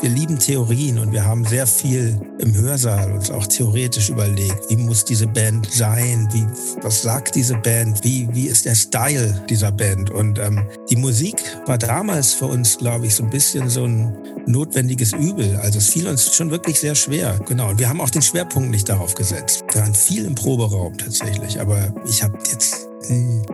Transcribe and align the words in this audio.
wir 0.00 0.10
lieben 0.10 0.38
Theorien 0.38 0.98
und 0.98 1.12
wir 1.12 1.24
haben 1.24 1.44
sehr 1.44 1.66
viel 1.66 2.20
im 2.38 2.54
Hörsaal 2.54 3.12
uns 3.12 3.30
auch 3.30 3.46
theoretisch 3.46 4.10
überlegt, 4.10 4.68
wie 4.68 4.76
muss 4.76 5.04
diese 5.04 5.26
Band 5.26 5.72
sein, 5.72 6.28
wie, 6.32 6.46
was 6.82 7.02
sagt 7.02 7.34
diese 7.34 7.56
Band, 7.56 8.04
wie, 8.04 8.28
wie 8.32 8.46
ist 8.46 8.66
der 8.66 8.74
Style 8.74 9.44
dieser 9.48 9.72
Band. 9.72 10.10
Und 10.10 10.38
ähm, 10.38 10.66
die 10.90 10.96
Musik 10.96 11.36
war 11.66 11.78
damals 11.78 12.34
für 12.34 12.46
uns, 12.46 12.76
glaube 12.78 13.06
ich, 13.06 13.14
so 13.14 13.24
ein 13.24 13.30
bisschen 13.30 13.70
so 13.70 13.84
ein 13.84 14.16
notwendiges 14.46 15.12
Übel. 15.12 15.56
Also 15.56 15.78
es 15.78 15.88
fiel 15.88 16.06
uns 16.06 16.34
schon 16.34 16.50
wirklich 16.50 16.78
sehr 16.78 16.94
schwer. 16.94 17.40
Genau. 17.46 17.70
Und 17.70 17.78
wir 17.78 17.88
haben 17.88 18.00
auch 18.00 18.10
den 18.10 18.22
Schwerpunkt 18.22 18.70
nicht 18.70 18.88
darauf 18.88 19.14
gesetzt. 19.14 19.64
Wir 19.72 19.80
waren 19.80 19.94
viel 19.94 20.26
im 20.26 20.34
Proberaum 20.34 20.96
tatsächlich. 20.98 21.60
Aber 21.60 21.92
ich 22.06 22.22
habe 22.22 22.38
jetzt 22.50 22.88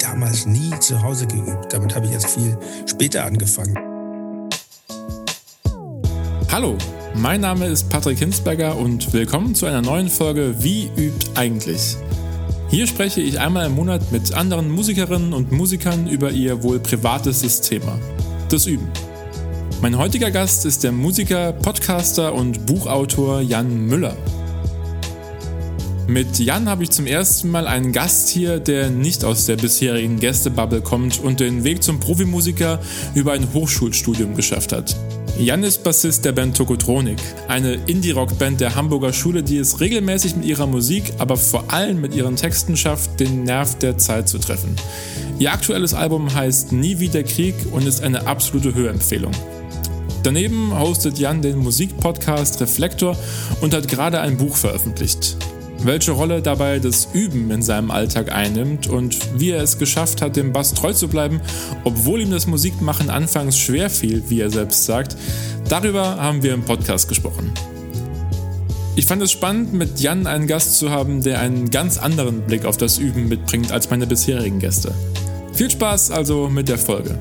damals 0.00 0.46
nie 0.46 0.72
zu 0.80 1.02
Hause 1.02 1.27
geübt. 1.27 1.72
Damit 1.72 1.95
habe 1.95 2.06
ich 2.06 2.12
erst 2.12 2.30
viel 2.30 2.59
später 2.86 3.24
angefangen. 3.24 3.91
Hallo, 6.52 6.76
mein 7.14 7.40
Name 7.40 7.64
ist 7.64 7.88
Patrick 7.88 8.18
Hinsberger 8.18 8.76
und 8.76 9.14
willkommen 9.14 9.54
zu 9.54 9.64
einer 9.64 9.80
neuen 9.80 10.10
Folge 10.10 10.54
Wie 10.58 10.90
übt 10.98 11.29
eigentlich? 11.34 11.96
Hier 12.68 12.86
spreche 12.86 13.22
ich 13.22 13.40
einmal 13.40 13.64
im 13.64 13.74
Monat 13.74 14.12
mit 14.12 14.34
anderen 14.34 14.70
Musikerinnen 14.70 15.32
und 15.32 15.50
Musikern 15.50 16.07
über 16.07 16.30
ihr 16.30 16.62
wohl 16.62 16.79
privatestes 16.79 17.62
Thema, 17.62 17.98
das 18.50 18.66
Üben. 18.66 18.86
Mein 19.80 19.96
heutiger 19.96 20.30
Gast 20.30 20.66
ist 20.66 20.84
der 20.84 20.93
Musiker, 20.93 21.54
Podcaster 21.54 22.34
und 22.34 22.66
Buchautor 22.66 23.40
Jan 23.40 23.86
Müller. 23.86 24.14
Mit 26.07 26.38
Jan 26.38 26.68
habe 26.68 26.82
ich 26.82 26.90
zum 26.90 27.07
ersten 27.07 27.50
Mal 27.50 27.66
einen 27.66 27.93
Gast 27.93 28.29
hier, 28.29 28.60
der 28.60 28.90
nicht 28.90 29.24
aus 29.24 29.46
der 29.46 29.57
bisherigen 29.57 30.21
Gästebubble 30.21 30.82
kommt 30.82 31.18
und 31.18 31.40
den 31.40 31.64
Weg 31.64 31.82
zum 31.82 31.98
Profimusiker 31.98 32.78
über 33.14 33.32
ein 33.32 33.55
Hochschulstudium 33.55 34.36
geschafft 34.36 34.72
hat. 34.72 34.94
Jan 35.39 35.64
ist 35.64 35.83
Bassist 35.83 36.25
der 36.25 36.33
Band 36.33 36.56
Tokotronik, 36.56 37.19
eine 37.48 37.75
Indie-Rock-Band 37.86 38.61
der 38.61 38.75
Hamburger 38.75 39.12
Schule, 39.12 39.42
die 39.42 39.56
es 39.56 39.80
regelmäßig 39.80 40.36
mit 40.36 40.44
ihrer 40.44 40.66
Musik, 40.66 41.05
aber 41.19 41.36
vor 41.36 41.72
allem 41.72 42.00
mit 42.00 42.14
ihren 42.14 42.36
Texten 42.36 42.77
schafft, 42.77 43.19
den 43.19 43.44
Nerv 43.44 43.78
der 43.78 43.97
Zeit 43.97 44.28
zu 44.28 44.39
treffen. 44.39 44.77
Ihr 45.39 45.52
aktuelles 45.52 45.94
Album 45.94 46.33
heißt 46.33 46.72
Nie 46.72 46.98
wieder 46.98 47.22
Krieg 47.22 47.55
und 47.72 47.86
ist 47.86 48.02
eine 48.02 48.27
absolute 48.27 48.74
Hörempfehlung. 48.74 49.33
Daneben 50.22 50.78
hostet 50.78 51.19
Jan 51.19 51.42
den 51.42 51.58
Musikpodcast 51.58 52.61
Reflektor 52.61 53.17
und 53.61 53.74
hat 53.74 53.89
gerade 53.89 54.20
ein 54.20 54.36
Buch 54.36 54.56
veröffentlicht 54.56 55.36
welche 55.84 56.12
Rolle 56.12 56.42
dabei 56.42 56.78
das 56.78 57.08
Üben 57.12 57.50
in 57.50 57.62
seinem 57.62 57.91
Alltag 57.91 58.33
einnimmt 58.33 58.86
und 58.86 59.19
wie 59.38 59.50
er 59.50 59.62
es 59.62 59.78
geschafft 59.78 60.22
hat, 60.22 60.36
dem 60.36 60.52
Bass 60.52 60.74
treu 60.74 60.92
zu 60.92 61.08
bleiben, 61.08 61.41
obwohl 61.84 62.20
ihm 62.20 62.30
das 62.30 62.47
Musikmachen 62.47 63.11
anfangs 63.11 63.58
schwer 63.58 63.91
fiel, 63.91 64.22
wie 64.28 64.41
er 64.41 64.50
selbst 64.50 64.84
sagt. 64.84 65.16
Darüber 65.69 66.16
haben 66.16 66.42
wir 66.42 66.55
im 66.55 66.62
Podcast 66.62 67.08
gesprochen. 67.08 67.52
Ich 68.94 69.06
fand 69.06 69.22
es 69.22 69.33
spannend, 69.33 69.72
mit 69.72 70.00
Jan 70.00 70.27
einen 70.27 70.47
Gast 70.47 70.78
zu 70.78 70.91
haben, 70.91 71.22
der 71.22 71.41
einen 71.41 71.70
ganz 71.70 71.98
anderen 71.98 72.42
Blick 72.42 72.67
auf 72.67 72.77
das 72.77 72.98
Üben 72.98 73.28
mitbringt 73.28 73.72
als 73.72 73.89
meine 73.89 74.06
bisherigen 74.06 74.58
Gäste. 74.58 74.92
Viel 75.55 75.70
Spaß 75.70 76.11
also 76.11 76.48
mit 76.48 76.69
der 76.69 76.78
Folge. 76.78 77.19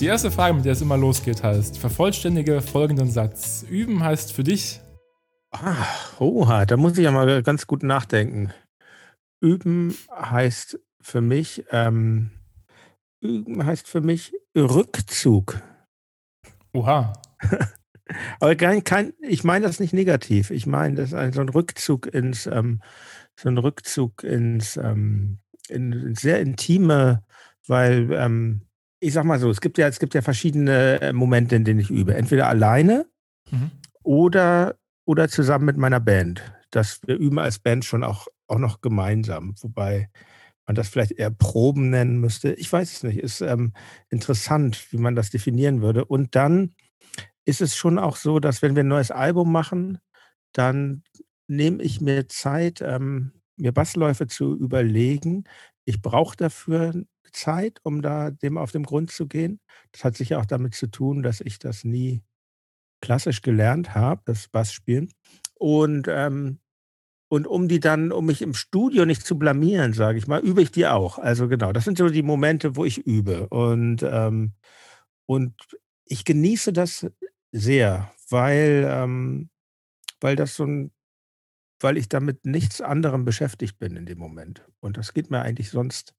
Die 0.00 0.06
erste 0.06 0.30
Frage, 0.30 0.54
mit 0.54 0.64
der 0.66 0.72
es 0.72 0.82
immer 0.82 0.98
losgeht, 0.98 1.42
heißt: 1.42 1.78
Vervollständige 1.78 2.60
folgenden 2.60 3.10
Satz. 3.10 3.64
Üben 3.70 4.04
heißt 4.04 4.32
für 4.32 4.44
dich 4.44 4.80
Ah, 5.62 5.86
oha, 6.18 6.66
da 6.66 6.76
muss 6.76 6.98
ich 6.98 7.04
ja 7.04 7.12
mal 7.12 7.42
ganz 7.44 7.68
gut 7.68 7.84
nachdenken. 7.84 8.52
Üben 9.40 9.96
heißt 10.10 10.80
für 11.00 11.20
mich, 11.20 11.64
ähm, 11.70 12.30
üben 13.20 13.64
heißt 13.64 13.86
für 13.86 14.00
mich 14.00 14.32
Rückzug. 14.56 15.62
Oha. 16.72 17.12
Aber 18.40 18.56
kein, 18.56 18.82
kein, 18.82 19.12
ich 19.20 19.44
meine 19.44 19.66
das 19.66 19.78
nicht 19.78 19.94
negativ. 19.94 20.50
Ich 20.50 20.66
meine, 20.66 20.96
das 20.96 21.10
ist 21.10 21.14
ein, 21.14 21.32
so 21.32 21.40
ein 21.40 21.48
Rückzug 21.48 22.12
ins, 22.12 22.46
ähm, 22.46 22.82
so 23.38 23.48
ein 23.48 23.56
Rückzug 23.56 24.24
ins, 24.24 24.76
ähm, 24.76 25.38
in, 25.68 26.16
sehr 26.16 26.40
intime, 26.40 27.22
weil 27.68 28.12
ähm, 28.12 28.62
ich 28.98 29.12
sag 29.12 29.24
mal 29.24 29.38
so, 29.38 29.50
es 29.50 29.60
gibt 29.60 29.78
ja, 29.78 29.86
es 29.86 30.00
gibt 30.00 30.14
ja 30.14 30.22
verschiedene 30.22 31.00
äh, 31.00 31.12
Momente, 31.12 31.54
in 31.54 31.64
denen 31.64 31.80
ich 31.80 31.90
übe. 31.90 32.16
Entweder 32.16 32.48
alleine 32.48 33.06
mhm. 33.50 33.70
oder 34.02 34.76
oder 35.04 35.28
zusammen 35.28 35.66
mit 35.66 35.76
meiner 35.76 36.00
Band. 36.00 36.42
Das 36.70 37.00
wir 37.06 37.16
üben 37.16 37.38
als 37.38 37.58
Band 37.58 37.84
schon 37.84 38.04
auch, 38.04 38.26
auch 38.48 38.58
noch 38.58 38.80
gemeinsam, 38.80 39.54
wobei 39.60 40.08
man 40.66 40.74
das 40.74 40.88
vielleicht 40.88 41.12
eher 41.12 41.30
Proben 41.30 41.90
nennen 41.90 42.18
müsste. 42.20 42.54
Ich 42.54 42.72
weiß 42.72 42.92
es 42.92 43.02
nicht. 43.02 43.18
Ist 43.18 43.40
ähm, 43.40 43.72
interessant, 44.08 44.86
wie 44.90 44.96
man 44.96 45.14
das 45.14 45.30
definieren 45.30 45.82
würde. 45.82 46.04
Und 46.04 46.34
dann 46.34 46.74
ist 47.44 47.60
es 47.60 47.76
schon 47.76 47.98
auch 47.98 48.16
so, 48.16 48.40
dass 48.40 48.62
wenn 48.62 48.74
wir 48.74 48.82
ein 48.82 48.88
neues 48.88 49.10
Album 49.10 49.52
machen, 49.52 49.98
dann 50.52 51.02
nehme 51.46 51.82
ich 51.82 52.00
mir 52.00 52.28
Zeit, 52.28 52.80
ähm, 52.80 53.32
mir 53.56 53.72
Bassläufe 53.72 54.26
zu 54.26 54.56
überlegen. 54.56 55.44
Ich 55.84 56.00
brauche 56.00 56.36
dafür 56.36 57.04
Zeit, 57.32 57.80
um 57.82 58.00
da 58.00 58.30
dem 58.30 58.56
auf 58.56 58.72
den 58.72 58.84
Grund 58.84 59.10
zu 59.10 59.26
gehen. 59.26 59.60
Das 59.92 60.04
hat 60.04 60.16
sicher 60.16 60.40
auch 60.40 60.46
damit 60.46 60.74
zu 60.74 60.86
tun, 60.86 61.22
dass 61.22 61.40
ich 61.40 61.58
das 61.58 61.84
nie 61.84 62.22
klassisch 63.04 63.42
gelernt 63.42 63.94
habe, 63.94 64.22
das 64.24 64.48
Bassspielen. 64.48 65.12
Und, 65.54 66.06
ähm, 66.08 66.58
und 67.28 67.46
um 67.46 67.68
die 67.68 67.78
dann, 67.78 68.12
um 68.12 68.26
mich 68.26 68.40
im 68.40 68.54
Studio 68.54 69.04
nicht 69.04 69.26
zu 69.26 69.38
blamieren, 69.38 69.92
sage 69.92 70.18
ich 70.18 70.26
mal, 70.26 70.40
übe 70.40 70.62
ich 70.62 70.72
die 70.72 70.86
auch. 70.86 71.18
Also 71.18 71.48
genau, 71.48 71.72
das 71.72 71.84
sind 71.84 71.98
so 71.98 72.08
die 72.08 72.22
Momente, 72.22 72.76
wo 72.76 72.84
ich 72.84 72.98
übe. 72.98 73.48
Und, 73.48 74.02
ähm, 74.02 74.52
und 75.26 75.54
ich 76.06 76.24
genieße 76.24 76.72
das 76.72 77.06
sehr, 77.52 78.10
weil, 78.30 78.86
ähm, 78.88 79.50
weil 80.20 80.36
das 80.36 80.56
so 80.56 80.64
ein, 80.64 80.90
weil 81.80 81.98
ich 81.98 82.08
damit 82.08 82.46
nichts 82.46 82.80
anderem 82.80 83.26
beschäftigt 83.26 83.78
bin 83.78 83.96
in 83.96 84.06
dem 84.06 84.18
Moment. 84.18 84.64
Und 84.80 84.96
das 84.96 85.12
geht 85.12 85.30
mir 85.30 85.42
eigentlich 85.42 85.70
sonst 85.70 86.14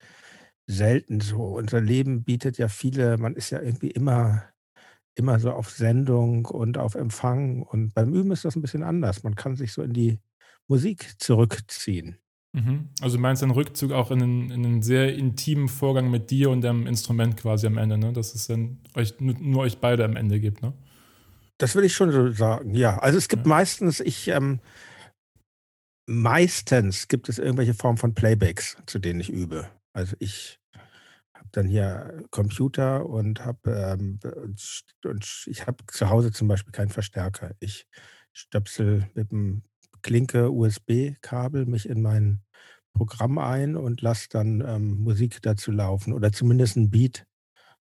selten 0.68 1.20
so. 1.20 1.56
Unser 1.56 1.82
Leben 1.82 2.24
bietet 2.24 2.60
ja 2.60 2.68
viele, 2.68 3.18
man 3.18 3.36
ist 3.36 3.50
ja 3.50 3.62
irgendwie 3.62 3.90
immer 3.90 4.44
immer 5.16 5.40
so 5.40 5.52
auf 5.52 5.70
Sendung 5.70 6.46
und 6.46 6.78
auf 6.78 6.96
Empfang. 6.96 7.64
Und 7.64 7.94
beim 7.94 8.14
Üben 8.14 8.32
ist 8.32 8.46
das 8.46 8.56
ein 8.56 8.62
bisschen 8.62 8.84
anders. 8.84 9.24
Man 9.24 9.36
kann 9.36 9.56
sich 9.56 9.74
so 9.74 9.82
in 9.82 9.94
die 9.94 10.20
Musik 10.68 11.16
zurückziehen. 11.20 12.18
Mhm. 12.54 12.90
Also 13.02 13.18
du 13.18 13.22
meinst 13.22 13.44
einen 13.44 13.52
Rückzug 13.52 13.92
auch 13.92 14.12
in 14.12 14.22
einen, 14.22 14.52
in 14.52 14.66
einen, 14.66 14.82
sehr 14.82 15.14
intimen 15.16 15.68
Vorgang 15.68 16.10
mit 16.10 16.32
dir 16.32 16.50
und 16.50 16.62
dem 16.62 16.88
Instrument 16.88 17.36
quasi 17.38 17.68
am 17.68 17.78
Ende, 17.78 17.98
ne? 17.98 18.14
Dass 18.14 18.34
es 18.34 18.48
dann 18.48 18.80
euch, 18.94 19.20
nur 19.20 19.64
euch 19.64 19.80
beide 19.80 20.06
am 20.06 20.16
Ende 20.16 20.40
gibt, 20.40 20.62
ne? 20.62 20.74
Das 21.58 21.76
will 21.76 21.84
ich 21.84 21.94
schon 21.94 22.12
so 22.12 22.32
sagen, 22.32 22.74
ja. 22.74 22.98
Also 23.00 23.18
es 23.18 23.28
gibt 23.28 23.46
ja. 23.46 23.50
meistens, 23.50 24.00
ich, 24.00 24.30
ähm, 24.30 24.60
meistens 26.08 27.08
gibt 27.10 27.28
es 27.28 27.40
irgendwelche 27.40 27.74
Formen 27.74 27.98
von 27.98 28.14
Playbacks, 28.14 28.78
zu 28.86 29.00
denen 29.00 29.20
ich 29.20 29.30
übe. 29.30 29.70
Also 29.94 30.16
ich 30.20 30.60
dann 31.58 31.68
hier 31.68 32.24
Computer 32.32 33.06
und 33.06 33.46
habe 33.46 33.72
ähm, 33.72 34.20
und 35.04 35.46
ich 35.48 35.68
habe 35.68 35.84
zu 35.88 36.10
Hause 36.10 36.32
zum 36.32 36.48
Beispiel 36.48 36.72
keinen 36.72 36.90
Verstärker. 36.90 37.52
Ich 37.60 37.88
stöpsel 38.34 39.10
mit 39.14 39.32
dem 39.32 39.64
Klinke 40.02 40.52
USB-Kabel 40.52 41.66
mich 41.66 41.90
in 41.90 42.02
mein 42.02 42.44
Programm 42.94 43.38
ein 43.38 43.76
und 43.76 44.02
lasse 44.02 44.28
dann 44.30 44.62
ähm, 44.62 45.00
Musik 45.00 45.42
dazu 45.42 45.72
laufen 45.72 46.14
oder 46.14 46.32
zumindest 46.32 46.78
ein 46.78 46.90
Beat. 46.90 47.26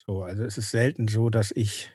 So, 0.06 0.24
also 0.24 0.44
es 0.44 0.58
ist 0.58 0.72
selten 0.72 1.08
so, 1.08 1.30
dass 1.30 1.52
ich 1.52 1.92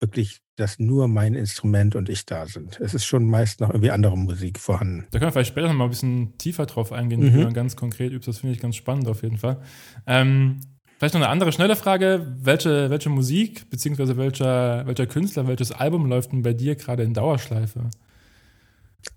wirklich, 0.00 0.40
dass 0.58 0.78
nur 0.78 1.06
mein 1.06 1.34
Instrument 1.34 1.94
und 1.94 2.08
ich 2.08 2.26
da 2.26 2.46
sind. 2.46 2.80
Es 2.80 2.92
ist 2.92 3.04
schon 3.04 3.24
meist 3.24 3.60
noch 3.60 3.70
irgendwie 3.70 3.92
andere 3.92 4.18
Musik 4.18 4.58
vorhanden. 4.58 5.06
Da 5.10 5.18
können 5.18 5.28
wir 5.28 5.32
vielleicht 5.32 5.50
später 5.50 5.68
noch 5.68 5.74
mal 5.74 5.84
ein 5.84 5.90
bisschen 5.90 6.36
tiefer 6.36 6.66
drauf 6.66 6.92
eingehen, 6.92 7.20
mhm. 7.20 7.34
wie 7.34 7.44
man 7.44 7.54
ganz 7.54 7.76
konkret 7.76 8.12
übt. 8.12 8.26
Das 8.26 8.38
finde 8.38 8.54
ich 8.56 8.60
ganz 8.60 8.74
spannend 8.74 9.06
auf 9.06 9.22
jeden 9.22 9.38
Fall. 9.38 9.60
Ähm, 10.06 10.60
vielleicht 10.98 11.14
noch 11.14 11.20
eine 11.20 11.30
andere 11.30 11.52
schnelle 11.52 11.76
Frage. 11.76 12.26
Welche, 12.40 12.90
welche 12.90 13.08
Musik, 13.08 13.70
beziehungsweise 13.70 14.16
welcher, 14.16 14.84
welcher 14.86 15.06
Künstler, 15.06 15.46
welches 15.46 15.70
Album 15.70 16.06
läuft 16.06 16.32
denn 16.32 16.42
bei 16.42 16.54
dir 16.54 16.74
gerade 16.74 17.04
in 17.04 17.14
Dauerschleife? 17.14 17.90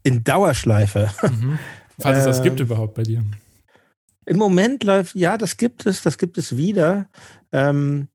In 0.03 0.23
Dauerschleife? 0.23 1.09
Mhm. 1.23 1.57
Falls 1.99 2.19
es 2.19 2.25
das 2.25 2.43
gibt 2.43 2.59
ähm, 2.59 2.67
überhaupt 2.67 2.93
bei 2.93 3.03
dir. 3.03 3.23
Im 4.25 4.37
Moment 4.37 4.83
läuft, 4.83 5.15
ja, 5.15 5.37
das 5.39 5.57
gibt 5.57 5.87
es, 5.87 6.03
das 6.03 6.19
gibt 6.19 6.37
es 6.37 6.55
wieder. 6.55 7.07
Ähm, 7.51 8.09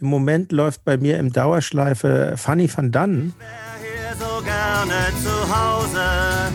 im 0.00 0.08
Moment 0.08 0.52
läuft 0.52 0.84
bei 0.84 0.96
mir 0.96 1.18
im 1.18 1.32
Dauerschleife 1.32 2.34
Fanny 2.36 2.70
van 2.74 2.92
Dann. 2.92 3.34
Hier 3.80 4.16
so 4.16 4.42
gerne 4.42 4.94
zu 5.22 5.30
Hause, 5.30 6.52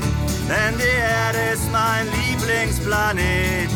denn 0.48 0.78
die 0.78 0.84
Erde 0.84 1.54
ist 1.54 1.72
mein 1.72 2.06
Lieblingsplanet. 2.07 3.69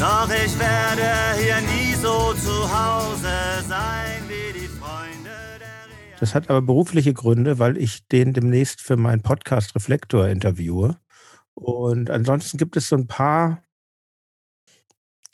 Doch 0.00 0.28
ich 0.30 0.58
werde 0.58 1.38
hier 1.38 1.60
nie 1.60 1.94
so 1.94 2.34
zu 2.34 2.50
Hause 2.50 3.62
sein 3.68 4.22
wie 4.26 4.52
die 4.52 4.66
Freunde 4.66 5.30
der 5.60 6.18
Das 6.18 6.34
hat 6.34 6.50
aber 6.50 6.60
berufliche 6.60 7.14
Gründe, 7.14 7.60
weil 7.60 7.78
ich 7.78 8.08
den 8.08 8.32
demnächst 8.32 8.80
für 8.80 8.96
meinen 8.96 9.22
Podcast 9.22 9.76
Reflektor 9.76 10.26
interviewe. 10.26 10.96
Und 11.54 12.10
ansonsten 12.10 12.58
gibt 12.58 12.76
es 12.76 12.88
so 12.88 12.96
ein 12.96 13.06
paar 13.06 13.62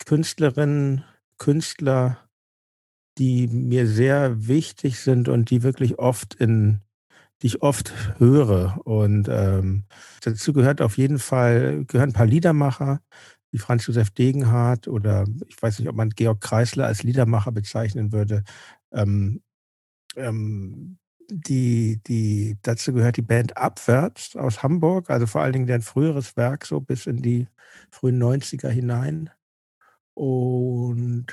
Künstlerinnen, 0.05 1.05
Künstler, 1.39 2.28
die 3.19 3.49
mir 3.49 3.87
sehr 3.87 4.47
wichtig 4.47 5.01
sind 5.01 5.29
und 5.29 5.51
die 5.51 5.63
wirklich 5.63 5.99
oft 5.99 6.35
in, 6.35 6.81
die 7.43 7.49
ich 7.49 7.63
oft 7.63 7.93
höre. 8.19 8.81
Und 8.85 9.29
ähm, 9.29 9.85
dazu 10.23 10.53
gehört 10.53 10.81
auf 10.81 10.97
jeden 10.99 11.19
Fall, 11.19 11.85
gehören 11.85 12.11
ein 12.11 12.15
paar 12.15 12.27
Liedermacher, 12.27 13.01
wie 13.51 13.59
Franz 13.59 13.87
Josef 13.87 14.11
Degenhardt 14.11 14.89
oder 14.89 15.27
ich 15.49 15.61
weiß 15.61 15.79
nicht, 15.79 15.89
ob 15.89 15.97
man 15.97 16.11
Georg 16.11 16.41
Kreisler 16.41 16.87
als 16.87 17.03
Liedermacher 17.03 17.53
bezeichnen 17.53 18.13
würde. 18.13 18.45
Ähm, 18.93 19.43
ähm, 20.17 20.99
die, 21.31 22.01
die, 22.07 22.57
dazu 22.63 22.93
gehört 22.93 23.17
die 23.17 23.23
Band 23.23 23.57
Abwärts 23.57 24.37
aus 24.37 24.63
Hamburg, 24.63 25.11
also 25.11 25.27
vor 25.27 25.43
allen 25.43 25.53
Dingen 25.53 25.67
deren 25.67 25.83
früheres 25.83 26.37
Werk, 26.37 26.65
so 26.65 26.81
bis 26.81 27.07
in 27.07 27.21
die 27.21 27.49
frühen 27.91 28.23
90er 28.23 28.69
hinein. 28.69 29.31
Und 30.15 31.27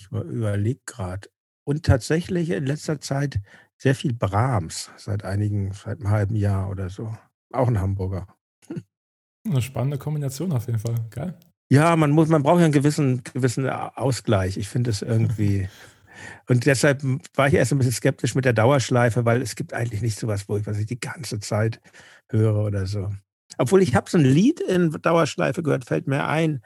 ich 0.00 0.10
überlege 0.10 0.80
gerade. 0.86 1.28
Und 1.64 1.84
tatsächlich 1.84 2.50
in 2.50 2.66
letzter 2.66 3.00
Zeit 3.00 3.40
sehr 3.76 3.94
viel 3.94 4.12
Brahms, 4.12 4.90
seit 4.96 5.24
einigen, 5.24 5.72
seit 5.72 6.00
einem 6.00 6.10
halben 6.10 6.36
Jahr 6.36 6.70
oder 6.70 6.90
so. 6.90 7.16
Auch 7.52 7.68
ein 7.68 7.80
Hamburger. 7.80 8.26
Eine 9.46 9.62
spannende 9.62 9.98
Kombination 9.98 10.52
auf 10.52 10.66
jeden 10.66 10.78
Fall. 10.78 10.94
Geil. 11.10 11.34
Ja, 11.72 11.94
man 11.96 12.10
muss, 12.10 12.28
man 12.28 12.42
braucht 12.42 12.58
ja 12.58 12.64
einen 12.64 12.72
gewissen, 12.72 13.22
gewissen 13.22 13.68
Ausgleich. 13.68 14.56
Ich 14.56 14.68
finde 14.68 14.90
es 14.90 15.02
irgendwie. 15.02 15.68
Und 16.48 16.66
deshalb 16.66 17.02
war 17.34 17.48
ich 17.48 17.54
erst 17.54 17.72
ein 17.72 17.78
bisschen 17.78 17.92
skeptisch 17.92 18.34
mit 18.34 18.44
der 18.44 18.52
Dauerschleife, 18.52 19.24
weil 19.24 19.40
es 19.40 19.54
gibt 19.54 19.72
eigentlich 19.72 20.02
nicht 20.02 20.18
sowas, 20.18 20.48
wo 20.48 20.56
ich, 20.56 20.66
was 20.66 20.78
ich 20.78 20.86
die 20.86 21.00
ganze 21.00 21.38
Zeit 21.38 21.80
höre 22.28 22.64
oder 22.64 22.86
so. 22.86 23.10
Obwohl 23.56 23.82
ich 23.82 23.94
habe 23.94 24.10
so 24.10 24.18
ein 24.18 24.24
Lied 24.24 24.60
in 24.60 24.90
Dauerschleife 24.90 25.62
gehört, 25.62 25.84
fällt 25.84 26.06
mir 26.06 26.26
ein. 26.26 26.62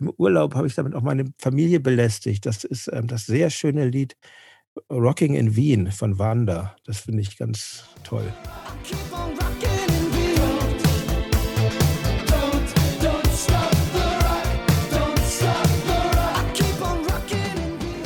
Im 0.00 0.12
Urlaub 0.16 0.54
habe 0.54 0.68
ich 0.68 0.76
damit 0.76 0.94
auch 0.94 1.02
meine 1.02 1.24
Familie 1.38 1.80
belästigt. 1.80 2.46
Das 2.46 2.62
ist 2.62 2.88
ähm, 2.92 3.08
das 3.08 3.26
sehr 3.26 3.50
schöne 3.50 3.88
Lied 3.88 4.16
Rocking 4.90 5.34
in 5.34 5.56
Wien 5.56 5.90
von 5.90 6.20
Wanda. 6.20 6.76
Das 6.84 7.00
finde 7.00 7.22
ich 7.22 7.36
ganz 7.36 7.84
toll. 8.04 8.32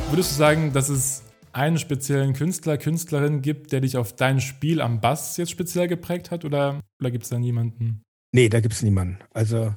Würdest 0.09 0.31
du 0.31 0.37
sagen, 0.37 0.73
dass 0.73 0.89
es 0.89 1.25
einen 1.53 1.79
speziellen 1.79 2.33
Künstler, 2.33 2.79
Künstlerin 2.79 3.43
gibt, 3.43 3.71
der 3.73 3.83
dich 3.83 3.99
auf 3.99 4.17
dein 4.17 4.41
Spiel 4.41 4.81
am 4.81 5.03
Bass 5.03 5.37
jetzt 5.37 5.51
speziell 5.51 5.89
geprägt 5.89 6.31
hat? 6.31 6.47
Oder, 6.47 6.81
oder 7.01 7.11
gibt 7.11 7.25
es 7.25 7.31
da 7.31 7.39
niemanden? 7.39 8.03
Nee, 8.35 8.49
da 8.49 8.61
gibt 8.61 8.73
es 8.73 8.83
niemanden. 8.83 9.19
Also, 9.35 9.75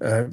äh, 0.00 0.26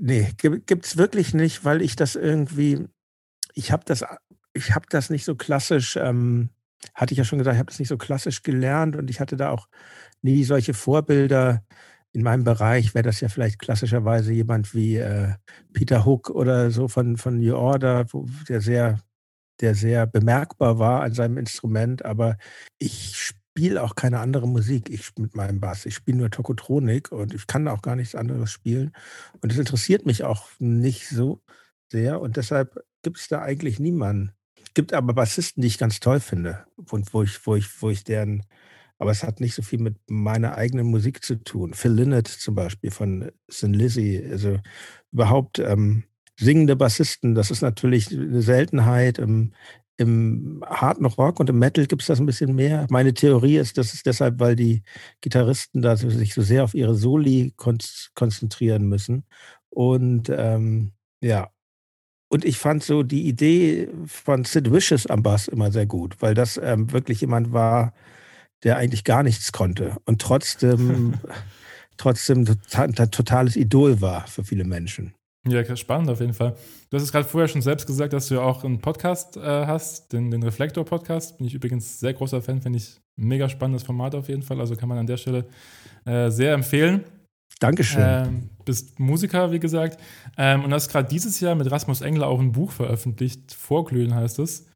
nee, 0.00 0.28
gibt 0.36 0.86
es 0.86 0.96
wirklich 0.96 1.34
nicht, 1.34 1.64
weil 1.64 1.82
ich 1.82 1.96
das 1.96 2.16
irgendwie, 2.16 2.86
ich 3.54 3.72
habe 3.72 3.84
das, 3.86 4.04
ich 4.54 4.74
habe 4.74 4.86
das 4.90 5.10
nicht 5.10 5.24
so 5.24 5.34
klassisch, 5.34 5.96
ähm, 5.96 6.50
hatte 6.94 7.14
ich 7.14 7.18
ja 7.18 7.24
schon 7.24 7.38
gesagt, 7.38 7.54
ich 7.54 7.60
habe 7.60 7.70
das 7.70 7.78
nicht 7.78 7.88
so 7.88 7.98
klassisch 7.98 8.42
gelernt 8.42 8.96
und 8.96 9.08
ich 9.10 9.20
hatte 9.20 9.36
da 9.36 9.50
auch 9.50 9.68
nie 10.22 10.44
solche 10.44 10.74
Vorbilder 10.74 11.62
in 12.12 12.22
meinem 12.22 12.44
Bereich 12.44 12.94
wäre 12.94 13.04
das 13.04 13.20
ja 13.20 13.28
vielleicht 13.28 13.58
klassischerweise 13.58 14.32
jemand 14.32 14.74
wie 14.74 14.96
äh, 14.96 15.34
Peter 15.72 16.04
Hook 16.04 16.28
oder 16.30 16.70
so 16.70 16.88
von, 16.88 17.16
von 17.16 17.38
New 17.38 17.56
Order, 17.56 18.04
wo, 18.12 18.26
der 18.48 18.60
sehr, 18.60 19.00
der 19.60 19.74
sehr 19.74 20.06
bemerkbar 20.06 20.78
war 20.78 21.02
an 21.02 21.14
seinem 21.14 21.38
Instrument. 21.38 22.04
Aber 22.04 22.36
ich 22.78 23.32
spiele 23.52 23.82
auch 23.82 23.94
keine 23.94 24.20
andere 24.20 24.48
Musik 24.48 24.88
ich, 24.88 25.12
mit 25.18 25.36
meinem 25.36 25.60
Bass. 25.60 25.86
Ich 25.86 25.94
spiele 25.94 26.18
nur 26.18 26.30
Tokotronik 26.30 27.12
und 27.12 27.34
ich 27.34 27.46
kann 27.46 27.68
auch 27.68 27.82
gar 27.82 27.96
nichts 27.96 28.14
anderes 28.14 28.50
spielen. 28.50 28.92
Und 29.40 29.52
es 29.52 29.58
interessiert 29.58 30.06
mich 30.06 30.24
auch 30.24 30.48
nicht 30.58 31.08
so 31.08 31.42
sehr. 31.90 32.20
Und 32.20 32.38
deshalb 32.38 32.82
gibt 33.02 33.18
es 33.18 33.28
da 33.28 33.42
eigentlich 33.42 33.78
niemanden. 33.78 34.32
Es 34.64 34.72
gibt 34.74 34.94
aber 34.94 35.12
Bassisten, 35.12 35.60
die 35.60 35.68
ich 35.68 35.78
ganz 35.78 36.00
toll 36.00 36.20
finde 36.20 36.64
und 36.90 37.12
wo 37.12 37.22
ich, 37.22 37.46
wo 37.46 37.54
ich, 37.54 37.82
wo 37.82 37.90
ich 37.90 38.04
deren 38.04 38.44
aber 38.98 39.10
es 39.10 39.24
hat 39.24 39.40
nicht 39.40 39.56
so 39.56 39.62
viel 39.62 39.80
mit 39.80 39.96
meiner 40.08 40.54
eigenen 40.54 40.86
Musik 40.86 41.24
zu 41.24 41.34
tun. 41.34 41.74
Phil 41.74 41.90
Lynott 41.90 42.28
zum 42.28 42.54
Beispiel 42.54 42.92
von 42.92 43.32
Sin 43.48 43.74
Lizzy, 43.74 44.24
also 44.30 44.60
überhaupt 45.10 45.58
ähm, 45.58 46.04
singende 46.38 46.76
Bassisten, 46.76 47.34
das 47.34 47.50
ist 47.50 47.62
natürlich 47.62 48.12
eine 48.12 48.42
Seltenheit. 48.42 49.18
Im, 49.18 49.54
im 49.96 50.64
Hard 50.66 51.00
noch 51.00 51.18
Rock 51.18 51.40
und 51.40 51.50
im 51.50 51.58
Metal 51.58 51.86
gibt 51.86 52.02
es 52.02 52.08
das 52.08 52.18
ein 52.18 52.26
bisschen 52.26 52.54
mehr. 52.54 52.86
Meine 52.90 53.14
Theorie 53.14 53.56
ist, 53.56 53.78
das 53.78 53.94
ist 53.94 54.06
deshalb, 54.06 54.40
weil 54.40 54.56
die 54.56 54.82
Gitarristen 55.20 55.82
da 55.82 55.96
sich 55.96 56.34
so 56.34 56.42
sehr 56.42 56.64
auf 56.64 56.74
ihre 56.74 56.94
Soli 56.94 57.52
kon 57.56 57.78
konzentrieren 58.14 58.88
müssen. 58.88 59.24
Und 59.70 60.30
ähm, 60.30 60.92
ja, 61.20 61.50
und 62.28 62.46
ich 62.46 62.56
fand 62.56 62.82
so 62.82 63.02
die 63.02 63.28
Idee 63.28 63.88
von 64.06 64.44
Sid 64.44 64.72
Vicious 64.72 65.06
am 65.06 65.22
Bass 65.22 65.48
immer 65.48 65.70
sehr 65.70 65.84
gut, 65.84 66.16
weil 66.20 66.34
das 66.34 66.58
ähm, 66.62 66.90
wirklich 66.90 67.20
jemand 67.20 67.52
war, 67.52 67.92
der 68.64 68.78
eigentlich 68.78 69.04
gar 69.04 69.22
nichts 69.22 69.52
konnte 69.52 69.96
und 70.06 70.22
trotzdem, 70.22 71.14
trotzdem 71.98 72.46
ein 72.72 72.94
totales 73.10 73.56
Idol 73.56 74.00
war 74.00 74.26
für 74.26 74.44
viele 74.44 74.64
Menschen. 74.64 75.14
Ja, 75.46 75.76
spannend 75.76 76.08
auf 76.08 76.20
jeden 76.20 76.34
Fall. 76.34 76.54
Du 76.90 76.96
hast 76.96 77.02
es 77.02 77.10
gerade 77.10 77.26
vorher 77.26 77.48
schon 77.48 77.62
selbst 77.62 77.86
gesagt, 77.86 78.12
dass 78.12 78.28
du 78.28 78.34
ja 78.36 78.42
auch 78.42 78.62
einen 78.62 78.78
Podcast 78.78 79.36
äh, 79.36 79.40
hast, 79.40 80.12
den, 80.12 80.30
den 80.30 80.42
Reflektor-Podcast. 80.42 81.38
Bin 81.38 81.48
ich 81.48 81.54
übrigens 81.54 81.98
sehr 81.98 82.12
großer 82.12 82.40
Fan, 82.40 82.62
finde 82.62 82.78
ich 82.78 83.00
ein 83.18 83.26
mega 83.26 83.48
spannendes 83.48 83.82
Format 83.82 84.14
auf 84.14 84.28
jeden 84.28 84.42
Fall. 84.42 84.60
Also 84.60 84.76
kann 84.76 84.88
man 84.88 84.98
an 84.98 85.06
der 85.06 85.16
Stelle 85.16 85.46
äh, 86.04 86.30
sehr 86.30 86.54
empfehlen. 86.54 87.04
Dankeschön. 87.58 88.02
Ähm, 88.02 88.50
bist 88.64 89.00
Musiker, 89.00 89.50
wie 89.50 89.58
gesagt. 89.58 90.00
Ähm, 90.36 90.64
und 90.64 90.72
hast 90.72 90.88
gerade 90.88 91.08
dieses 91.08 91.40
Jahr 91.40 91.56
mit 91.56 91.70
Rasmus 91.70 92.02
Engler 92.02 92.28
auch 92.28 92.40
ein 92.40 92.52
Buch 92.52 92.70
veröffentlicht. 92.70 93.52
Vorglühen 93.52 94.14
heißt 94.14 94.38
es. 94.38 94.66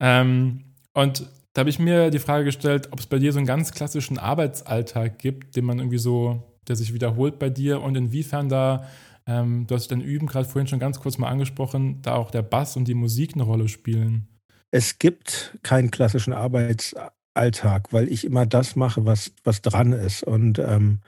Ähm, 0.00 0.64
und 0.92 1.26
da 1.54 1.60
habe 1.60 1.70
ich 1.70 1.78
mir 1.78 2.10
die 2.10 2.18
Frage 2.18 2.44
gestellt, 2.44 2.88
ob 2.92 3.00
es 3.00 3.06
bei 3.06 3.18
dir 3.18 3.32
so 3.32 3.38
einen 3.38 3.46
ganz 3.46 3.72
klassischen 3.72 4.18
Arbeitsalltag 4.18 5.18
gibt, 5.18 5.56
den 5.56 5.64
man 5.64 5.78
irgendwie 5.78 5.98
so, 5.98 6.42
der 6.68 6.76
sich 6.76 6.92
wiederholt 6.92 7.38
bei 7.38 7.48
dir 7.48 7.80
und 7.80 7.96
inwiefern 7.96 8.48
da, 8.48 8.86
ähm, 9.26 9.66
du 9.66 9.74
hast 9.74 9.88
dein 9.88 10.00
Üben 10.00 10.26
gerade 10.26 10.48
vorhin 10.48 10.66
schon 10.66 10.78
ganz 10.78 11.00
kurz 11.00 11.18
mal 11.18 11.28
angesprochen, 11.28 12.02
da 12.02 12.14
auch 12.14 12.30
der 12.30 12.42
Bass 12.42 12.76
und 12.76 12.86
die 12.86 12.94
Musik 12.94 13.34
eine 13.34 13.44
Rolle 13.44 13.68
spielen. 13.68 14.28
Es 14.70 14.98
gibt 14.98 15.58
keinen 15.62 15.90
klassischen 15.90 16.32
Arbeitsalltag, 16.32 17.92
weil 17.92 18.08
ich 18.08 18.24
immer 18.24 18.44
das 18.44 18.76
mache, 18.76 19.06
was, 19.06 19.32
was 19.44 19.62
dran 19.62 19.92
ist. 19.92 20.24
Und 20.24 20.58
ähm, 20.58 21.00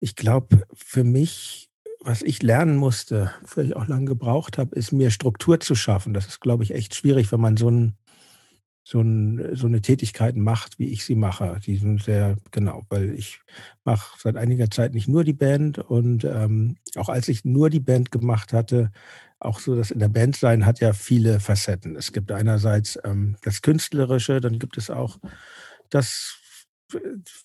ich 0.00 0.16
glaube, 0.16 0.62
für 0.72 1.04
mich, 1.04 1.70
was 2.00 2.22
ich 2.22 2.42
lernen 2.42 2.76
musste, 2.76 3.32
ich 3.56 3.76
auch 3.76 3.86
lange 3.86 4.06
gebraucht 4.06 4.56
habe, 4.56 4.74
ist 4.74 4.92
mir 4.92 5.10
Struktur 5.10 5.60
zu 5.60 5.74
schaffen. 5.74 6.14
Das 6.14 6.26
ist, 6.26 6.40
glaube 6.40 6.62
ich, 6.62 6.72
echt 6.72 6.94
schwierig, 6.94 7.30
wenn 7.32 7.40
man 7.40 7.56
so 7.56 7.70
ein 7.70 7.96
so, 8.82 9.00
ein, 9.00 9.54
so 9.54 9.66
eine 9.66 9.82
Tätigkeit 9.82 10.36
macht, 10.36 10.78
wie 10.78 10.88
ich 10.88 11.04
sie 11.04 11.14
mache. 11.14 11.60
Die 11.64 11.76
sind 11.76 12.02
sehr 12.02 12.36
genau, 12.50 12.82
weil 12.88 13.14
ich 13.14 13.40
mache 13.84 14.18
seit 14.18 14.36
einiger 14.36 14.70
Zeit 14.70 14.94
nicht 14.94 15.08
nur 15.08 15.24
die 15.24 15.32
Band 15.32 15.78
und 15.78 16.24
ähm, 16.24 16.76
auch 16.96 17.08
als 17.08 17.28
ich 17.28 17.44
nur 17.44 17.70
die 17.70 17.80
Band 17.80 18.10
gemacht 18.10 18.52
hatte, 18.52 18.90
auch 19.38 19.58
so, 19.58 19.74
dass 19.74 19.90
in 19.90 20.00
der 20.00 20.08
Band 20.08 20.36
sein 20.36 20.66
hat 20.66 20.80
ja 20.80 20.92
viele 20.92 21.40
Facetten. 21.40 21.96
Es 21.96 22.12
gibt 22.12 22.30
einerseits 22.30 22.98
ähm, 23.04 23.36
das 23.42 23.62
Künstlerische, 23.62 24.40
dann 24.40 24.58
gibt 24.58 24.76
es 24.76 24.90
auch 24.90 25.18
das, 25.88 26.38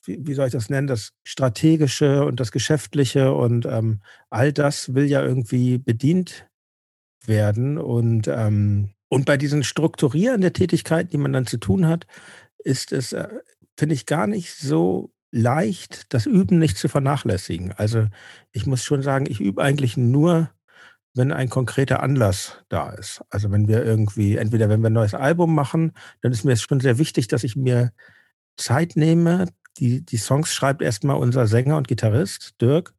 wie, 0.03 0.19
wie, 0.25 0.33
soll 0.33 0.47
ich 0.47 0.53
das 0.53 0.69
nennen, 0.69 0.87
das 0.87 1.11
Strategische 1.23 2.25
und 2.25 2.39
das 2.39 2.51
Geschäftliche 2.51 3.33
und 3.33 3.65
ähm, 3.65 4.01
all 4.29 4.51
das 4.51 4.93
will 4.93 5.05
ja 5.05 5.23
irgendwie 5.23 5.77
bedient 5.77 6.47
werden 7.25 7.77
und 7.77 8.27
ähm, 8.27 8.94
und 9.15 9.23
bei 9.23 9.37
diesen 9.37 9.63
Strukturieren 9.63 10.41
der 10.41 10.51
Tätigkeiten, 10.51 11.09
die 11.09 11.17
man 11.17 11.31
dann 11.31 11.47
zu 11.47 11.55
tun 11.55 11.87
hat, 11.87 12.05
ist 12.57 12.91
es, 12.91 13.13
äh, 13.13 13.29
finde 13.77 13.95
ich, 13.95 14.05
gar 14.05 14.27
nicht 14.27 14.53
so 14.57 15.09
leicht, 15.31 16.13
das 16.13 16.25
Üben 16.25 16.59
nicht 16.59 16.77
zu 16.77 16.89
vernachlässigen. 16.89 17.71
Also 17.71 18.07
ich 18.51 18.65
muss 18.65 18.83
schon 18.83 19.01
sagen, 19.01 19.25
ich 19.29 19.39
übe 19.39 19.63
eigentlich 19.63 19.95
nur, 19.95 20.49
wenn 21.13 21.31
ein 21.31 21.47
konkreter 21.47 22.03
Anlass 22.03 22.57
da 22.67 22.89
ist. 22.89 23.23
Also 23.29 23.51
wenn 23.51 23.69
wir 23.69 23.85
irgendwie, 23.85 24.35
entweder 24.35 24.67
wenn 24.67 24.81
wir 24.81 24.89
ein 24.89 24.93
neues 24.93 25.13
Album 25.13 25.55
machen, 25.55 25.93
dann 26.19 26.33
ist 26.33 26.43
mir 26.43 26.57
schon 26.57 26.81
sehr 26.81 26.97
wichtig, 26.97 27.29
dass 27.29 27.45
ich 27.45 27.55
mir 27.55 27.93
Zeit 28.57 28.97
nehme. 28.97 29.47
Die, 29.77 30.05
die 30.05 30.17
Songs 30.17 30.53
schreibt 30.53 30.81
erstmal 30.81 31.15
unser 31.15 31.47
Sänger 31.47 31.77
und 31.77 31.87
Gitarrist, 31.87 32.55
Dirk. 32.59 32.93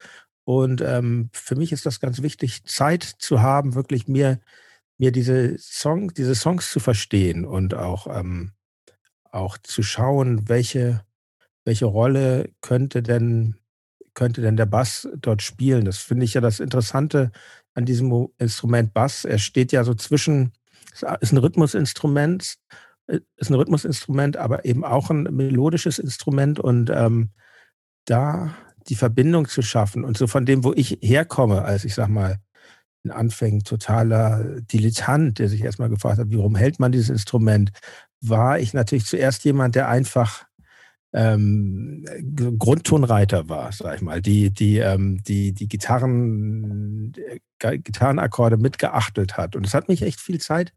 Und 0.44 0.80
ähm, 0.80 1.28
für 1.34 1.56
mich 1.56 1.72
ist 1.72 1.84
das 1.84 2.00
ganz 2.00 2.22
wichtig, 2.22 2.64
Zeit 2.64 3.02
zu 3.02 3.42
haben, 3.42 3.74
wirklich 3.74 4.08
mir 4.08 4.40
mir 4.98 5.12
diese 5.12 5.56
Song, 5.58 6.12
diese 6.14 6.34
Songs 6.34 6.70
zu 6.70 6.80
verstehen 6.80 7.44
und 7.44 7.74
auch, 7.74 8.06
ähm, 8.06 8.52
auch 9.30 9.58
zu 9.58 9.82
schauen, 9.82 10.48
welche, 10.48 11.02
welche 11.64 11.86
Rolle 11.86 12.50
könnte 12.60 13.02
denn, 13.02 13.56
könnte 14.14 14.40
denn 14.40 14.56
der 14.56 14.66
Bass 14.66 15.08
dort 15.16 15.42
spielen. 15.42 15.84
Das 15.84 15.98
finde 15.98 16.24
ich 16.24 16.34
ja 16.34 16.40
das 16.40 16.60
Interessante 16.60 17.30
an 17.74 17.84
diesem 17.84 18.28
Instrument 18.38 18.94
Bass. 18.94 19.24
Er 19.24 19.38
steht 19.38 19.72
ja 19.72 19.84
so 19.84 19.94
zwischen, 19.94 20.52
ist 21.20 21.32
ein 21.32 21.38
Rhythmusinstrument, 21.38 22.56
äh, 23.06 23.20
ist 23.36 23.50
ein 23.50 23.54
Rhythmusinstrument, 23.54 24.38
aber 24.38 24.64
eben 24.64 24.84
auch 24.84 25.10
ein 25.10 25.24
melodisches 25.24 25.98
Instrument 25.98 26.58
und 26.58 26.90
ähm, 26.90 27.30
da 28.06 28.56
die 28.88 28.94
Verbindung 28.94 29.48
zu 29.48 29.62
schaffen 29.62 30.04
und 30.04 30.16
so 30.16 30.26
von 30.26 30.46
dem, 30.46 30.64
wo 30.64 30.72
ich 30.72 30.98
herkomme, 31.02 31.62
als 31.62 31.84
ich 31.84 31.94
sag 31.94 32.08
mal 32.08 32.38
in 33.06 33.12
Anfängen 33.12 33.62
totaler 33.62 34.60
Dilettant, 34.60 35.38
der 35.38 35.48
sich 35.48 35.62
erstmal 35.62 35.88
gefragt 35.88 36.18
hat, 36.18 36.28
warum 36.30 36.56
hält 36.56 36.80
man 36.80 36.92
dieses 36.92 37.10
Instrument, 37.10 37.70
war 38.20 38.58
ich 38.58 38.74
natürlich 38.74 39.06
zuerst 39.06 39.44
jemand, 39.44 39.74
der 39.74 39.88
einfach 39.88 40.44
ähm, 41.12 42.04
Grundtonreiter 42.58 43.48
war, 43.48 43.72
sag 43.72 43.96
ich 43.96 44.02
mal, 44.02 44.20
die, 44.20 44.50
die, 44.50 44.78
ähm, 44.78 45.22
die, 45.22 45.52
die 45.52 45.68
Gitarren, 45.68 47.12
äh, 47.60 47.78
Gitarrenakkorde 47.78 48.56
mitgeachtelt 48.56 49.36
hat. 49.36 49.56
Und 49.56 49.66
es 49.66 49.72
hat 49.72 49.88
mich 49.88 50.02
echt 50.02 50.20
viel 50.20 50.40
Zeit 50.40 50.74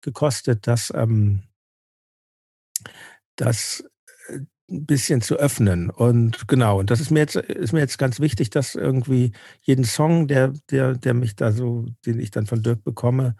gekostet, 0.00 0.66
das, 0.66 0.92
ähm, 0.94 1.42
das 3.36 3.84
ein 4.72 4.86
bisschen 4.86 5.20
zu 5.20 5.36
öffnen. 5.36 5.90
Und 5.90 6.48
genau, 6.48 6.80
und 6.80 6.90
das 6.90 7.00
ist 7.00 7.10
mir 7.10 7.20
jetzt, 7.20 7.36
ist 7.36 7.72
mir 7.72 7.80
jetzt 7.80 7.98
ganz 7.98 8.20
wichtig, 8.20 8.50
dass 8.50 8.74
irgendwie 8.74 9.32
jeden 9.60 9.84
Song, 9.84 10.28
der, 10.28 10.52
der, 10.70 10.94
der 10.94 11.14
mich 11.14 11.36
da 11.36 11.52
so, 11.52 11.86
den 12.06 12.18
ich 12.18 12.30
dann 12.30 12.46
von 12.46 12.62
Dirk 12.62 12.82
bekomme, 12.84 13.36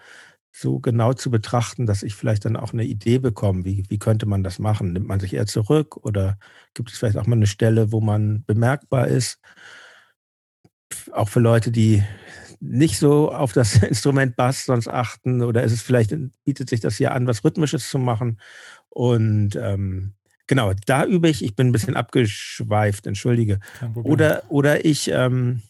so 0.53 0.79
genau 0.81 1.15
zu 1.15 1.31
betrachten, 1.31 1.87
dass 1.87 2.03
ich 2.03 2.15
vielleicht 2.15 2.45
dann 2.45 2.57
auch 2.57 2.73
eine 2.73 2.85
Idee 2.85 3.19
bekomme, 3.19 3.65
wie, 3.65 3.85
wie 3.89 3.99
könnte 3.99 4.27
man 4.27 4.45
das 4.45 4.59
machen? 4.59 4.93
Nimmt 4.93 5.09
man 5.09 5.19
sich 5.19 5.35
eher 5.35 5.47
zurück 5.47 5.97
oder 6.05 6.39
gibt 6.75 6.91
es 6.91 6.99
vielleicht 6.99 7.17
auch 7.17 7.27
mal 7.27 7.37
eine 7.37 7.47
Stelle, 7.47 7.91
wo 7.91 8.01
man 8.01 8.45
bemerkbar 8.45 9.09
ist? 9.09 9.39
Auch 11.13 11.31
für 11.31 11.41
Leute, 11.41 11.73
die 11.73 12.05
nicht 12.61 12.99
so 12.99 13.33
auf 13.33 13.53
das 13.53 13.77
Instrument 13.83 14.37
Bass 14.37 14.67
sonst 14.67 14.89
achten 14.89 15.43
oder 15.43 15.63
ist 15.63 15.73
es 15.73 15.83
vielleicht, 15.83 16.15
bietet 16.45 16.69
sich 16.69 16.81
das 16.81 16.97
hier 16.97 17.13
an, 17.13 17.27
was 17.27 17.45
Rhythmisches 17.45 17.89
zu 17.89 17.99
machen? 17.99 18.39
Und 18.91 19.57
ähm, 19.57 20.13
genau, 20.47 20.73
da 20.87 21.05
übe 21.05 21.29
ich, 21.29 21.45
ich 21.45 21.57
bin 21.57 21.69
ein 21.69 21.73
bisschen 21.73 21.97
abgeschweift, 21.97 23.07
entschuldige. 23.07 23.61
Oder, 23.95 24.43
oder 24.49 24.85
ich, 24.85 25.11
ähm, 25.11 25.63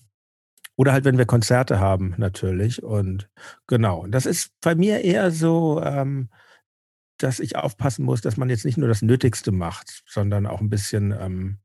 oder 0.76 0.92
halt, 0.92 1.04
wenn 1.04 1.18
wir 1.18 1.26
Konzerte 1.26 1.78
haben, 1.80 2.14
natürlich. 2.16 2.82
Und 2.82 3.28
genau, 3.66 4.06
das 4.06 4.26
ist 4.26 4.50
bei 4.60 4.74
mir 4.74 5.02
eher 5.02 5.30
so, 5.30 5.82
ähm, 5.82 6.30
dass 7.18 7.40
ich 7.40 7.56
aufpassen 7.56 8.04
muss, 8.04 8.20
dass 8.20 8.36
man 8.36 8.50
jetzt 8.50 8.64
nicht 8.64 8.78
nur 8.78 8.88
das 8.88 9.02
Nötigste 9.02 9.52
macht, 9.52 10.02
sondern 10.06 10.46
auch 10.46 10.60
ein 10.60 10.70
bisschen, 10.70 11.12
ähm, 11.12 11.58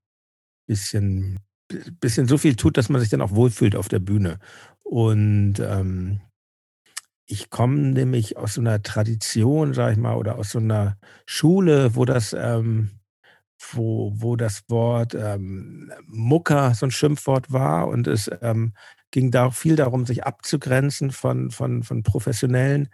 bisschen, 0.67 1.39
bisschen 1.99 2.27
so 2.27 2.37
viel 2.37 2.55
tut, 2.55 2.77
dass 2.77 2.89
man 2.89 3.01
sich 3.01 3.09
dann 3.09 3.21
auch 3.21 3.31
wohlfühlt 3.31 3.75
auf 3.75 3.87
der 3.87 3.99
Bühne. 3.99 4.39
Und 4.83 5.59
ähm, 5.59 6.21
ich 7.25 7.49
komme 7.49 7.77
nämlich 7.77 8.37
aus 8.37 8.53
so 8.53 8.61
einer 8.61 8.81
Tradition, 8.81 9.73
sag 9.73 9.91
ich 9.91 9.97
mal, 9.97 10.15
oder 10.15 10.37
aus 10.37 10.51
so 10.51 10.59
einer 10.59 10.97
Schule, 11.25 11.95
wo 11.95 12.05
das, 12.05 12.33
ähm, 12.33 12.91
wo, 13.71 14.11
wo 14.15 14.35
das 14.35 14.63
Wort 14.69 15.15
ähm, 15.15 15.91
Mucker 16.05 16.73
so 16.73 16.85
ein 16.85 16.91
Schimpfwort 16.91 17.51
war 17.51 17.87
und 17.87 18.07
es 18.07 18.29
ähm, 18.41 18.73
ging 19.11 19.31
da 19.31 19.51
viel 19.51 19.75
darum, 19.75 20.05
sich 20.05 20.25
abzugrenzen 20.25 21.11
von, 21.11 21.51
von, 21.51 21.83
von 21.83 22.03
professionellen 22.03 22.89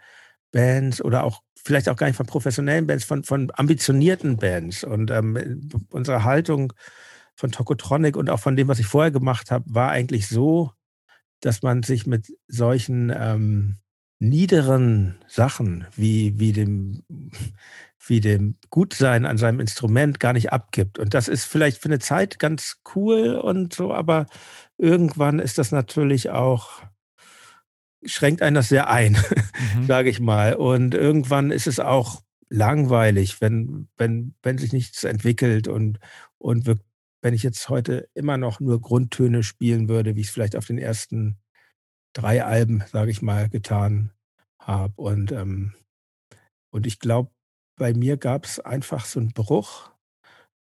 Bands 0.52 1.02
oder 1.02 1.24
auch 1.24 1.42
vielleicht 1.64 1.88
auch 1.88 1.96
gar 1.96 2.06
nicht 2.06 2.16
von 2.16 2.26
professionellen 2.26 2.86
Bands, 2.86 3.04
von, 3.04 3.24
von 3.24 3.50
ambitionierten 3.54 4.36
Bands. 4.36 4.84
Und 4.84 5.10
ähm, 5.10 5.68
unsere 5.90 6.24
Haltung 6.24 6.72
von 7.34 7.50
Tokotronic 7.50 8.16
und 8.16 8.30
auch 8.30 8.40
von 8.40 8.56
dem, 8.56 8.68
was 8.68 8.78
ich 8.78 8.86
vorher 8.86 9.10
gemacht 9.10 9.50
habe, 9.50 9.64
war 9.68 9.90
eigentlich 9.90 10.28
so, 10.28 10.70
dass 11.40 11.62
man 11.62 11.82
sich 11.82 12.06
mit 12.06 12.32
solchen 12.48 13.12
ähm, 13.14 13.76
niederen 14.18 15.16
Sachen 15.26 15.86
wie, 15.96 16.38
wie, 16.38 16.52
dem, 16.52 17.02
wie 18.08 18.20
dem 18.20 18.56
Gutsein 18.70 19.26
an 19.26 19.38
seinem 19.38 19.60
Instrument 19.60 20.20
gar 20.20 20.32
nicht 20.32 20.52
abgibt. 20.52 20.98
Und 20.98 21.14
das 21.14 21.28
ist 21.28 21.44
vielleicht 21.44 21.78
für 21.78 21.88
eine 21.88 21.98
Zeit 21.98 22.38
ganz 22.38 22.80
cool 22.94 23.34
und 23.34 23.72
so, 23.72 23.92
aber 23.92 24.26
irgendwann 24.78 25.38
ist 25.38 25.58
das 25.58 25.72
natürlich 25.72 26.30
auch, 26.30 26.82
schränkt 28.04 28.42
einen 28.42 28.56
das 28.56 28.68
sehr 28.68 28.88
ein, 28.90 29.12
mhm. 29.76 29.86
sage 29.86 30.10
ich 30.10 30.20
mal. 30.20 30.54
Und 30.54 30.94
irgendwann 30.94 31.50
ist 31.50 31.66
es 31.66 31.80
auch 31.80 32.22
langweilig, 32.48 33.40
wenn, 33.40 33.88
wenn, 33.96 34.34
wenn 34.42 34.58
sich 34.58 34.72
nichts 34.72 35.04
entwickelt 35.04 35.68
und, 35.68 35.98
und 36.38 36.66
wir, 36.66 36.78
wenn 37.22 37.34
ich 37.34 37.42
jetzt 37.42 37.68
heute 37.68 38.08
immer 38.14 38.36
noch 38.36 38.60
nur 38.60 38.80
Grundtöne 38.80 39.42
spielen 39.42 39.88
würde, 39.88 40.14
wie 40.14 40.20
ich 40.20 40.28
es 40.28 40.32
vielleicht 40.32 40.56
auf 40.56 40.66
den 40.66 40.78
ersten 40.78 41.38
drei 42.12 42.44
Alben, 42.44 42.84
sage 42.90 43.10
ich 43.10 43.22
mal, 43.22 43.48
getan 43.48 44.10
habe. 44.58 44.92
Und, 44.96 45.32
ähm, 45.32 45.74
und 46.70 46.86
ich 46.86 46.98
glaube, 46.98 47.30
bei 47.76 47.94
mir 47.94 48.16
gab 48.16 48.44
es 48.44 48.60
einfach 48.60 49.04
so 49.04 49.20
einen 49.20 49.32
Bruch 49.32 49.94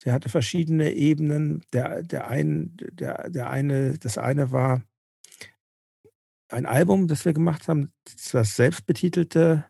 der 0.05 0.13
hatte 0.13 0.29
verschiedene 0.29 0.93
Ebenen. 0.93 1.63
Der, 1.73 2.03
der, 2.03 2.27
ein, 2.27 2.75
der, 2.91 3.29
der 3.29 3.49
eine, 3.49 3.97
das 3.97 4.17
eine 4.17 4.51
war 4.51 4.81
ein 6.49 6.65
Album, 6.65 7.07
das 7.07 7.23
wir 7.23 7.33
gemacht 7.33 7.67
haben, 7.67 7.93
das 8.31 8.55
selbstbetitelte, 8.55 9.65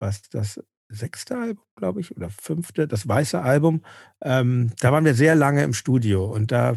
was 0.00 0.22
das 0.28 0.62
sechste 0.88 1.38
Album, 1.38 1.64
glaube 1.76 2.00
ich, 2.00 2.14
oder 2.16 2.28
fünfte, 2.30 2.86
das 2.86 3.08
weiße 3.08 3.40
Album. 3.40 3.82
Ähm, 4.22 4.72
da 4.80 4.92
waren 4.92 5.04
wir 5.04 5.14
sehr 5.14 5.34
lange 5.34 5.62
im 5.64 5.72
Studio 5.72 6.24
und 6.24 6.52
da 6.52 6.74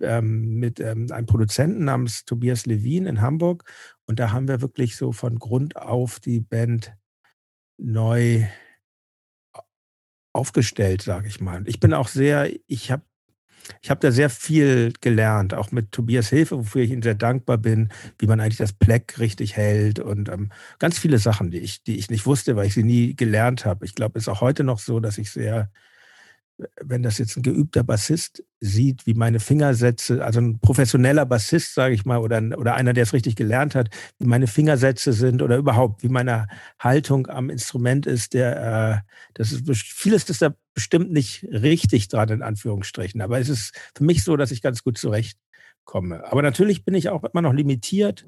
ähm, 0.00 0.58
mit 0.58 0.80
ähm, 0.80 1.08
einem 1.12 1.26
Produzenten 1.26 1.84
namens 1.84 2.24
Tobias 2.24 2.66
Levin 2.66 3.06
in 3.06 3.20
Hamburg. 3.20 3.70
Und 4.06 4.18
da 4.18 4.32
haben 4.32 4.48
wir 4.48 4.60
wirklich 4.60 4.96
so 4.96 5.12
von 5.12 5.38
Grund 5.38 5.76
auf 5.76 6.20
die 6.20 6.40
Band 6.40 6.96
neu 7.76 8.46
aufgestellt, 10.34 11.02
sage 11.02 11.28
ich 11.28 11.40
mal. 11.40 11.62
Ich 11.66 11.80
bin 11.80 11.94
auch 11.94 12.08
sehr, 12.08 12.50
ich 12.66 12.90
habe 12.90 13.02
ich 13.82 13.90
habe 13.90 14.00
da 14.00 14.12
sehr 14.12 14.30
viel 14.30 14.92
gelernt, 15.00 15.54
auch 15.54 15.72
mit 15.72 15.92
Tobias 15.92 16.28
Hilfe, 16.28 16.58
wofür 16.58 16.82
ich 16.82 16.90
Ihnen 16.90 17.02
sehr 17.02 17.14
dankbar 17.14 17.58
bin, 17.58 17.90
wie 18.18 18.26
man 18.26 18.40
eigentlich 18.40 18.58
das 18.58 18.74
Pleck 18.74 19.18
richtig 19.18 19.56
hält 19.56 19.98
und 20.00 20.28
ähm, 20.28 20.50
ganz 20.78 20.98
viele 20.98 21.18
Sachen, 21.18 21.50
die 21.50 21.60
ich, 21.60 21.82
die 21.82 21.96
ich 21.96 22.10
nicht 22.10 22.26
wusste, 22.26 22.56
weil 22.56 22.66
ich 22.66 22.74
sie 22.74 22.82
nie 22.82 23.16
gelernt 23.16 23.64
habe. 23.64 23.86
Ich 23.86 23.94
glaube, 23.94 24.18
es 24.18 24.24
ist 24.24 24.28
auch 24.28 24.42
heute 24.42 24.64
noch 24.64 24.78
so, 24.78 25.00
dass 25.00 25.18
ich 25.18 25.30
sehr 25.30 25.70
wenn 26.80 27.02
das 27.02 27.18
jetzt 27.18 27.36
ein 27.36 27.42
geübter 27.42 27.82
Bassist 27.82 28.44
sieht, 28.60 29.06
wie 29.06 29.14
meine 29.14 29.40
Fingersätze, 29.40 30.24
also 30.24 30.40
ein 30.40 30.60
professioneller 30.60 31.26
Bassist, 31.26 31.74
sage 31.74 31.94
ich 31.94 32.04
mal, 32.04 32.18
oder, 32.18 32.40
oder 32.56 32.74
einer, 32.74 32.92
der 32.92 33.02
es 33.02 33.12
richtig 33.12 33.36
gelernt 33.36 33.74
hat, 33.74 33.88
wie 34.18 34.26
meine 34.26 34.46
Fingersätze 34.46 35.12
sind 35.12 35.42
oder 35.42 35.56
überhaupt, 35.56 36.02
wie 36.02 36.08
meine 36.08 36.46
Haltung 36.78 37.26
am 37.26 37.50
Instrument 37.50 38.06
ist, 38.06 38.34
der, 38.34 39.04
äh, 39.04 39.10
das 39.34 39.52
ist 39.52 39.68
vieles 39.82 40.28
ist 40.28 40.42
da 40.42 40.54
bestimmt 40.74 41.12
nicht 41.12 41.44
richtig 41.44 42.08
dran, 42.08 42.28
in 42.28 42.42
Anführungsstrichen. 42.42 43.20
Aber 43.20 43.38
es 43.38 43.48
ist 43.48 43.74
für 43.96 44.04
mich 44.04 44.24
so, 44.24 44.36
dass 44.36 44.50
ich 44.50 44.62
ganz 44.62 44.82
gut 44.82 44.98
zurechtkomme. 44.98 46.24
Aber 46.30 46.42
natürlich 46.42 46.84
bin 46.84 46.94
ich 46.94 47.08
auch 47.08 47.24
immer 47.24 47.42
noch 47.42 47.52
limitiert. 47.52 48.26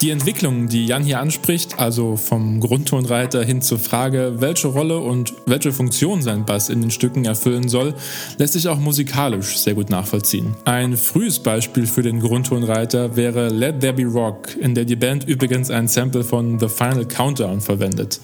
Die 0.00 0.08
Entwicklung, 0.08 0.66
die 0.66 0.86
Jan 0.86 1.04
hier 1.04 1.20
anspricht, 1.20 1.78
also 1.78 2.16
vom 2.16 2.60
Grundtonreiter 2.60 3.44
hin 3.44 3.60
zur 3.60 3.78
Frage, 3.78 4.36
welche 4.38 4.68
Rolle 4.68 4.98
und 4.98 5.34
welche 5.44 5.72
Funktion 5.72 6.22
sein 6.22 6.46
Bass 6.46 6.70
in 6.70 6.80
den 6.80 6.90
Stücken 6.90 7.26
erfüllen 7.26 7.68
soll, 7.68 7.92
lässt 8.38 8.54
sich 8.54 8.66
auch 8.68 8.78
musikalisch 8.78 9.58
sehr 9.58 9.74
gut 9.74 9.90
nachvollziehen. 9.90 10.56
Ein 10.64 10.96
frühes 10.96 11.38
Beispiel 11.38 11.86
für 11.86 12.00
den 12.00 12.20
Grundtonreiter 12.20 13.14
wäre 13.14 13.50
Let 13.50 13.80
There 13.80 13.92
Be 13.92 14.06
Rock, 14.06 14.56
in 14.56 14.74
der 14.74 14.86
die 14.86 14.96
Band 14.96 15.28
übrigens 15.28 15.70
ein 15.70 15.86
Sample 15.86 16.24
von 16.24 16.58
The 16.58 16.68
Final 16.68 17.04
Countdown 17.04 17.60
verwendet. 17.60 18.20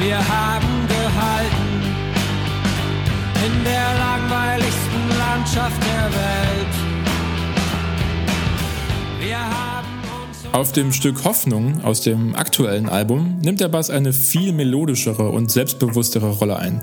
Wir 0.00 0.18
haben 0.18 0.88
gehalten 0.88 1.84
in 3.46 3.64
der 3.64 3.94
langweiligsten 3.96 5.18
Landschaft 5.20 5.80
der 5.84 6.10
Welt. 6.10 6.74
Wir 9.20 9.38
haben 9.38 9.73
auf 10.54 10.70
dem 10.70 10.92
Stück 10.92 11.24
Hoffnung 11.24 11.82
aus 11.82 12.02
dem 12.02 12.36
aktuellen 12.36 12.88
Album 12.88 13.38
nimmt 13.42 13.58
der 13.58 13.66
Bass 13.66 13.90
eine 13.90 14.12
viel 14.12 14.52
melodischere 14.52 15.30
und 15.30 15.50
selbstbewusstere 15.50 16.30
Rolle 16.30 16.56
ein. 16.56 16.80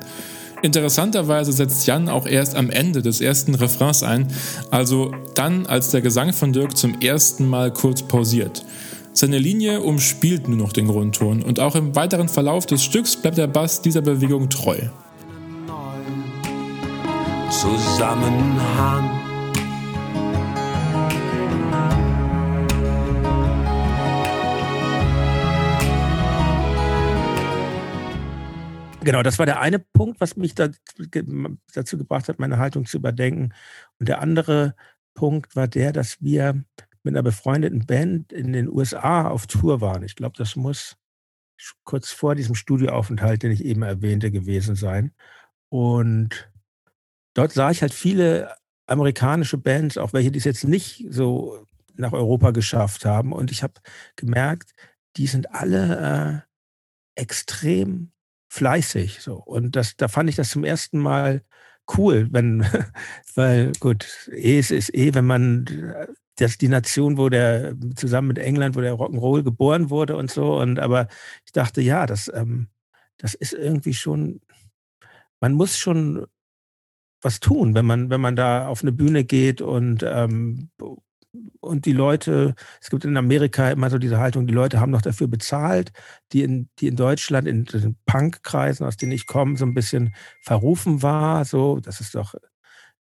Interessanterweise 0.62 1.54
setzt 1.54 1.88
Jan 1.88 2.10
auch 2.10 2.28
erst 2.28 2.56
am 2.58 2.70
Ende 2.70 3.01
des 3.01 3.22
ersten 3.22 3.56
Refrains 3.56 4.04
ein, 4.04 4.28
also 4.72 5.13
dann, 5.36 5.68
als 5.68 5.90
der 5.90 6.01
Gesang 6.01 6.34
von 6.34 6.51
Dirk 6.51 6.75
zum 6.75 7.00
ersten 7.00 7.48
Mal 7.48 7.72
kurz 7.72 8.04
pausiert. 8.04 8.66
Seine 9.13 9.38
Linie 9.38 9.80
umspielt 9.80 10.50
nur 10.50 10.58
noch 10.58 10.74
den 10.74 10.88
Grundton 10.88 11.42
und 11.42 11.62
auch 11.62 11.75
im 11.75 11.96
weiteren 11.96 12.28
Verlauf 12.28 12.66
des 12.66 12.84
Stücks 12.84 13.16
bleibt 13.16 13.38
der 13.38 13.48
Bass 13.48 13.82
dieser 13.82 14.01
Bewegung 14.01 14.50
treu. 14.50 14.80
Zusammenhang 17.50 19.31
Genau, 29.03 29.24
das 29.24 29.39
war 29.39 29.48
der 29.48 29.60
eine 29.60 29.79
Punkt, 29.79 30.22
was 30.22 30.38
mich 30.38 30.53
da, 30.53 30.70
dazu 31.74 31.98
gebracht 31.98 32.29
hat, 32.29 32.39
meine 32.39 32.58
Haltung 32.58 32.86
zu 32.86 32.98
überdenken. 32.98 33.53
Und 34.00 34.08
der 34.08 34.22
andere 34.22 34.75
Punkt 35.15 35.55
war 35.55 35.67
der, 35.67 35.91
dass 35.91 36.22
wir 36.22 36.63
mit 37.03 37.15
einer 37.15 37.24
befreundeten 37.24 37.86
Band 37.86 38.31
in 38.31 38.53
den 38.53 38.70
USA 38.70 39.27
auf 39.27 39.48
Tour 39.48 39.81
waren. 39.81 40.03
Ich 40.03 40.15
glaube, 40.15 40.38
das 40.38 40.55
muss 40.55 40.98
kurz 41.84 42.12
vor 42.12 42.36
diesem 42.36 42.53
Studioaufenthalt, 42.53 43.41
den 43.41 43.51
ich 43.51 43.65
eben 43.65 43.81
erwähnte, 43.81 44.29
gewesen 44.31 44.75
sein. 44.75 45.13
Und 45.70 46.51
dort 47.34 47.53
sah 47.53 47.72
ich 47.72 47.81
halt 47.81 47.93
viele 47.93 48.55
amerikanische 48.86 49.58
Bands, 49.58 49.98
auch 49.98 50.13
welche, 50.13 50.31
die 50.31 50.39
es 50.39 50.46
jetzt 50.46 50.63
nicht 50.65 51.08
so 51.10 51.65
nach 51.96 52.13
Europa 52.13 52.51
geschafft 52.51 53.05
haben. 53.05 53.34
Und 53.34 53.51
ich 53.51 53.63
habe 53.63 53.74
gemerkt, 54.15 54.74
die 55.17 55.27
sind 55.27 55.53
alle 55.53 56.46
äh, 57.15 57.22
extrem 57.22 58.12
fleißig. 58.51 59.22
So. 59.22 59.36
Und 59.36 59.75
das, 59.75 59.96
da 59.96 60.10
fand 60.10 60.29
ich 60.29 60.36
das 60.36 60.50
zum 60.50 60.65
ersten 60.65 61.00
Mal 61.00 61.41
cool, 61.98 62.27
wenn, 62.31 62.65
weil 63.36 63.72
gut, 63.79 64.29
eh 64.31 64.60
es 64.60 64.72
ist 64.72 64.93
eh, 64.93 65.13
wenn 65.13 65.25
man 65.25 65.65
das 66.36 66.58
die 66.58 66.67
Nation, 66.67 67.17
wo 67.17 67.29
der 67.29 67.75
zusammen 67.96 68.27
mit 68.29 68.39
England, 68.39 68.75
wo 68.75 68.81
der 68.81 68.96
Rock'n'Roll 68.96 69.43
geboren 69.43 69.89
wurde 69.89 70.17
und 70.17 70.29
so. 70.29 70.60
Und 70.60 70.79
aber 70.79 71.08
ich 71.46 71.53
dachte, 71.53 71.81
ja, 71.81 72.05
das, 72.05 72.29
ähm, 72.34 72.67
das 73.17 73.36
ist 73.36 73.53
irgendwie 73.53 73.93
schon, 73.93 74.41
man 75.39 75.53
muss 75.53 75.77
schon 75.77 76.25
was 77.22 77.39
tun, 77.39 77.74
wenn 77.74 77.86
man, 77.86 78.10
wenn 78.10 78.22
man 78.22 78.36
da 78.36 78.67
auf 78.67 78.81
eine 78.81 78.91
Bühne 78.91 79.24
geht 79.24 79.62
und 79.62 80.03
ähm, 80.03 80.72
und 81.60 81.86
die 81.86 81.94
Leute, 81.94 82.56
es 82.82 82.90
gibt 82.90 83.06
in 83.06 83.16
Amerika 83.16 83.72
immer 83.72 83.90
so 83.90 83.98
diese 83.98 84.20
Haltung, 84.20 84.48
die 84.48 84.54
Leute 84.54 84.80
haben 84.80 84.92
noch 84.92 85.02
dafür 85.02 85.28
bezahlt, 85.28 85.92
die 86.34 86.44
in, 86.44 86.70
die 86.80 86.88
in 86.88 86.96
Deutschland, 86.96 87.48
in 87.48 87.66
den 87.66 87.98
Punk-Kreisen, 88.06 88.86
aus 88.86 88.98
denen 88.98 89.14
ich 89.14 89.28
komme, 89.28 89.58
so 89.58 89.66
ein 89.66 89.74
bisschen 89.74 90.14
verrufen 90.42 91.02
war. 91.02 91.46
So, 91.46 91.80
das 91.80 92.02
ist 92.02 92.16
doch, 92.16 92.36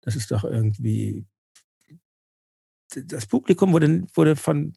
das 0.00 0.16
ist 0.16 0.30
doch 0.30 0.44
irgendwie. 0.44 1.26
Das 2.94 3.26
Publikum 3.26 3.72
wurde, 3.72 4.04
wurde 4.14 4.34
von, 4.34 4.74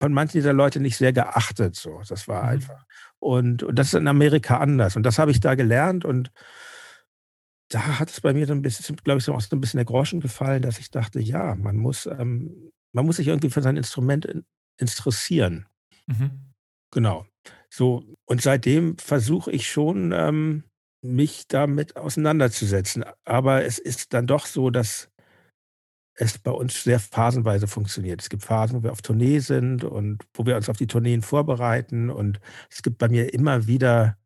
von 0.00 0.12
manchen 0.12 0.38
dieser 0.38 0.52
Leute 0.52 0.80
nicht 0.80 0.96
sehr 0.96 1.12
geachtet. 1.12 1.76
So, 1.76 2.00
das 2.08 2.28
war 2.28 2.44
mhm. 2.44 2.48
einfach. 2.48 2.84
Und, 3.18 3.62
und 3.62 3.76
das 3.76 3.88
ist 3.88 3.94
in 3.94 4.08
Amerika 4.08 4.58
anders. 4.58 4.96
Und 4.96 5.02
das 5.04 5.18
habe 5.18 5.30
ich 5.30 5.40
da 5.40 5.54
gelernt 5.54 6.04
und 6.04 6.30
da 7.68 7.98
hat 7.98 8.10
es 8.10 8.20
bei 8.20 8.32
mir 8.32 8.46
so 8.46 8.54
ein 8.54 8.62
bisschen, 8.62 8.96
glaube 8.96 9.18
ich, 9.18 9.24
so 9.24 9.34
auch 9.34 9.40
so 9.40 9.54
ein 9.54 9.60
bisschen 9.60 9.78
der 9.78 9.84
Groschen 9.84 10.20
gefallen, 10.20 10.62
dass 10.62 10.78
ich 10.78 10.90
dachte, 10.90 11.20
ja, 11.20 11.54
man 11.54 11.76
muss, 11.76 12.06
ähm, 12.06 12.72
man 12.98 13.06
muss 13.06 13.16
sich 13.16 13.28
irgendwie 13.28 13.50
für 13.50 13.62
sein 13.62 13.76
Instrument 13.76 14.28
interessieren. 14.76 15.66
Mhm. 16.06 16.52
Genau. 16.90 17.26
So, 17.70 18.02
und 18.24 18.42
seitdem 18.42 18.98
versuche 18.98 19.52
ich 19.52 19.70
schon, 19.70 20.12
ähm, 20.12 20.64
mich 21.00 21.46
damit 21.46 21.96
auseinanderzusetzen. 21.96 23.04
Aber 23.24 23.64
es 23.64 23.78
ist 23.78 24.14
dann 24.14 24.26
doch 24.26 24.46
so, 24.46 24.70
dass 24.70 25.10
es 26.14 26.38
bei 26.38 26.50
uns 26.50 26.82
sehr 26.82 26.98
phasenweise 26.98 27.68
funktioniert. 27.68 28.20
Es 28.20 28.28
gibt 28.28 28.42
Phasen, 28.42 28.78
wo 28.78 28.82
wir 28.82 28.90
auf 28.90 29.02
Tournee 29.02 29.38
sind 29.38 29.84
und 29.84 30.24
wo 30.34 30.44
wir 30.44 30.56
uns 30.56 30.68
auf 30.68 30.76
die 30.76 30.88
Tourneen 30.88 31.22
vorbereiten. 31.22 32.10
Und 32.10 32.40
es 32.68 32.82
gibt 32.82 32.98
bei 32.98 33.08
mir 33.08 33.32
immer 33.32 33.68
wieder 33.68 34.18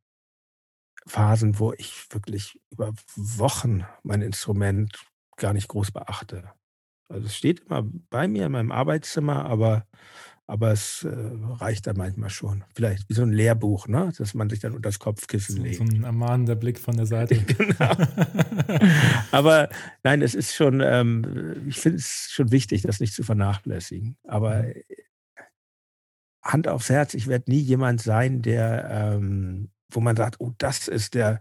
Phasen, 1.06 1.58
wo 1.58 1.74
ich 1.74 2.06
wirklich 2.10 2.58
über 2.70 2.94
Wochen 3.16 3.84
mein 4.02 4.22
Instrument 4.22 5.04
gar 5.36 5.52
nicht 5.52 5.68
groß 5.68 5.90
beachte. 5.90 6.50
Also 7.12 7.26
es 7.26 7.36
steht 7.36 7.60
immer 7.60 7.84
bei 8.10 8.26
mir 8.26 8.46
in 8.46 8.52
meinem 8.52 8.72
Arbeitszimmer, 8.72 9.44
aber, 9.44 9.86
aber 10.46 10.72
es 10.72 11.04
äh, 11.04 11.10
reicht 11.10 11.86
dann 11.86 11.96
manchmal 11.96 12.30
schon. 12.30 12.64
Vielleicht 12.74 13.08
wie 13.08 13.14
so 13.14 13.22
ein 13.22 13.32
Lehrbuch, 13.32 13.86
ne? 13.86 14.12
dass 14.16 14.34
man 14.34 14.48
sich 14.48 14.60
dann 14.60 14.72
unter 14.72 14.88
das 14.88 14.98
Kopfkissen 14.98 15.56
so, 15.56 15.62
legt. 15.62 15.76
So 15.76 15.84
ein 15.84 16.04
ermahnender 16.04 16.54
Blick 16.54 16.78
von 16.78 16.96
der 16.96 17.06
Seite. 17.06 17.36
genau. 17.44 17.96
aber 19.30 19.68
nein, 20.02 20.22
es 20.22 20.34
ist 20.34 20.54
schon, 20.54 20.80
ähm, 20.80 21.62
ich 21.68 21.78
finde 21.78 21.98
es 21.98 22.30
schon 22.30 22.50
wichtig, 22.50 22.82
das 22.82 22.98
nicht 22.98 23.14
zu 23.14 23.22
vernachlässigen. 23.22 24.16
Aber 24.26 24.62
mhm. 24.62 24.74
Hand 26.42 26.66
aufs 26.66 26.88
Herz, 26.90 27.14
ich 27.14 27.28
werde 27.28 27.50
nie 27.50 27.60
jemand 27.60 28.00
sein, 28.00 28.42
der, 28.42 28.88
ähm, 28.90 29.70
wo 29.90 30.00
man 30.00 30.16
sagt, 30.16 30.40
oh, 30.40 30.52
das 30.58 30.88
ist 30.88 31.14
der 31.14 31.40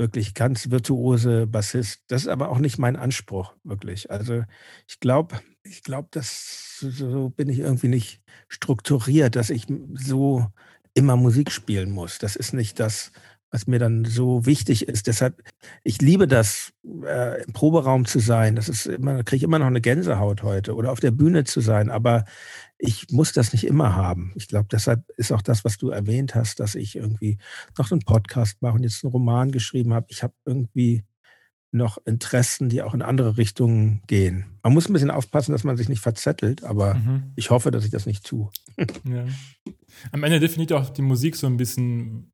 wirklich 0.00 0.34
ganz 0.34 0.70
virtuose 0.70 1.46
Bassist. 1.46 2.00
Das 2.08 2.22
ist 2.22 2.28
aber 2.28 2.48
auch 2.48 2.58
nicht 2.58 2.78
mein 2.78 2.96
Anspruch, 2.96 3.54
wirklich. 3.62 4.10
Also 4.10 4.42
ich 4.88 4.98
glaube, 4.98 5.40
ich 5.62 5.84
glaube, 5.84 6.08
dass 6.10 6.78
so 6.80 7.28
bin 7.28 7.48
ich 7.48 7.60
irgendwie 7.60 7.88
nicht 7.88 8.22
strukturiert, 8.48 9.36
dass 9.36 9.50
ich 9.50 9.66
so 9.94 10.46
immer 10.94 11.16
Musik 11.16 11.52
spielen 11.52 11.90
muss. 11.90 12.18
Das 12.18 12.34
ist 12.34 12.54
nicht 12.54 12.80
das, 12.80 13.12
was 13.50 13.66
mir 13.66 13.78
dann 13.78 14.04
so 14.04 14.46
wichtig 14.46 14.88
ist. 14.88 15.06
Deshalb, 15.06 15.42
ich 15.84 16.00
liebe 16.00 16.26
das, 16.26 16.72
äh, 17.04 17.42
im 17.44 17.52
Proberaum 17.52 18.06
zu 18.06 18.18
sein. 18.18 18.56
Das 18.56 18.68
ist 18.68 18.86
immer, 18.86 19.18
da 19.18 19.22
kriege 19.22 19.36
ich 19.36 19.42
immer 19.42 19.58
noch 19.58 19.66
eine 19.66 19.80
Gänsehaut 19.80 20.42
heute 20.42 20.74
oder 20.74 20.90
auf 20.90 21.00
der 21.00 21.10
Bühne 21.10 21.44
zu 21.44 21.60
sein. 21.60 21.90
Aber 21.90 22.24
ich 22.80 23.10
muss 23.10 23.32
das 23.32 23.52
nicht 23.52 23.64
immer 23.64 23.94
haben. 23.94 24.32
Ich 24.34 24.48
glaube, 24.48 24.68
deshalb 24.70 25.08
ist 25.16 25.32
auch 25.32 25.42
das, 25.42 25.64
was 25.64 25.76
du 25.76 25.90
erwähnt 25.90 26.34
hast, 26.34 26.60
dass 26.60 26.74
ich 26.74 26.96
irgendwie 26.96 27.38
noch 27.78 27.92
einen 27.92 28.00
Podcast 28.00 28.62
mache 28.62 28.74
und 28.74 28.82
jetzt 28.82 29.04
einen 29.04 29.12
Roman 29.12 29.52
geschrieben 29.52 29.92
habe. 29.92 30.06
Ich 30.08 30.22
habe 30.22 30.34
irgendwie 30.44 31.04
noch 31.72 31.98
Interessen, 32.04 32.68
die 32.68 32.82
auch 32.82 32.94
in 32.94 33.02
andere 33.02 33.36
Richtungen 33.36 34.02
gehen. 34.06 34.44
Man 34.62 34.72
muss 34.72 34.88
ein 34.88 34.92
bisschen 34.92 35.10
aufpassen, 35.10 35.52
dass 35.52 35.62
man 35.62 35.76
sich 35.76 35.88
nicht 35.88 36.00
verzettelt, 36.00 36.64
aber 36.64 36.94
mhm. 36.94 37.32
ich 37.36 37.50
hoffe, 37.50 37.70
dass 37.70 37.84
ich 37.84 37.90
das 37.90 38.06
nicht 38.06 38.24
tue. 38.26 38.50
Ja. 39.04 39.26
Am 40.12 40.24
Ende 40.24 40.40
definiert 40.40 40.72
auch 40.72 40.88
die 40.88 41.02
Musik 41.02 41.36
so 41.36 41.46
ein 41.46 41.56
bisschen, 41.56 42.32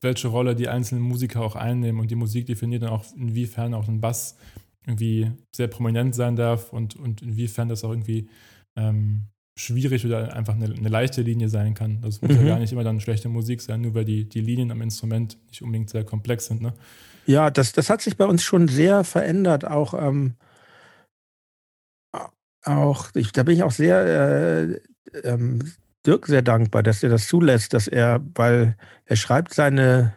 welche 0.00 0.28
Rolle 0.28 0.54
die 0.54 0.68
einzelnen 0.68 1.02
Musiker 1.02 1.40
auch 1.40 1.56
einnehmen 1.56 2.00
und 2.00 2.10
die 2.10 2.16
Musik 2.16 2.46
definiert 2.46 2.82
dann 2.82 2.90
auch, 2.90 3.04
inwiefern 3.16 3.74
auch 3.74 3.88
ein 3.88 4.00
Bass 4.00 4.36
irgendwie 4.86 5.30
sehr 5.54 5.68
prominent 5.68 6.14
sein 6.14 6.36
darf 6.36 6.72
und, 6.72 6.96
und 6.96 7.22
inwiefern 7.22 7.68
das 7.68 7.84
auch 7.84 7.90
irgendwie 7.90 8.28
ähm, 8.76 9.28
schwierig 9.56 10.06
oder 10.06 10.34
einfach 10.34 10.54
eine, 10.54 10.66
eine, 10.66 10.88
leichte 10.88 11.22
Linie 11.22 11.48
sein 11.48 11.74
kann. 11.74 12.00
Das 12.02 12.20
muss 12.22 12.30
mhm. 12.30 12.38
ja 12.38 12.52
gar 12.54 12.58
nicht 12.58 12.72
immer 12.72 12.84
dann 12.84 13.00
schlechte 13.00 13.28
Musik 13.28 13.60
sein, 13.60 13.82
nur 13.82 13.94
weil 13.94 14.04
die, 14.04 14.28
die 14.28 14.40
Linien 14.40 14.70
am 14.70 14.80
Instrument 14.80 15.38
nicht 15.48 15.62
unbedingt 15.62 15.90
sehr 15.90 16.04
komplex 16.04 16.46
sind. 16.46 16.62
Ne? 16.62 16.72
Ja, 17.26 17.50
das, 17.50 17.72
das 17.72 17.90
hat 17.90 18.00
sich 18.00 18.16
bei 18.16 18.24
uns 18.24 18.42
schon 18.42 18.68
sehr 18.68 19.04
verändert. 19.04 19.64
Auch, 19.64 19.94
ähm, 19.94 20.36
auch 22.64 23.10
ich, 23.14 23.32
da 23.32 23.42
bin 23.42 23.56
ich 23.56 23.62
auch 23.62 23.70
sehr 23.70 24.06
äh, 24.06 24.80
ähm, 25.24 25.60
Dirk 26.06 26.26
sehr 26.26 26.42
dankbar, 26.42 26.82
dass 26.82 27.02
er 27.02 27.10
das 27.10 27.26
zulässt, 27.26 27.74
dass 27.74 27.86
er, 27.86 28.24
weil 28.34 28.76
er 29.04 29.16
schreibt 29.16 29.52
seine, 29.52 30.16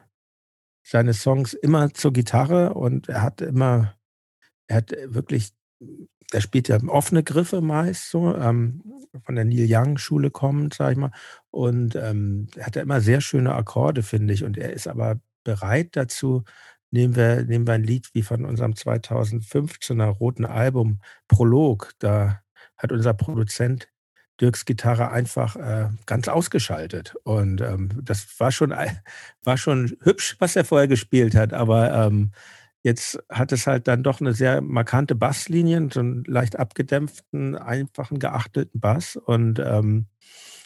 seine 0.82 1.13
Songs 1.13 1.54
immer 1.54 1.93
zur 1.93 2.13
Gitarre 2.13 2.74
und 2.74 3.10
er 3.10 3.22
hat 3.22 3.41
immer, 3.41 3.93
er 4.67 4.78
hat 4.78 4.93
wirklich, 5.08 5.52
er 6.32 6.41
spielt 6.41 6.67
ja 6.67 6.78
offene 6.88 7.24
Griffe 7.24 7.62
meist 7.62 8.10
so, 8.10 8.36
ähm, 8.36 8.82
von 9.24 9.36
der 9.36 9.46
Neil 9.46 9.67
Young 9.69 9.98
Schule 9.98 10.32
kommend, 10.32 10.74
sag 10.74 10.93
ich 10.93 10.98
mal. 10.98 11.12
Und 11.52 11.96
ähm, 11.96 12.48
er 12.56 12.65
hat 12.65 12.76
ja 12.76 12.82
immer 12.82 13.02
sehr 13.02 13.22
schöne 13.22 13.54
Akkorde, 13.54 14.04
finde 14.04 14.34
ich. 14.34 14.43
Und 14.43 14.58
er 14.58 14.74
ist 14.74 14.88
aber 14.88 15.19
bereit 15.43 15.96
dazu, 15.96 16.43
nehmen 16.91 17.15
wir, 17.15 17.43
nehmen 17.43 17.67
wir 17.67 17.74
ein 17.74 17.84
Lied 17.84 18.10
wie 18.13 18.24
von 18.24 18.46
unserem 18.46 18.74
2015er 18.74 20.08
roten 20.08 20.46
Album 20.46 21.00
Prolog. 21.28 21.91
Da 22.00 22.41
hat 22.78 22.91
unser 22.91 23.13
Produzent 23.13 23.89
Dirks 24.41 24.65
Gitarre 24.65 25.12
einfach 25.12 25.56
äh, 25.56 25.89
ganz 26.08 26.28
ausgeschaltet. 26.28 27.15
Und 27.24 27.62
ähm, 27.62 27.89
das 28.02 28.28
war 28.39 28.52
schon, 28.52 28.74
war 29.43 29.58
schon 29.58 29.96
hübsch, 30.02 30.36
was 30.39 30.56
er 30.56 30.65
vorher 30.65 30.88
gespielt 30.88 31.36
hat. 31.36 31.54
Aber 31.54 31.93
ähm, 31.93 32.32
jetzt 32.84 33.17
hat 33.30 33.52
es 33.52 33.65
halt 33.65 33.88
dann 33.88 34.04
doch 34.04 34.22
eine 34.22 34.34
sehr 34.34 34.62
markante 34.62 35.15
Basslinie, 35.15 35.89
so 35.91 36.02
einen 36.02 36.24
leicht 36.26 36.60
abgedämpften, 36.60 37.56
einfachen, 37.56 38.19
geachtelten 38.19 38.80
Bass. 38.80 39.15
Und 39.15 39.60
ähm, 39.60 40.08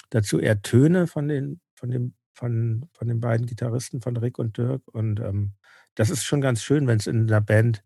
dazu 0.09 0.39
eher 0.39 0.61
Töne 0.61 1.07
von 1.07 1.27
den, 1.27 1.61
von 1.75 1.91
dem, 1.91 2.15
von, 2.33 2.89
von 2.91 3.07
den 3.07 3.21
beiden 3.21 3.45
Gitarristen, 3.45 4.01
von 4.01 4.17
Rick 4.17 4.39
und 4.39 4.57
Dirk. 4.57 4.81
Und 4.87 5.19
ähm, 5.19 5.53
das 5.95 6.09
ist 6.09 6.25
schon 6.25 6.41
ganz 6.41 6.63
schön, 6.63 6.87
wenn 6.87 6.97
es 6.97 7.07
in 7.07 7.21
einer 7.21 7.41
Band 7.41 7.83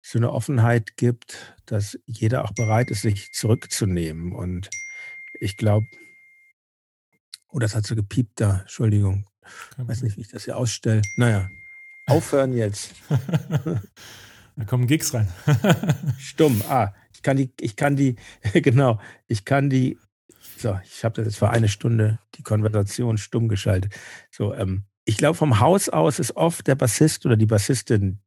so 0.00 0.18
eine 0.18 0.32
Offenheit 0.32 0.96
gibt, 0.96 1.56
dass 1.66 1.98
jeder 2.06 2.44
auch 2.44 2.52
bereit 2.52 2.90
ist, 2.90 3.02
sich 3.02 3.32
zurückzunehmen. 3.32 4.32
Und 4.32 4.70
ich 5.40 5.56
glaube, 5.56 5.86
oh, 7.48 7.58
das 7.58 7.74
hat 7.74 7.86
so 7.86 7.94
gepiept 7.94 8.40
da, 8.40 8.60
Entschuldigung. 8.60 9.26
Ich 9.78 9.88
weiß 9.88 10.02
nicht, 10.02 10.16
wie 10.16 10.22
ich 10.22 10.28
das 10.28 10.44
hier 10.44 10.56
ausstelle. 10.56 11.02
Naja, 11.16 11.48
aufhören 12.06 12.52
jetzt. 12.52 12.94
da 14.56 14.64
kommen 14.66 14.86
Gigs 14.86 15.14
rein. 15.14 15.28
Stumm. 16.18 16.62
Ah, 16.68 16.92
ich 17.12 17.22
kann 17.22 17.36
die, 17.36 17.52
ich 17.60 17.76
kann 17.76 17.96
die, 17.96 18.16
genau, 18.52 19.00
ich 19.26 19.44
kann 19.44 19.70
die, 19.70 19.98
so, 20.58 20.78
ich 20.84 21.04
habe 21.04 21.16
das 21.16 21.26
jetzt 21.26 21.38
für 21.38 21.50
eine 21.50 21.68
Stunde 21.68 22.18
die 22.36 22.42
Konversation 22.42 23.18
stumm 23.18 23.48
geschaltet. 23.48 23.92
So, 24.30 24.54
ähm, 24.54 24.84
ich 25.04 25.16
glaube, 25.16 25.36
vom 25.36 25.60
Haus 25.60 25.88
aus 25.88 26.18
ist 26.18 26.36
oft 26.36 26.66
der 26.66 26.74
Bassist 26.74 27.26
oder 27.26 27.36
die 27.36 27.46
Bassistin 27.46 28.20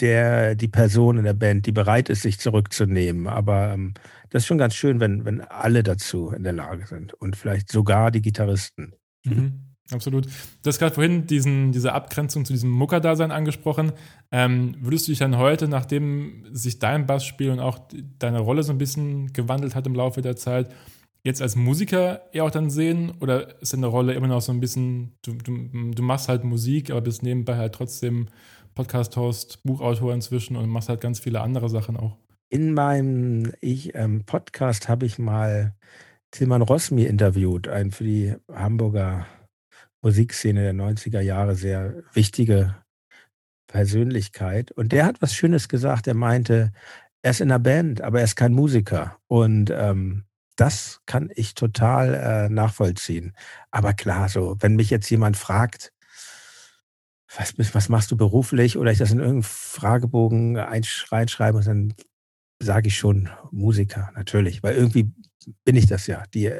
der, 0.00 0.54
die 0.54 0.68
Person 0.68 1.18
in 1.18 1.24
der 1.24 1.34
Band, 1.34 1.66
die 1.66 1.72
bereit 1.72 2.08
ist, 2.08 2.22
sich 2.22 2.38
zurückzunehmen. 2.38 3.26
Aber 3.26 3.72
ähm, 3.72 3.94
das 4.30 4.42
ist 4.42 4.46
schon 4.46 4.58
ganz 4.58 4.74
schön, 4.74 5.00
wenn, 5.00 5.24
wenn 5.24 5.40
alle 5.42 5.82
dazu 5.82 6.30
in 6.30 6.42
der 6.42 6.52
Lage 6.52 6.86
sind 6.86 7.12
und 7.14 7.36
vielleicht 7.36 7.70
sogar 7.70 8.10
die 8.10 8.22
Gitarristen. 8.22 8.94
Mhm, 9.24 9.69
absolut. 9.92 10.26
Du 10.26 10.68
hast 10.68 10.78
gerade 10.78 10.94
vorhin 10.94 11.26
diesen, 11.26 11.72
diese 11.72 11.92
Abgrenzung 11.92 12.44
zu 12.44 12.52
diesem 12.52 12.70
Muckerdasein 12.70 13.30
angesprochen. 13.30 13.92
Ähm, 14.30 14.74
würdest 14.80 15.06
du 15.06 15.12
dich 15.12 15.18
dann 15.18 15.38
heute, 15.38 15.68
nachdem 15.68 16.44
sich 16.52 16.78
dein 16.78 17.06
Bassspiel 17.06 17.50
und 17.50 17.60
auch 17.60 17.78
deine 18.18 18.40
Rolle 18.40 18.62
so 18.62 18.72
ein 18.72 18.78
bisschen 18.78 19.32
gewandelt 19.32 19.74
hat 19.74 19.86
im 19.86 19.94
Laufe 19.94 20.22
der 20.22 20.36
Zeit, 20.36 20.68
jetzt 21.22 21.42
als 21.42 21.56
Musiker 21.56 22.22
eher 22.32 22.44
auch 22.44 22.50
dann 22.50 22.70
sehen? 22.70 23.12
Oder 23.20 23.60
ist 23.60 23.72
deine 23.72 23.86
Rolle 23.86 24.14
immer 24.14 24.28
noch 24.28 24.40
so 24.40 24.52
ein 24.52 24.60
bisschen, 24.60 25.12
du, 25.22 25.32
du, 25.34 25.92
du 25.92 26.02
machst 26.02 26.28
halt 26.28 26.44
Musik, 26.44 26.90
aber 26.90 27.00
bist 27.00 27.22
nebenbei 27.22 27.56
halt 27.56 27.74
trotzdem 27.74 28.28
Podcast-Host, 28.74 29.62
Buchautor 29.64 30.14
inzwischen 30.14 30.56
und 30.56 30.68
machst 30.68 30.88
halt 30.88 31.00
ganz 31.00 31.20
viele 31.20 31.40
andere 31.40 31.68
Sachen 31.68 31.96
auch? 31.96 32.16
In 32.48 32.74
meinem 32.74 33.52
ich, 33.60 33.94
ähm, 33.94 34.24
Podcast 34.24 34.88
habe 34.88 35.06
ich 35.06 35.18
mal 35.18 35.74
Tilman 36.30 36.62
Rosmi 36.62 37.04
interviewt, 37.04 37.68
ein 37.68 37.90
für 37.90 38.04
die 38.04 38.34
Hamburger 38.52 39.26
Musikszene 40.02 40.62
der 40.62 40.74
90er 40.74 41.20
Jahre 41.20 41.54
sehr 41.54 42.02
wichtige 42.12 42.76
Persönlichkeit. 43.66 44.72
Und 44.72 44.92
der 44.92 45.06
hat 45.06 45.22
was 45.22 45.34
Schönes 45.34 45.68
gesagt. 45.68 46.06
Er 46.06 46.14
meinte, 46.14 46.72
er 47.22 47.30
ist 47.30 47.40
in 47.40 47.50
einer 47.50 47.58
Band, 47.58 48.00
aber 48.00 48.18
er 48.18 48.24
ist 48.24 48.36
kein 48.36 48.52
Musiker. 48.52 49.18
Und 49.26 49.70
ähm, 49.70 50.24
das 50.56 51.00
kann 51.06 51.30
ich 51.34 51.54
total 51.54 52.14
äh, 52.14 52.48
nachvollziehen. 52.48 53.34
Aber 53.70 53.92
klar, 53.94 54.28
so, 54.28 54.56
wenn 54.60 54.76
mich 54.76 54.90
jetzt 54.90 55.08
jemand 55.10 55.36
fragt, 55.36 55.92
was, 57.36 57.54
was 57.74 57.88
machst 57.88 58.10
du 58.10 58.16
beruflich 58.16 58.76
oder 58.76 58.90
ich 58.90 58.98
das 58.98 59.12
in 59.12 59.18
irgendeinen 59.18 59.44
Fragebogen 59.44 60.56
reinschreibe, 60.56 61.60
dann 61.60 61.94
sage 62.58 62.88
ich 62.88 62.98
schon 62.98 63.30
Musiker, 63.50 64.10
natürlich, 64.14 64.62
weil 64.62 64.74
irgendwie 64.74 65.12
bin 65.64 65.76
ich 65.76 65.86
das 65.86 66.06
ja. 66.06 66.24
Die, 66.34 66.50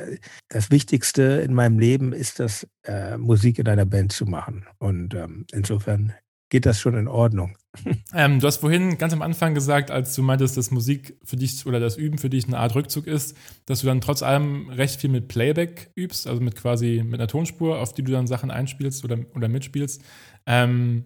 das 0.48 0.70
Wichtigste 0.70 1.22
in 1.22 1.54
meinem 1.54 1.78
Leben 1.78 2.12
ist 2.12 2.40
das, 2.40 2.66
äh, 2.84 3.16
Musik 3.16 3.58
in 3.58 3.68
einer 3.68 3.86
Band 3.86 4.12
zu 4.12 4.26
machen. 4.26 4.66
Und 4.78 5.14
ähm, 5.14 5.46
insofern 5.52 6.14
geht 6.50 6.66
das 6.66 6.80
schon 6.80 6.94
in 6.94 7.08
Ordnung. 7.08 7.56
Ähm, 8.12 8.40
du 8.40 8.48
hast 8.48 8.56
vorhin 8.56 8.98
ganz 8.98 9.12
am 9.12 9.22
Anfang 9.22 9.54
gesagt, 9.54 9.92
als 9.92 10.16
du 10.16 10.22
meintest, 10.24 10.56
dass 10.56 10.72
Musik 10.72 11.16
für 11.22 11.36
dich 11.36 11.64
oder 11.64 11.78
das 11.78 11.96
Üben 11.96 12.18
für 12.18 12.28
dich 12.28 12.48
eine 12.48 12.58
Art 12.58 12.74
Rückzug 12.74 13.06
ist, 13.06 13.36
dass 13.66 13.82
du 13.82 13.86
dann 13.86 14.00
trotz 14.00 14.24
allem 14.24 14.68
recht 14.68 15.00
viel 15.00 15.10
mit 15.10 15.28
Playback 15.28 15.92
übst, 15.94 16.26
also 16.26 16.40
mit 16.40 16.56
quasi 16.56 17.04
mit 17.04 17.20
einer 17.20 17.28
Tonspur, 17.28 17.78
auf 17.78 17.94
die 17.94 18.02
du 18.02 18.10
dann 18.10 18.26
Sachen 18.26 18.50
einspielst 18.50 19.04
oder, 19.04 19.18
oder 19.36 19.46
mitspielst. 19.46 20.02
Ähm, 20.44 21.04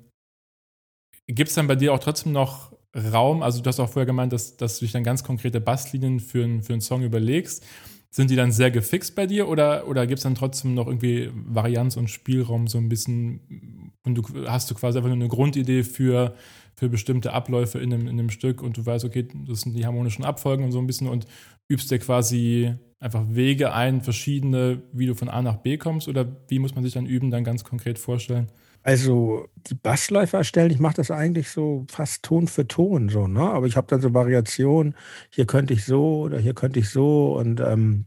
Gibt 1.26 1.50
es 1.50 1.54
dann 1.54 1.66
bei 1.66 1.76
dir 1.76 1.92
auch 1.92 1.98
trotzdem 1.98 2.32
noch 2.32 2.73
Raum? 2.94 3.42
Also, 3.42 3.60
du 3.62 3.68
hast 3.68 3.80
auch 3.80 3.88
vorher 3.88 4.06
gemeint, 4.06 4.32
dass, 4.32 4.56
dass 4.56 4.78
du 4.78 4.84
dich 4.84 4.92
dann 4.92 5.04
ganz 5.04 5.24
konkrete 5.24 5.60
Basslinien 5.60 6.20
für, 6.20 6.62
für 6.62 6.72
einen 6.72 6.80
Song 6.80 7.02
überlegst. 7.02 7.64
Sind 8.10 8.30
die 8.30 8.36
dann 8.36 8.52
sehr 8.52 8.70
gefixt 8.70 9.16
bei 9.16 9.26
dir 9.26 9.48
oder, 9.48 9.88
oder 9.88 10.06
gibt 10.06 10.18
es 10.18 10.22
dann 10.22 10.36
trotzdem 10.36 10.74
noch 10.74 10.86
irgendwie 10.86 11.30
Varianz 11.34 11.96
und 11.96 12.08
Spielraum 12.08 12.68
so 12.68 12.78
ein 12.78 12.88
bisschen 12.88 13.92
und 14.04 14.14
du 14.14 14.22
hast 14.46 14.70
du 14.70 14.74
quasi 14.76 14.98
einfach 14.98 15.08
nur 15.08 15.16
eine 15.16 15.26
Grundidee 15.26 15.82
für, 15.82 16.34
für 16.76 16.88
bestimmte 16.88 17.32
Abläufe 17.32 17.78
in 17.80 17.92
einem, 17.92 18.06
in 18.06 18.18
einem 18.18 18.30
Stück 18.30 18.62
und 18.62 18.76
du 18.76 18.86
weißt, 18.86 19.04
okay, 19.04 19.26
das 19.48 19.62
sind 19.62 19.74
die 19.74 19.84
harmonischen 19.84 20.24
Abfolgen 20.24 20.64
und 20.64 20.72
so 20.72 20.78
ein 20.78 20.86
bisschen 20.86 21.08
und 21.08 21.26
übst 21.68 21.90
dir 21.90 21.98
quasi 21.98 22.74
einfach 23.00 23.24
Wege 23.30 23.72
ein, 23.72 24.00
verschiedene, 24.00 24.82
wie 24.92 25.06
du 25.06 25.14
von 25.14 25.28
A 25.28 25.42
nach 25.42 25.56
B 25.56 25.76
kommst 25.78 26.06
oder 26.06 26.26
wie 26.48 26.58
muss 26.58 26.74
man 26.74 26.84
sich 26.84 26.92
dann 26.92 27.06
üben, 27.06 27.30
dann 27.30 27.44
ganz 27.44 27.64
konkret 27.64 27.98
vorstellen? 27.98 28.48
Also 28.86 29.48
die 29.56 29.74
Bassläufe 29.74 30.36
erstellen, 30.36 30.70
ich 30.70 30.78
mache 30.78 30.96
das 30.96 31.10
eigentlich 31.10 31.48
so 31.50 31.86
fast 31.90 32.22
Ton 32.22 32.48
für 32.48 32.68
Ton 32.68 33.08
so, 33.08 33.26
ne? 33.26 33.40
Aber 33.40 33.66
ich 33.66 33.76
habe 33.78 33.86
dann 33.88 34.02
so 34.02 34.12
Variationen, 34.12 34.94
hier 35.30 35.46
könnte 35.46 35.72
ich 35.72 35.86
so 35.86 36.20
oder 36.24 36.38
hier 36.38 36.54
könnte 36.54 36.80
ich 36.80 36.90
so 36.90 37.34
und, 37.38 37.60
ähm, 37.60 38.06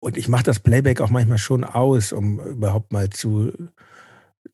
und 0.00 0.16
ich 0.18 0.28
mache 0.28 0.44
das 0.44 0.60
Playback 0.60 1.00
auch 1.02 1.10
manchmal 1.10 1.38
schon 1.38 1.64
aus, 1.64 2.12
um 2.12 2.40
überhaupt 2.40 2.92
mal 2.92 3.10
zu, 3.10 3.52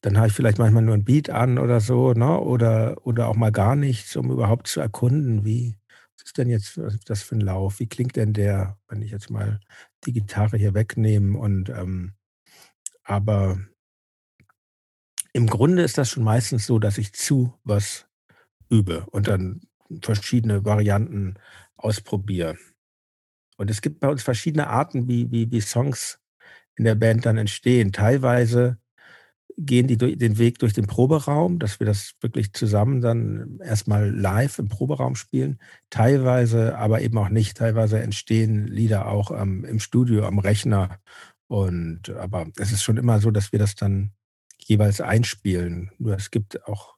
dann 0.02 0.16
habe 0.16 0.28
ich 0.28 0.33
vielleicht 0.33 0.59
manchmal 0.59 0.83
nur 0.83 0.94
ein 0.94 1.04
Beat 1.04 1.30
an 1.30 1.59
oder 1.59 1.80
so, 1.80 2.12
ne? 2.14 2.40
Oder, 2.40 2.96
oder 3.06 3.28
auch 3.28 3.37
mal 3.37 3.52
gar 3.52 3.76
nichts, 3.76 4.16
um 4.16 4.30
überhaupt 4.30 4.66
zu 4.68 4.80
erkunden, 4.80 5.44
wie, 5.44 5.76
was 6.18 6.26
ist 6.26 6.38
denn 6.38 6.48
jetzt 6.48 6.80
das 7.06 7.22
für 7.22 7.37
ein 7.37 7.40
Lauf? 7.40 7.80
Wie 7.80 7.88
klingt 7.88 8.16
denn 8.16 8.33
der, 8.33 8.78
wenn 8.88 9.02
ich 9.02 9.11
jetzt 9.12 9.30
mal 9.30 9.61
die 10.04 10.12
Gitarre 10.12 10.56
hier 10.59 10.74
wegnehme 10.74 11.38
und 11.38 11.68
ähm, 11.70 12.14
aber 13.04 13.59
im 15.32 15.46
Grunde 15.46 15.82
ist 15.82 15.98
das 15.98 16.10
schon 16.10 16.24
meistens 16.24 16.66
so, 16.66 16.78
dass 16.78 16.98
ich 16.98 17.12
zu 17.12 17.54
was 17.64 18.06
übe 18.68 19.06
und 19.10 19.28
dann 19.28 19.60
verschiedene 20.02 20.64
Varianten 20.64 21.34
ausprobiere. 21.76 22.56
Und 23.56 23.70
es 23.70 23.82
gibt 23.82 24.00
bei 24.00 24.08
uns 24.08 24.22
verschiedene 24.22 24.68
Arten, 24.68 25.08
wie, 25.08 25.30
wie, 25.30 25.50
wie 25.50 25.60
Songs 25.60 26.18
in 26.76 26.84
der 26.84 26.94
Band 26.94 27.26
dann 27.26 27.36
entstehen. 27.36 27.92
Teilweise 27.92 28.78
gehen 29.58 29.86
die 29.86 29.98
durch, 29.98 30.16
den 30.16 30.38
Weg 30.38 30.58
durch 30.58 30.72
den 30.72 30.86
Proberaum, 30.86 31.58
dass 31.58 31.80
wir 31.80 31.86
das 31.86 32.14
wirklich 32.20 32.52
zusammen 32.54 33.00
dann 33.00 33.58
erstmal 33.62 34.10
live 34.10 34.58
im 34.58 34.68
Proberaum 34.68 35.14
spielen. 35.14 35.58
Teilweise 35.90 36.78
aber 36.78 37.02
eben 37.02 37.18
auch 37.18 37.28
nicht. 37.28 37.58
Teilweise 37.58 38.00
entstehen 38.00 38.66
Lieder 38.66 39.06
auch 39.06 39.30
ähm, 39.30 39.64
im 39.64 39.80
Studio, 39.80 40.26
am 40.26 40.38
Rechner. 40.38 40.98
Und 41.48 42.10
aber 42.10 42.46
es 42.56 42.72
ist 42.72 42.82
schon 42.82 42.96
immer 42.96 43.20
so, 43.20 43.30
dass 43.30 43.52
wir 43.52 43.58
das 43.58 43.74
dann 43.74 44.12
jeweils 44.70 45.00
einspielen. 45.00 45.90
Nur 45.98 46.14
es 46.14 46.30
gibt 46.30 46.66
auch 46.66 46.94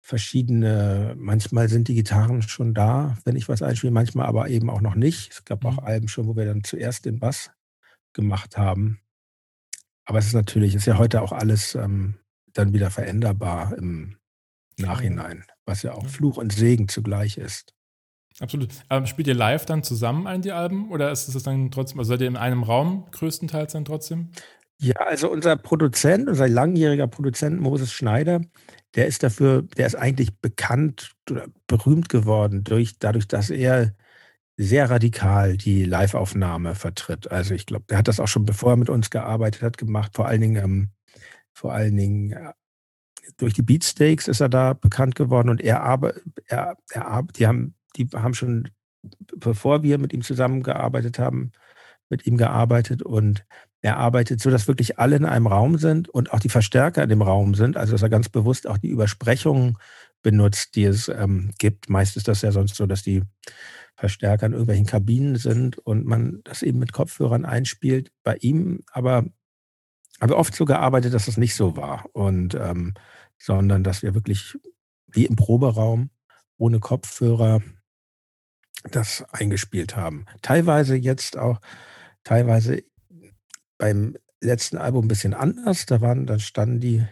verschiedene, 0.00 1.14
manchmal 1.18 1.68
sind 1.68 1.88
die 1.88 1.94
Gitarren 1.94 2.42
schon 2.42 2.72
da, 2.72 3.18
wenn 3.24 3.36
ich 3.36 3.48
was 3.48 3.62
einspiele, 3.62 3.92
manchmal 3.92 4.26
aber 4.26 4.48
eben 4.48 4.70
auch 4.70 4.80
noch 4.80 4.94
nicht. 4.94 5.32
Es 5.32 5.44
gab 5.44 5.64
auch 5.64 5.80
mhm. 5.80 5.86
Alben 5.86 6.08
schon, 6.08 6.26
wo 6.26 6.36
wir 6.36 6.46
dann 6.46 6.64
zuerst 6.64 7.04
den 7.04 7.18
Bass 7.18 7.50
gemacht 8.12 8.56
haben. 8.56 9.00
Aber 10.04 10.18
es 10.18 10.26
ist 10.26 10.34
natürlich, 10.34 10.74
ist 10.74 10.86
ja 10.86 10.98
heute 10.98 11.20
auch 11.22 11.32
alles 11.32 11.74
ähm, 11.74 12.14
dann 12.52 12.72
wieder 12.72 12.90
veränderbar 12.90 13.76
im 13.76 14.16
Nachhinein, 14.78 15.44
was 15.66 15.82
ja 15.82 15.94
auch 15.94 16.06
Fluch 16.06 16.36
und 16.36 16.52
Segen 16.52 16.88
zugleich 16.88 17.38
ist. 17.38 17.74
Absolut. 18.40 18.70
Ähm, 18.88 19.06
spielt 19.06 19.28
ihr 19.28 19.34
live 19.34 19.66
dann 19.66 19.82
zusammen 19.82 20.26
ein, 20.26 20.42
die 20.42 20.52
Alben? 20.52 20.90
Oder 20.90 21.10
ist 21.10 21.28
es 21.28 21.42
dann 21.42 21.70
trotzdem, 21.70 21.98
also 21.98 22.10
seid 22.10 22.20
ihr 22.20 22.28
in 22.28 22.36
einem 22.36 22.62
Raum 22.62 23.06
größtenteils 23.10 23.72
dann 23.72 23.84
trotzdem? 23.84 24.30
Ja, 24.82 24.96
also 24.96 25.30
unser 25.30 25.56
Produzent, 25.56 26.28
unser 26.28 26.48
langjähriger 26.48 27.06
Produzent 27.06 27.60
Moses 27.60 27.92
Schneider, 27.92 28.40
der 28.96 29.06
ist 29.06 29.22
dafür, 29.22 29.62
der 29.62 29.86
ist 29.86 29.94
eigentlich 29.94 30.36
bekannt 30.40 31.14
oder 31.30 31.46
berühmt 31.68 32.08
geworden 32.08 32.64
durch, 32.64 32.98
dadurch, 32.98 33.28
dass 33.28 33.50
er 33.50 33.94
sehr 34.56 34.90
radikal 34.90 35.56
die 35.56 35.84
Live-Aufnahme 35.84 36.74
vertritt. 36.74 37.30
Also 37.30 37.54
ich 37.54 37.66
glaube, 37.66 37.84
der 37.90 37.98
hat 37.98 38.08
das 38.08 38.18
auch 38.18 38.26
schon 38.26 38.44
bevor 38.44 38.72
er 38.72 38.76
mit 38.76 38.90
uns 38.90 39.10
gearbeitet 39.10 39.62
hat, 39.62 39.78
gemacht. 39.78 40.12
Vor 40.16 40.26
allen 40.26 40.40
Dingen, 40.40 40.64
ähm, 40.64 40.90
vor 41.54 41.72
allen 41.72 41.96
Dingen 41.96 42.32
äh, 42.32 42.52
durch 43.36 43.54
die 43.54 43.62
Beatsteaks 43.62 44.26
ist 44.26 44.40
er 44.40 44.48
da 44.48 44.74
bekannt 44.74 45.14
geworden 45.14 45.48
und 45.48 45.60
er 45.60 45.82
aber 45.82 46.14
er, 46.46 46.76
er 46.90 47.22
die 47.36 47.46
haben 47.46 47.76
die 47.96 48.08
haben 48.12 48.34
schon 48.34 48.68
bevor 49.36 49.82
wir 49.84 49.98
mit 49.98 50.12
ihm 50.12 50.22
zusammengearbeitet 50.22 51.18
haben, 51.18 51.52
mit 52.08 52.26
ihm 52.26 52.36
gearbeitet 52.36 53.02
und 53.02 53.44
er 53.82 53.96
arbeitet 53.96 54.40
so, 54.40 54.50
dass 54.50 54.68
wirklich 54.68 54.98
alle 54.98 55.16
in 55.16 55.24
einem 55.24 55.48
Raum 55.48 55.76
sind 55.76 56.08
und 56.08 56.32
auch 56.32 56.40
die 56.40 56.48
Verstärker 56.48 57.02
in 57.02 57.08
dem 57.08 57.22
Raum 57.22 57.54
sind. 57.54 57.76
Also 57.76 57.92
dass 57.92 58.02
er 58.02 58.08
ganz 58.08 58.28
bewusst 58.28 58.68
auch 58.68 58.78
die 58.78 58.88
Übersprechungen 58.88 59.76
benutzt, 60.22 60.76
die 60.76 60.84
es 60.84 61.08
ähm, 61.08 61.50
gibt. 61.58 61.90
Meist 61.90 62.16
ist 62.16 62.28
das 62.28 62.42
ja 62.42 62.52
sonst 62.52 62.76
so, 62.76 62.86
dass 62.86 63.02
die 63.02 63.22
Verstärker 63.96 64.46
in 64.46 64.52
irgendwelchen 64.52 64.86
Kabinen 64.86 65.36
sind 65.36 65.78
und 65.78 66.06
man 66.06 66.40
das 66.44 66.62
eben 66.62 66.78
mit 66.78 66.92
Kopfhörern 66.92 67.44
einspielt. 67.44 68.12
Bei 68.22 68.36
ihm 68.36 68.80
aber 68.92 69.24
habe 70.20 70.36
oft 70.36 70.54
so 70.54 70.64
gearbeitet, 70.64 71.12
dass 71.12 71.26
das 71.26 71.36
nicht 71.36 71.56
so 71.56 71.76
war. 71.76 72.04
Und 72.12 72.54
ähm, 72.54 72.94
sondern 73.36 73.82
dass 73.82 74.02
wir 74.02 74.14
wirklich 74.14 74.56
wie 75.08 75.26
im 75.26 75.34
Proberaum 75.34 76.10
ohne 76.56 76.78
Kopfhörer 76.78 77.60
das 78.90 79.24
eingespielt 79.32 79.96
haben. 79.96 80.26
Teilweise 80.42 80.94
jetzt 80.94 81.36
auch, 81.36 81.60
teilweise 82.22 82.82
beim 83.82 84.16
letzten 84.40 84.78
Album 84.78 85.06
ein 85.06 85.08
bisschen 85.08 85.34
anders. 85.34 85.86
Da 85.86 86.00
waren, 86.00 86.24
da 86.24 86.38
standen 86.38 86.78
die 86.78 87.04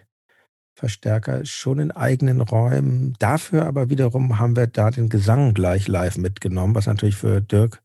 Verstärker 0.79 1.45
schon 1.45 1.81
in 1.81 1.91
eigenen 1.91 2.41
Räumen. 2.41 3.17
Dafür 3.19 3.67
aber 3.67 3.91
wiederum 3.91 4.39
haben 4.39 4.55
wir 4.55 4.69
da 4.69 4.93
den 4.93 5.09
Gesang 5.09 5.53
gleich 5.53 5.89
live 5.89 6.17
mitgenommen, 6.17 6.77
was 6.77 6.87
natürlich 6.87 7.17
für 7.17 7.41
Dirk 7.41 7.83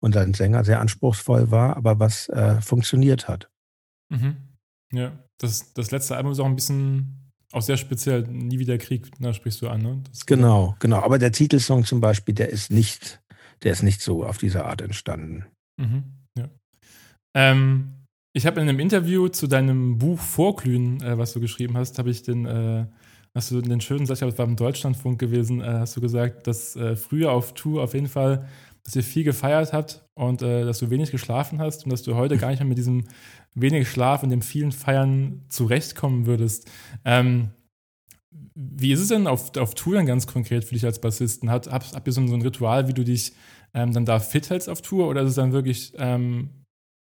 und 0.00 0.14
seinen 0.14 0.32
Sänger 0.32 0.64
sehr 0.64 0.80
anspruchsvoll 0.80 1.50
war, 1.50 1.76
aber 1.76 1.98
was 1.98 2.30
äh, 2.30 2.58
funktioniert 2.62 3.28
hat. 3.28 3.50
Mhm. 4.08 4.36
Ja, 4.94 5.12
das, 5.36 5.74
das 5.74 5.90
letzte 5.90 6.16
Album 6.16 6.32
ist 6.32 6.40
auch 6.40 6.46
ein 6.46 6.56
bisschen 6.56 7.30
auch 7.52 7.60
sehr 7.60 7.76
speziell. 7.76 8.22
Nie 8.22 8.58
wieder 8.58 8.78
Krieg, 8.78 9.10
da 9.20 9.34
sprichst 9.34 9.60
du 9.60 9.68
an, 9.68 9.82
ne? 9.82 10.02
Das 10.08 10.24
genau, 10.24 10.74
genau. 10.78 11.02
Aber 11.02 11.18
der 11.18 11.32
Titelsong 11.32 11.84
zum 11.84 12.00
Beispiel, 12.00 12.34
der 12.34 12.48
ist 12.48 12.70
nicht, 12.70 13.22
der 13.62 13.72
ist 13.72 13.82
nicht 13.82 14.00
so 14.00 14.24
auf 14.24 14.38
diese 14.38 14.64
Art 14.64 14.80
entstanden. 14.80 15.44
Mhm. 15.76 16.04
Ja. 16.34 16.48
Ähm, 17.34 18.01
ich 18.32 18.46
habe 18.46 18.60
in 18.60 18.68
einem 18.68 18.80
Interview 18.80 19.28
zu 19.28 19.46
deinem 19.46 19.98
Buch 19.98 20.18
Vorglühen, 20.18 21.02
äh, 21.02 21.18
was 21.18 21.32
du 21.32 21.40
geschrieben 21.40 21.76
hast, 21.76 21.98
habe 21.98 22.10
ich 22.10 22.22
den, 22.22 22.46
äh, 22.46 22.86
hast 23.34 23.50
du 23.50 23.60
den 23.60 23.80
schönen 23.80 24.06
Satz, 24.06 24.18
ich 24.18 24.20
glaube, 24.20 24.32
es 24.32 24.38
war 24.38 24.46
im 24.46 24.56
Deutschlandfunk 24.56 25.18
gewesen, 25.18 25.60
äh, 25.60 25.64
hast 25.64 25.96
du 25.96 26.00
gesagt, 26.00 26.46
dass 26.46 26.76
äh, 26.76 26.96
früher 26.96 27.32
auf 27.32 27.54
Tour 27.54 27.82
auf 27.82 27.94
jeden 27.94 28.08
Fall, 28.08 28.48
dass 28.84 28.96
ihr 28.96 29.02
viel 29.02 29.24
gefeiert 29.24 29.72
habt 29.72 30.04
und 30.14 30.42
äh, 30.42 30.64
dass 30.64 30.78
du 30.78 30.90
wenig 30.90 31.10
geschlafen 31.10 31.60
hast 31.60 31.84
und 31.84 31.90
dass 31.90 32.02
du 32.02 32.14
heute 32.14 32.38
gar 32.38 32.50
nicht 32.50 32.60
mehr 32.60 32.68
mit 32.68 32.78
diesem 32.78 33.04
wenig 33.54 33.88
Schlaf 33.88 34.22
und 34.22 34.30
dem 34.30 34.42
vielen 34.42 34.72
Feiern 34.72 35.42
zurechtkommen 35.48 36.26
würdest. 36.26 36.70
Ähm, 37.04 37.50
wie 38.54 38.92
ist 38.92 39.00
es 39.00 39.08
denn 39.08 39.26
auf, 39.26 39.56
auf 39.56 39.74
Tour 39.74 39.94
dann 39.94 40.06
ganz 40.06 40.26
konkret 40.26 40.64
für 40.64 40.74
dich 40.74 40.84
als 40.84 41.00
Bassisten? 41.00 41.50
Hat, 41.50 41.70
habt, 41.70 41.94
habt 41.94 42.06
ihr 42.06 42.12
so 42.12 42.20
ein, 42.20 42.28
so 42.28 42.34
ein 42.34 42.42
Ritual, 42.42 42.88
wie 42.88 42.94
du 42.94 43.04
dich 43.04 43.34
ähm, 43.74 43.92
dann 43.92 44.04
da 44.04 44.18
fit 44.20 44.50
hältst 44.50 44.68
auf 44.68 44.82
Tour 44.82 45.08
oder 45.08 45.22
ist 45.22 45.30
es 45.30 45.34
dann 45.36 45.52
wirklich 45.52 45.92
ähm, 45.98 46.50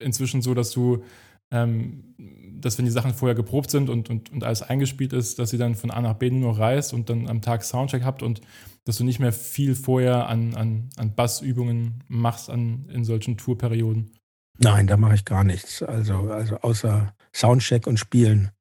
inzwischen 0.01 0.41
so, 0.41 0.53
dass 0.53 0.71
du, 0.71 1.03
ähm, 1.51 2.15
dass 2.59 2.77
wenn 2.77 2.85
die 2.85 2.91
Sachen 2.91 3.13
vorher 3.13 3.35
geprobt 3.35 3.71
sind 3.71 3.89
und, 3.89 4.09
und, 4.09 4.31
und 4.31 4.43
alles 4.43 4.61
eingespielt 4.61 5.13
ist, 5.13 5.39
dass 5.39 5.49
sie 5.49 5.57
dann 5.57 5.75
von 5.75 5.91
A 5.91 6.01
nach 6.01 6.15
B 6.15 6.29
nur 6.29 6.57
reist 6.57 6.93
und 6.93 7.09
dann 7.09 7.27
am 7.29 7.41
Tag 7.41 7.63
Soundcheck 7.63 8.03
habt 8.03 8.23
und 8.23 8.41
dass 8.85 8.97
du 8.97 9.03
nicht 9.03 9.19
mehr 9.19 9.33
viel 9.33 9.75
vorher 9.75 10.27
an, 10.27 10.55
an, 10.55 10.89
an 10.97 11.13
Bassübungen 11.13 12.03
machst 12.07 12.49
an, 12.49 12.89
in 12.91 13.03
solchen 13.03 13.37
Tourperioden? 13.37 14.11
Nein, 14.57 14.87
da 14.87 14.97
mache 14.97 15.15
ich 15.15 15.25
gar 15.25 15.43
nichts. 15.43 15.81
Also, 15.81 16.31
also 16.31 16.57
außer 16.57 17.13
Soundcheck 17.35 17.87
und 17.87 17.97
Spielen. 17.97 18.51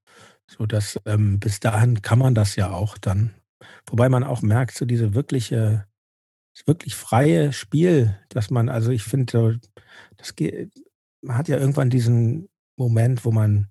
So 0.47 0.67
dass 0.67 0.99
ähm, 1.07 1.39
bis 1.39 1.61
dahin 1.61 2.03
kann 2.03 2.19
man 2.19 2.35
das 2.35 2.57
ja 2.57 2.71
auch 2.71 2.99
dann. 2.99 3.35
Wobei 3.87 4.09
man 4.09 4.25
auch 4.25 4.43
merkt, 4.43 4.77
so 4.77 4.85
diese 4.85 5.15
wirkliche, 5.15 5.87
wirklich 6.67 6.97
freie 6.97 7.53
Spiel, 7.53 8.19
dass 8.29 8.51
man, 8.51 8.69
also 8.69 8.91
ich 8.91 9.05
finde, 9.05 9.61
das 10.17 10.35
geht, 10.35 10.73
man 11.23 11.37
hat 11.37 11.49
ja 11.49 11.59
irgendwann 11.59 11.91
diesen 11.91 12.49
Moment, 12.77 13.25
wo 13.25 13.31
man 13.31 13.69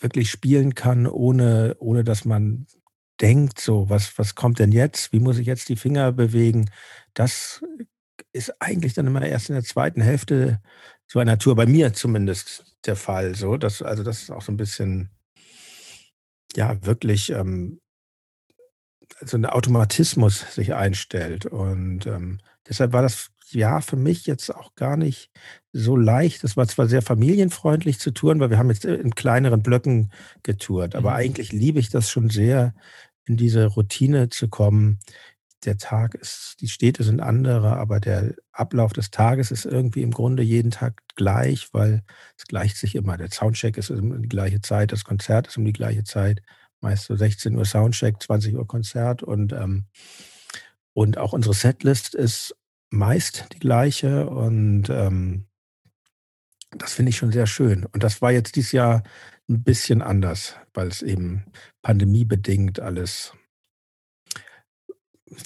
wirklich 0.00 0.30
spielen 0.30 0.74
kann, 0.74 1.06
ohne, 1.06 1.76
ohne 1.80 2.04
dass 2.04 2.24
man 2.24 2.66
denkt, 3.20 3.60
so, 3.60 3.90
was, 3.90 4.16
was 4.18 4.34
kommt 4.34 4.58
denn 4.58 4.72
jetzt? 4.72 5.12
Wie 5.12 5.20
muss 5.20 5.38
ich 5.38 5.46
jetzt 5.46 5.68
die 5.68 5.76
Finger 5.76 6.12
bewegen? 6.12 6.70
Das 7.14 7.64
ist 8.32 8.60
eigentlich 8.60 8.94
dann 8.94 9.06
immer 9.06 9.22
erst 9.22 9.48
in 9.48 9.54
der 9.54 9.64
zweiten 9.64 10.00
Hälfte 10.00 10.60
so 11.06 11.18
einer 11.18 11.38
Tour, 11.38 11.56
bei 11.56 11.66
mir 11.66 11.92
zumindest 11.94 12.76
der 12.86 12.94
Fall. 12.94 13.34
So, 13.34 13.56
dass, 13.56 13.82
also 13.82 14.02
das 14.02 14.22
ist 14.22 14.30
auch 14.30 14.42
so 14.42 14.52
ein 14.52 14.56
bisschen, 14.56 15.10
ja, 16.54 16.84
wirklich 16.84 17.30
ähm, 17.30 17.80
so 19.20 19.36
ein 19.36 19.46
Automatismus 19.46 20.54
sich 20.54 20.74
einstellt. 20.74 21.46
Und 21.46 22.06
ähm, 22.06 22.38
deshalb 22.68 22.92
war 22.92 23.02
das 23.02 23.30
ja 23.52 23.80
für 23.80 23.96
mich 23.96 24.26
jetzt 24.26 24.54
auch 24.54 24.74
gar 24.74 24.96
nicht 24.96 25.30
so 25.72 25.96
leicht. 25.96 26.44
Es 26.44 26.56
war 26.56 26.66
zwar 26.68 26.88
sehr 26.88 27.02
familienfreundlich 27.02 27.98
zu 27.98 28.10
touren, 28.12 28.40
weil 28.40 28.50
wir 28.50 28.58
haben 28.58 28.70
jetzt 28.70 28.84
in 28.84 29.14
kleineren 29.14 29.62
Blöcken 29.62 30.12
getourt, 30.42 30.94
aber 30.94 31.10
mhm. 31.10 31.16
eigentlich 31.16 31.52
liebe 31.52 31.78
ich 31.78 31.90
das 31.90 32.10
schon 32.10 32.30
sehr, 32.30 32.74
in 33.28 33.36
diese 33.36 33.66
Routine 33.66 34.30
zu 34.30 34.48
kommen. 34.48 34.98
Der 35.64 35.76
Tag 35.76 36.14
ist, 36.14 36.56
die 36.60 36.68
Städte 36.68 37.02
sind 37.02 37.20
andere, 37.20 37.76
aber 37.76 38.00
der 38.00 38.34
Ablauf 38.52 38.92
des 38.92 39.10
Tages 39.10 39.50
ist 39.50 39.64
irgendwie 39.64 40.02
im 40.02 40.12
Grunde 40.12 40.42
jeden 40.42 40.70
Tag 40.70 41.02
gleich, 41.16 41.68
weil 41.72 42.04
es 42.36 42.46
gleicht 42.46 42.76
sich 42.76 42.94
immer. 42.94 43.16
Der 43.16 43.30
Soundcheck 43.30 43.76
ist 43.76 43.90
um 43.90 44.22
die 44.22 44.28
gleiche 44.28 44.60
Zeit, 44.60 44.92
das 44.92 45.04
Konzert 45.04 45.48
ist 45.48 45.58
um 45.58 45.64
die 45.64 45.72
gleiche 45.72 46.04
Zeit, 46.04 46.42
meist 46.80 47.06
so 47.06 47.16
16 47.16 47.56
Uhr 47.56 47.64
Soundcheck, 47.64 48.22
20 48.22 48.54
Uhr 48.54 48.66
Konzert 48.66 49.22
und, 49.22 49.52
ähm, 49.52 49.86
und 50.92 51.18
auch 51.18 51.32
unsere 51.32 51.54
Setlist 51.54 52.14
ist 52.14 52.54
meist 52.90 53.46
die 53.52 53.58
gleiche 53.58 54.28
und 54.28 54.88
ähm, 54.90 55.46
das 56.70 56.94
finde 56.94 57.10
ich 57.10 57.16
schon 57.16 57.32
sehr 57.32 57.46
schön. 57.46 57.86
Und 57.86 58.02
das 58.02 58.20
war 58.20 58.30
jetzt 58.30 58.56
dieses 58.56 58.72
Jahr 58.72 59.02
ein 59.48 59.62
bisschen 59.62 60.02
anders, 60.02 60.56
weil 60.74 60.88
es 60.88 61.02
eben 61.02 61.44
pandemiebedingt 61.82 62.80
alles 62.80 63.32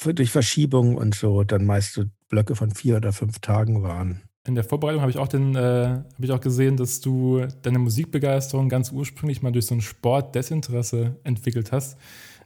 durch 0.05 0.31
Verschiebungen 0.31 0.97
und 0.97 1.15
so 1.15 1.45
dann 1.45 1.65
meist 1.65 1.95
so 1.95 2.05
Blöcke 2.29 2.55
von 2.55 2.71
vier 2.71 2.97
oder 2.97 3.13
fünf 3.13 3.41
Tagen 3.41 3.83
waren. 3.83 4.23
In 4.45 4.57
der 4.57 4.65
Vorbereitung 4.65 5.01
habe 5.01 5.11
ich 5.11 5.19
auch 5.19 5.29
den, 5.29 5.55
äh, 5.55 5.59
habe 5.59 6.25
ich 6.25 6.33
auch 6.33 6.41
gesehen, 6.41 6.77
dass 6.77 7.01
du 7.01 7.47
deine 7.63 7.79
Musikbegeisterung 7.79 8.69
ganz 8.69 8.91
ursprünglich 8.91 9.43
mal 9.43 9.53
durch 9.53 9.67
so 9.67 9.75
ein 9.75 9.81
Sportdesinteresse 9.81 11.17
entwickelt 11.23 11.71
hast. 11.71 11.97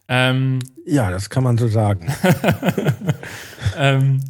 Ähm, 0.09 0.59
ja, 0.85 1.11
das 1.11 1.31
kann 1.31 1.43
man 1.43 1.57
so 1.57 1.69
sagen. 1.69 2.13
ähm, 3.77 4.23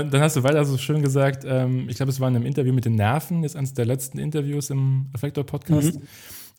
und 0.00 0.12
dann 0.12 0.20
hast 0.20 0.36
du 0.36 0.42
weiter 0.42 0.64
so 0.64 0.78
schön 0.78 1.02
gesagt, 1.02 1.44
ähm, 1.46 1.88
ich 1.88 1.96
glaube, 1.96 2.10
es 2.10 2.20
war 2.20 2.28
in 2.28 2.36
einem 2.36 2.46
Interview 2.46 2.72
mit 2.72 2.84
den 2.84 2.94
Nerven, 2.94 3.42
jetzt 3.42 3.56
eines 3.56 3.74
der 3.74 3.84
letzten 3.84 4.18
Interviews 4.18 4.70
im 4.70 5.10
Reflektor-Podcast, 5.12 5.96
mhm. 5.96 6.06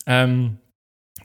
ähm, 0.05 0.57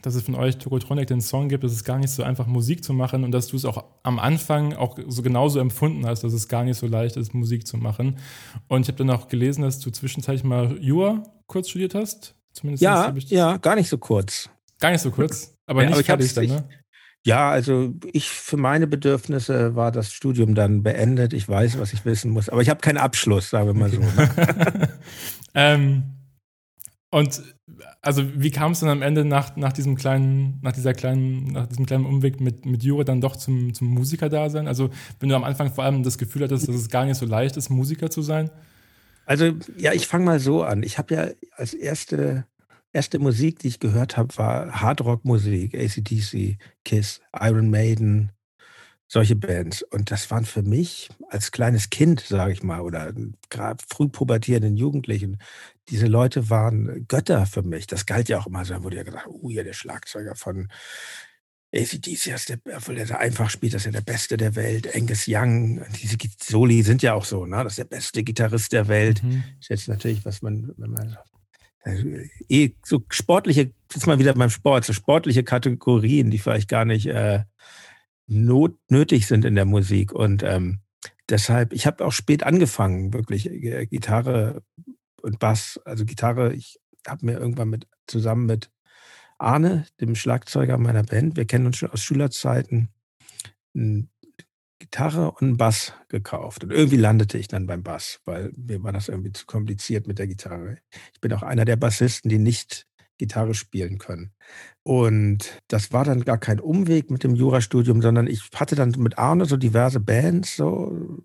dass 0.01 0.15
es 0.15 0.23
von 0.23 0.35
euch 0.35 0.57
Tokotronic 0.57 1.07
den 1.07 1.21
Song 1.21 1.49
gibt, 1.49 1.63
dass 1.63 1.71
es 1.71 1.83
gar 1.83 1.97
nicht 1.97 2.11
so 2.11 2.23
einfach 2.23 2.47
Musik 2.47 2.83
zu 2.83 2.93
machen 2.93 3.23
und 3.23 3.31
dass 3.31 3.47
du 3.47 3.57
es 3.57 3.65
auch 3.65 3.83
am 4.03 4.19
Anfang 4.19 4.73
auch 4.73 4.97
so 5.07 5.21
genauso 5.21 5.59
empfunden 5.59 6.05
hast, 6.05 6.23
dass 6.23 6.33
es 6.33 6.47
gar 6.47 6.63
nicht 6.63 6.77
so 6.77 6.87
leicht 6.87 7.17
ist, 7.17 7.33
Musik 7.33 7.67
zu 7.67 7.77
machen. 7.77 8.17
Und 8.67 8.81
ich 8.81 8.87
habe 8.87 8.97
dann 8.97 9.09
auch 9.09 9.27
gelesen, 9.27 9.63
dass 9.63 9.79
du 9.79 9.91
zwischenzeitlich 9.91 10.43
mal 10.43 10.77
Jura 10.79 11.23
kurz 11.47 11.69
studiert 11.69 11.95
hast. 11.95 12.35
Zumindest 12.53 12.81
ja, 12.81 13.13
ja, 13.27 13.57
gar 13.57 13.75
nicht 13.75 13.89
so 13.89 13.97
kurz. 13.97 14.49
Gar 14.79 14.91
nicht 14.91 15.01
so 15.01 15.11
kurz, 15.11 15.55
aber 15.65 15.83
ja, 15.83 15.89
nicht 15.89 15.93
aber 15.93 16.01
ich 16.01 16.31
fertig 16.31 16.33
dann, 16.33 16.45
ne? 16.45 16.69
Ja, 17.25 17.49
also 17.49 17.93
ich 18.13 18.29
für 18.29 18.57
meine 18.57 18.87
Bedürfnisse 18.87 19.75
war 19.75 19.91
das 19.91 20.13
Studium 20.13 20.55
dann 20.55 20.83
beendet. 20.83 21.33
Ich 21.33 21.47
weiß, 21.47 21.77
was 21.79 21.91
ich 21.93 22.05
wissen 22.05 22.31
muss, 22.31 22.49
aber 22.49 22.61
ich 22.61 22.69
habe 22.69 22.79
keinen 22.79 22.97
Abschluss, 22.97 23.49
sagen 23.49 23.67
wir 23.67 23.73
mal 23.73 23.89
so. 23.89 23.99
Ne? 23.99 24.89
ähm, 25.53 26.03
und 27.11 27.41
also 28.01 28.23
wie 28.35 28.51
kam 28.51 28.71
es 28.71 28.79
dann 28.79 28.89
am 28.89 29.01
Ende 29.01 29.25
nach, 29.25 29.55
nach 29.55 29.73
diesem 29.73 29.95
kleinen, 29.95 30.59
nach 30.61 30.71
dieser 30.71 30.93
kleinen, 30.93 31.51
nach 31.51 31.67
diesem 31.67 31.85
kleinen 31.85 32.05
Umweg 32.05 32.39
mit, 32.39 32.65
mit 32.65 32.83
Jura 32.83 33.03
dann 33.03 33.19
doch 33.19 33.35
zum, 33.35 33.73
zum 33.73 33.87
Musiker-Dasein? 33.87 34.67
Also 34.67 34.89
wenn 35.19 35.29
du 35.29 35.35
am 35.35 35.43
Anfang 35.43 35.73
vor 35.73 35.83
allem 35.83 36.03
das 36.03 36.17
Gefühl 36.17 36.43
hattest, 36.43 36.67
dass 36.67 36.75
es 36.75 36.89
gar 36.89 37.05
nicht 37.05 37.17
so 37.17 37.25
leicht 37.25 37.57
ist, 37.57 37.69
Musiker 37.69 38.09
zu 38.09 38.21
sein? 38.21 38.49
Also 39.25 39.53
ja, 39.77 39.93
ich 39.93 40.07
fange 40.07 40.25
mal 40.25 40.39
so 40.39 40.63
an. 40.63 40.83
Ich 40.83 40.97
habe 40.97 41.13
ja 41.13 41.27
als 41.55 41.73
erste 41.73 42.45
erste 42.93 43.19
Musik, 43.19 43.59
die 43.59 43.67
ich 43.67 43.79
gehört 43.79 44.17
habe, 44.17 44.35
war 44.37 44.81
Hardrock-Musik, 44.81 45.75
ACDC, 45.75 46.57
Kiss, 46.83 47.21
Iron 47.39 47.69
Maiden, 47.69 48.31
solche 49.07 49.35
Bands. 49.35 49.81
Und 49.81 50.11
das 50.11 50.29
waren 50.31 50.45
für 50.45 50.61
mich 50.61 51.09
als 51.29 51.51
kleines 51.51 51.89
Kind, 51.89 52.21
sage 52.21 52.53
ich 52.53 52.63
mal, 52.63 52.81
oder 52.81 53.13
gerade 53.49 53.83
früh 53.87 54.07
pubertierenden 54.07 54.77
Jugendlichen, 54.77 55.39
diese 55.89 56.07
Leute 56.07 56.49
waren 56.49 57.05
Götter 57.07 57.45
für 57.45 57.63
mich. 57.63 57.87
Das 57.87 58.05
galt 58.05 58.29
ja 58.29 58.39
auch 58.39 58.47
immer 58.47 58.63
so. 58.63 58.75
Da 58.75 58.83
wurde 58.83 58.97
ja 58.97 59.03
gesagt, 59.03 59.27
oh 59.27 59.49
ja, 59.49 59.63
der 59.63 59.73
Schlagzeuger 59.73 60.35
von 60.35 60.69
ACDC 61.73 62.27
ist 62.27 62.49
der, 62.49 62.59
obwohl 62.75 62.95
der 62.95 63.19
einfach 63.19 63.49
spielt, 63.49 63.73
das 63.73 63.81
ist 63.81 63.85
ja 63.87 63.91
der 63.91 64.01
Beste 64.01 64.37
der 64.37 64.55
Welt. 64.55 64.95
Angus 64.95 65.25
Young, 65.27 65.83
diese 66.01 66.17
Soli 66.41 66.81
sind 66.81 67.01
ja 67.03 67.13
auch 67.13 67.25
so, 67.25 67.45
ne? 67.45 67.63
Das 67.63 67.73
ist 67.73 67.79
der 67.79 67.83
beste 67.85 68.23
Gitarrist 68.23 68.71
der 68.71 68.87
Welt. 68.87 69.23
Mhm. 69.23 69.43
Das 69.57 69.61
ist 69.61 69.69
jetzt 69.69 69.87
natürlich, 69.87 70.25
was 70.25 70.41
man, 70.41 70.71
wenn 70.77 70.91
man 70.91 71.17
eh 71.85 72.71
so 72.83 73.03
sportliche, 73.09 73.71
jetzt 73.93 74.07
mal 74.07 74.19
wieder 74.19 74.33
beim 74.33 74.49
Sport, 74.49 74.85
so 74.85 74.93
sportliche 74.93 75.43
Kategorien, 75.43 76.29
die 76.29 76.37
vielleicht 76.37 76.67
gar 76.67 76.85
nicht 76.85 77.07
äh, 77.07 77.43
not, 78.27 78.77
nötig 78.89 79.27
sind 79.27 79.45
in 79.45 79.55
der 79.55 79.65
Musik. 79.65 80.11
Und 80.11 80.43
ähm, 80.43 80.79
deshalb, 81.29 81.73
ich 81.73 81.87
habe 81.87 82.05
auch 82.05 82.11
spät 82.11 82.43
angefangen, 82.43 83.13
wirklich 83.13 83.49
äh, 83.49 83.85
Gitarre 83.87 84.63
und 85.21 85.39
Bass, 85.39 85.79
also 85.85 86.05
Gitarre, 86.05 86.53
ich 86.53 86.79
habe 87.07 87.25
mir 87.25 87.39
irgendwann 87.39 87.69
mit 87.69 87.87
zusammen 88.07 88.45
mit 88.45 88.71
Arne, 89.37 89.85
dem 90.01 90.15
Schlagzeuger 90.15 90.77
meiner 90.77 91.03
Band, 91.03 91.37
wir 91.37 91.45
kennen 91.45 91.65
uns 91.65 91.77
schon 91.77 91.91
aus 91.91 92.01
Schülerzeiten, 92.01 92.89
ein 93.73 94.09
Gitarre 94.91 95.31
und 95.31 95.43
einen 95.43 95.57
Bass 95.57 95.93
gekauft. 96.07 96.63
Und 96.63 96.71
irgendwie 96.71 96.97
landete 96.97 97.37
ich 97.37 97.47
dann 97.47 97.67
beim 97.67 97.83
Bass, 97.83 98.21
weil 98.25 98.51
mir 98.57 98.83
war 98.83 98.91
das 98.91 99.07
irgendwie 99.07 99.31
zu 99.31 99.45
kompliziert 99.45 100.07
mit 100.07 100.17
der 100.17 100.25
Gitarre. 100.25 100.79
Ich 101.13 101.21
bin 101.21 101.31
auch 101.33 101.43
einer 101.43 101.63
der 101.63 101.75
Bassisten, 101.75 102.29
die 102.29 102.39
nicht 102.39 102.87
Gitarre 103.19 103.53
spielen 103.53 103.99
können. 103.99 104.31
Und 104.81 105.61
das 105.67 105.91
war 105.91 106.05
dann 106.05 106.25
gar 106.25 106.39
kein 106.39 106.59
Umweg 106.59 107.11
mit 107.11 107.23
dem 107.23 107.35
Jurastudium, 107.35 108.01
sondern 108.01 108.25
ich 108.25 108.49
hatte 108.55 108.75
dann 108.75 108.95
mit 108.97 109.19
Arne 109.19 109.45
so 109.45 109.57
diverse 109.57 109.99
Bands, 109.99 110.55
so, 110.55 111.21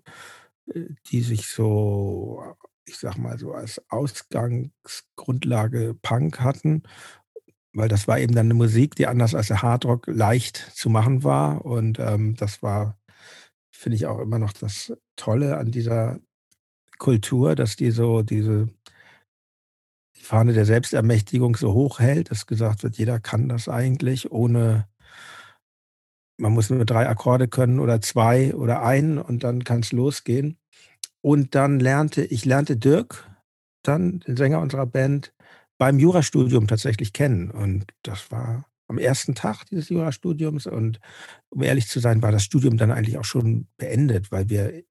äh, 0.71 0.81
die 1.07 1.21
sich 1.21 1.47
so, 1.47 2.43
ich 2.85 2.97
sag 2.97 3.17
mal 3.17 3.39
so, 3.39 3.53
als 3.53 3.81
Ausgangsgrundlage 3.89 5.95
Punk 6.03 6.39
hatten. 6.39 6.83
Weil 7.73 7.89
das 7.89 8.07
war 8.07 8.19
eben 8.19 8.35
dann 8.35 8.45
eine 8.45 8.53
Musik, 8.53 8.93
die 8.95 9.07
anders 9.07 9.33
als 9.33 9.47
der 9.47 9.63
Hardrock 9.63 10.05
leicht 10.05 10.57
zu 10.75 10.91
machen 10.91 11.23
war. 11.23 11.65
Und 11.65 11.97
ähm, 11.99 12.35
das 12.35 12.61
war 12.61 12.99
finde 13.75 13.97
ich 13.97 14.05
auch 14.05 14.19
immer 14.19 14.39
noch 14.39 14.53
das 14.53 14.93
Tolle 15.15 15.57
an 15.57 15.71
dieser 15.71 16.19
Kultur, 16.97 17.55
dass 17.55 17.75
die 17.75 17.91
so 17.91 18.21
diese 18.21 18.69
die 20.17 20.23
Fahne 20.23 20.53
der 20.53 20.65
Selbstermächtigung 20.65 21.55
so 21.55 21.73
hoch 21.73 21.99
hält, 21.99 22.31
dass 22.31 22.47
gesagt 22.47 22.83
wird, 22.83 22.97
jeder 22.97 23.19
kann 23.19 23.49
das 23.49 23.67
eigentlich, 23.67 24.31
ohne 24.31 24.87
man 26.37 26.53
muss 26.53 26.69
nur 26.69 26.85
drei 26.85 27.07
Akkorde 27.07 27.47
können 27.47 27.79
oder 27.79 28.01
zwei 28.01 28.55
oder 28.55 28.81
einen 28.81 29.17
und 29.17 29.43
dann 29.43 29.63
kann 29.63 29.81
es 29.81 29.91
losgehen. 29.91 30.57
Und 31.21 31.55
dann 31.55 31.79
lernte, 31.79 32.23
ich 32.23 32.45
lernte 32.45 32.77
Dirk, 32.77 33.29
dann 33.83 34.19
den 34.21 34.37
Sänger 34.37 34.61
unserer 34.61 34.85
Band, 34.85 35.33
beim 35.77 35.99
Jurastudium 35.99 36.67
tatsächlich 36.67 37.13
kennen. 37.13 37.51
Und 37.51 37.85
das 38.03 38.31
war 38.31 38.65
am 38.87 38.97
ersten 38.97 39.35
Tag 39.35 39.65
dieses 39.65 39.89
Jurastudiums. 39.89 40.67
Und 40.67 40.99
um 41.49 41.63
ehrlich 41.63 41.87
zu 41.87 41.99
sein, 41.99 42.21
war 42.21 42.31
das 42.31 42.43
Studium 42.43 42.77
dann 42.77 42.91
eigentlich 42.91 43.17
auch 43.17 43.25
schon 43.25 43.67
beendet, 43.77 44.31
weil 44.31 44.49
wir 44.49 44.83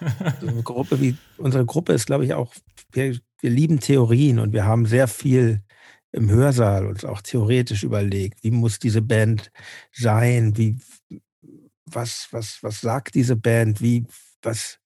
so 0.40 0.48
eine 0.48 0.62
Gruppe 0.62 1.00
wie 1.00 1.16
unsere 1.38 1.64
Gruppe 1.64 1.92
ist, 1.92 2.06
glaube 2.06 2.24
ich, 2.24 2.34
auch, 2.34 2.54
wir, 2.92 3.18
wir 3.40 3.50
lieben 3.50 3.80
Theorien 3.80 4.38
und 4.38 4.52
wir 4.52 4.64
haben 4.64 4.86
sehr 4.86 5.08
viel 5.08 5.62
im 6.12 6.30
Hörsaal 6.30 6.86
uns 6.86 7.04
auch 7.04 7.20
theoretisch 7.20 7.82
überlegt, 7.82 8.42
wie 8.42 8.50
muss 8.50 8.78
diese 8.78 9.02
Band 9.02 9.50
sein, 9.92 10.56
wie, 10.56 10.78
was, 11.84 12.28
was, 12.30 12.62
was 12.62 12.80
sagt 12.80 13.14
diese 13.14 13.36
Band, 13.36 13.80
wie, 13.80 14.06
was, 14.42 14.78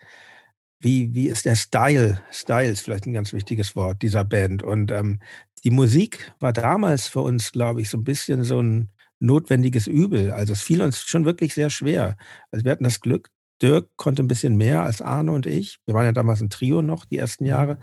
wie, 0.80 1.14
wie 1.14 1.28
ist 1.28 1.44
der 1.44 1.56
Style? 1.56 2.22
Style 2.32 2.70
ist 2.70 2.80
vielleicht 2.80 3.06
ein 3.06 3.12
ganz 3.12 3.32
wichtiges 3.32 3.76
Wort 3.76 4.02
dieser 4.02 4.24
Band. 4.24 4.62
Und 4.62 4.90
ähm, 4.90 5.20
die 5.62 5.70
Musik 5.70 6.32
war 6.40 6.52
damals 6.52 7.06
für 7.06 7.20
uns, 7.20 7.52
glaube 7.52 7.82
ich, 7.82 7.90
so 7.90 7.98
ein 7.98 8.04
bisschen 8.04 8.44
so 8.44 8.60
ein 8.60 8.90
notwendiges 9.18 9.86
Übel. 9.86 10.32
Also 10.32 10.54
es 10.54 10.62
fiel 10.62 10.80
uns 10.80 11.02
schon 11.02 11.26
wirklich 11.26 11.54
sehr 11.54 11.68
schwer. 11.68 12.16
Also 12.50 12.64
wir 12.64 12.72
hatten 12.72 12.84
das 12.84 13.00
Glück, 13.00 13.28
Dirk 13.60 13.90
konnte 13.96 14.22
ein 14.22 14.28
bisschen 14.28 14.56
mehr 14.56 14.82
als 14.82 15.02
Arne 15.02 15.32
und 15.32 15.44
ich. 15.44 15.78
Wir 15.84 15.94
waren 15.94 16.06
ja 16.06 16.12
damals 16.12 16.40
ein 16.40 16.48
Trio 16.48 16.80
noch, 16.80 17.04
die 17.04 17.18
ersten 17.18 17.44
Jahre. 17.44 17.78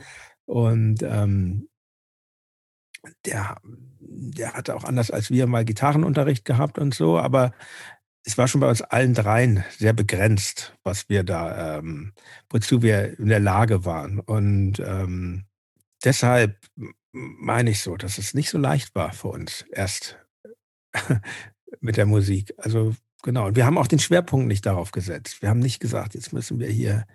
Und 0.46 1.04
ähm, 1.04 1.70
der, 3.26 3.58
der 4.00 4.54
hatte 4.54 4.76
auch 4.76 4.84
anders 4.84 5.12
als 5.12 5.30
wir 5.30 5.46
mal 5.46 5.66
Gitarrenunterricht 5.66 6.46
gehabt 6.46 6.80
und 6.80 6.94
so, 6.94 7.20
aber 7.20 7.54
es 8.24 8.38
war 8.38 8.48
schon 8.48 8.62
bei 8.62 8.70
uns 8.70 8.82
allen 8.82 9.14
dreien 9.14 9.64
sehr 9.78 9.94
begrenzt, 9.94 10.76
was 10.84 11.08
wir 11.10 11.24
da, 11.24 11.78
ähm, 11.78 12.14
wozu 12.50 12.82
wir 12.82 13.18
in 13.18 13.30
der 13.30 13.40
Lage 13.40 13.86
waren. 13.86 14.20
Und 14.20 14.80
ähm, 14.80 15.46
deshalb 16.04 16.58
meine 17.12 17.72
ich 17.72 17.82
so, 17.82 17.96
dass 17.98 18.18
es 18.18 18.34
nicht 18.34 18.50
so 18.50 18.58
leicht 18.58 18.94
war 18.96 19.14
für 19.14 19.30
uns 19.30 19.66
erst 19.72 20.18
mit 21.80 21.98
der 21.98 22.06
Musik. 22.06 22.54
Also 22.58 22.96
genau. 23.24 23.48
Und 23.48 23.56
wir 23.56 23.66
haben 23.66 23.78
auch 23.78 23.88
den 23.88 24.00
Schwerpunkt 24.00 24.48
nicht 24.48 24.66
darauf 24.66 24.92
gesetzt. 24.92 25.42
Wir 25.42 25.50
haben 25.50 25.60
nicht 25.60 25.80
gesagt, 25.80 26.14
jetzt 26.14 26.34
müssen 26.34 26.60
wir 26.60 26.70
hier, 26.70 27.06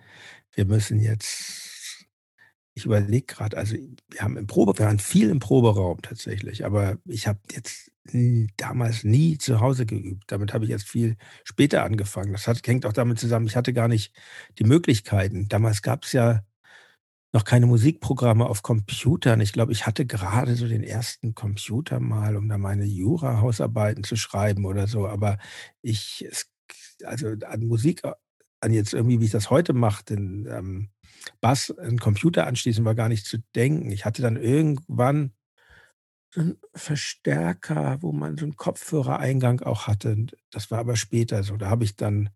wir 0.54 0.64
müssen 0.64 0.98
jetzt, 0.98 2.06
ich 2.74 2.84
überlege 2.84 3.26
gerade, 3.26 3.56
also 3.56 3.76
wir 4.08 4.20
haben 4.20 4.36
im 4.36 4.46
Probe, 4.46 4.78
wir 4.78 4.86
waren 4.86 4.98
viel 4.98 5.30
im 5.30 5.40
Proberaum 5.40 6.00
tatsächlich, 6.02 6.64
aber 6.64 6.96
ich 7.04 7.26
habe 7.26 7.40
jetzt 7.52 7.91
damals 8.56 9.04
nie 9.04 9.38
zu 9.38 9.60
Hause 9.60 9.86
geübt. 9.86 10.24
Damit 10.26 10.52
habe 10.52 10.64
ich 10.64 10.70
erst 10.70 10.88
viel 10.88 11.16
später 11.44 11.84
angefangen. 11.84 12.32
Das 12.32 12.48
hat, 12.48 12.66
hängt 12.66 12.84
auch 12.84 12.92
damit 12.92 13.18
zusammen, 13.18 13.46
ich 13.46 13.56
hatte 13.56 13.72
gar 13.72 13.88
nicht 13.88 14.12
die 14.58 14.64
Möglichkeiten. 14.64 15.48
Damals 15.48 15.82
gab 15.82 16.04
es 16.04 16.12
ja 16.12 16.42
noch 17.32 17.44
keine 17.44 17.66
Musikprogramme 17.66 18.46
auf 18.46 18.62
Computern. 18.62 19.40
Ich 19.40 19.52
glaube, 19.52 19.72
ich 19.72 19.86
hatte 19.86 20.04
gerade 20.04 20.54
so 20.54 20.68
den 20.68 20.82
ersten 20.82 21.34
Computer 21.34 21.98
mal, 21.98 22.36
um 22.36 22.48
da 22.48 22.58
meine 22.58 22.84
Jura-Hausarbeiten 22.84 24.04
zu 24.04 24.16
schreiben 24.16 24.66
oder 24.66 24.86
so. 24.86 25.08
Aber 25.08 25.38
ich, 25.80 26.26
es, 26.28 26.50
also 27.04 27.28
an 27.46 27.66
Musik, 27.66 28.02
an 28.60 28.72
jetzt 28.72 28.92
irgendwie, 28.92 29.20
wie 29.20 29.26
ich 29.26 29.30
das 29.30 29.48
heute 29.48 29.72
mache, 29.72 30.04
den 30.04 30.46
ähm, 30.50 30.90
Bass, 31.40 31.70
einen 31.78 31.98
Computer 31.98 32.46
anschließen, 32.46 32.84
war 32.84 32.94
gar 32.94 33.08
nicht 33.08 33.26
zu 33.26 33.38
denken. 33.54 33.90
Ich 33.90 34.04
hatte 34.04 34.22
dann 34.22 34.36
irgendwann 34.36 35.32
so 36.34 36.40
'n 36.42 36.56
Verstärker, 36.74 37.98
wo 38.02 38.12
man 38.12 38.36
so 38.38 38.46
'n 38.46 38.56
Kopfhörereingang 38.56 39.60
auch 39.62 39.86
hatte. 39.86 40.16
das 40.50 40.70
war 40.70 40.78
aber 40.80 40.96
später 40.96 41.42
so. 41.42 41.56
Da 41.58 41.68
habe 41.70 41.84
ich 41.84 41.96
dann 41.96 42.30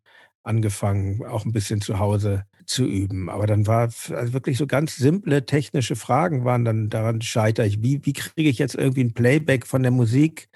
angefangen, 0.44 1.24
auch 1.26 1.44
ein 1.46 1.52
bisschen 1.52 1.80
zu 1.80 1.98
Hause 1.98 2.44
zu 2.66 2.84
üben. 2.86 3.30
Aber 3.30 3.46
dann 3.46 3.66
war 3.66 3.82
also 4.10 4.32
wirklich 4.32 4.58
so 4.58 4.66
ganz 4.66 4.96
simple 4.96 5.46
technische 5.46 5.96
Fragen 5.96 6.44
waren 6.44 6.64
dann 6.64 6.90
daran 6.90 7.22
scheitere 7.22 7.66
ich. 7.66 7.82
Wie 7.82 8.04
wie 8.04 8.12
kriege 8.12 8.48
ich 8.50 8.58
jetzt 8.58 8.74
irgendwie 8.76 9.04
ein 9.04 9.14
Playback 9.14 9.66
von 9.66 9.82
der 9.82 9.92
Musik, 9.92 10.48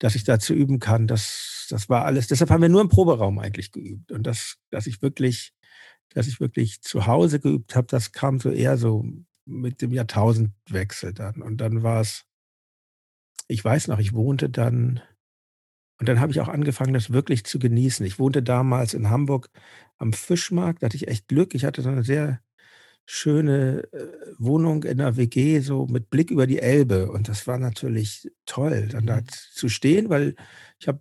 dass 0.00 0.14
ich 0.16 0.24
dazu 0.24 0.54
üben 0.54 0.78
kann? 0.80 1.06
Das 1.08 1.66
das 1.70 1.88
war 1.90 2.04
alles 2.06 2.28
deshalb 2.28 2.50
haben 2.50 2.62
wir 2.62 2.68
nur 2.70 2.82
im 2.82 2.88
Proberaum 2.90 3.38
eigentlich 3.40 3.72
geübt. 3.72 4.12
Und 4.12 4.26
das 4.26 4.56
dass 4.70 4.86
ich 4.88 5.02
wirklich 5.02 5.52
dass 6.14 6.28
ich 6.28 6.40
wirklich 6.40 6.82
zu 6.82 7.06
Hause 7.06 7.40
geübt 7.40 7.76
habe, 7.76 7.86
das 7.88 8.12
kam 8.12 8.40
so 8.40 8.50
eher 8.50 8.78
so 8.78 9.04
mit 9.46 9.82
dem 9.82 9.92
Jahrtausendwechsel 9.94 11.14
dann. 11.14 11.42
Und 11.42 11.58
dann 11.62 11.82
war 11.84 12.00
es 12.02 12.24
ich 13.48 13.64
weiß 13.64 13.88
noch, 13.88 13.98
ich 13.98 14.14
wohnte 14.14 14.50
dann 14.50 15.00
und 16.00 16.08
dann 16.08 16.20
habe 16.20 16.30
ich 16.32 16.40
auch 16.40 16.48
angefangen, 16.48 16.94
das 16.94 17.12
wirklich 17.12 17.44
zu 17.44 17.58
genießen. 17.58 18.06
Ich 18.06 18.18
wohnte 18.18 18.42
damals 18.42 18.94
in 18.94 19.10
Hamburg 19.10 19.50
am 19.98 20.12
Fischmarkt, 20.12 20.82
da 20.82 20.86
hatte 20.86 20.96
ich 20.96 21.08
echt 21.08 21.28
Glück. 21.28 21.54
Ich 21.54 21.64
hatte 21.64 21.82
so 21.82 21.88
eine 21.88 22.04
sehr 22.04 22.40
schöne, 23.06 23.84
äh, 23.92 24.08
Wohnung 24.38 24.84
in 24.84 24.98
'ner 24.98 25.16
WG, 25.16 25.60
so 25.60 25.86
mit 25.88 26.10
Blick 26.10 26.30
über 26.30 26.46
die 26.48 26.60
Elbe. 26.60 27.10
Und 27.12 27.28
das 27.28 27.46
war 27.48 27.58
natürlich 27.58 28.30
toll, 28.46 28.88
dann 28.90 29.06
da 29.06 29.18
Mhm. 29.18 29.26
zu 29.52 29.68
stehen, 29.70 30.10
weil 30.10 30.36
ich 30.80 30.88
habe 30.88 31.00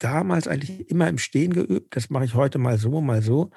damals 0.00 0.48
eigentlich 0.48 0.90
immer 0.90 1.08
im 1.08 1.18
Stehen 1.18 1.52
geübt. 1.52 1.96
Das 1.96 2.10
mache 2.10 2.24
ich 2.24 2.34
heute 2.34 2.58
mal 2.58 2.78
so, 2.78 3.00
mal 3.00 3.22
so. 3.22 3.50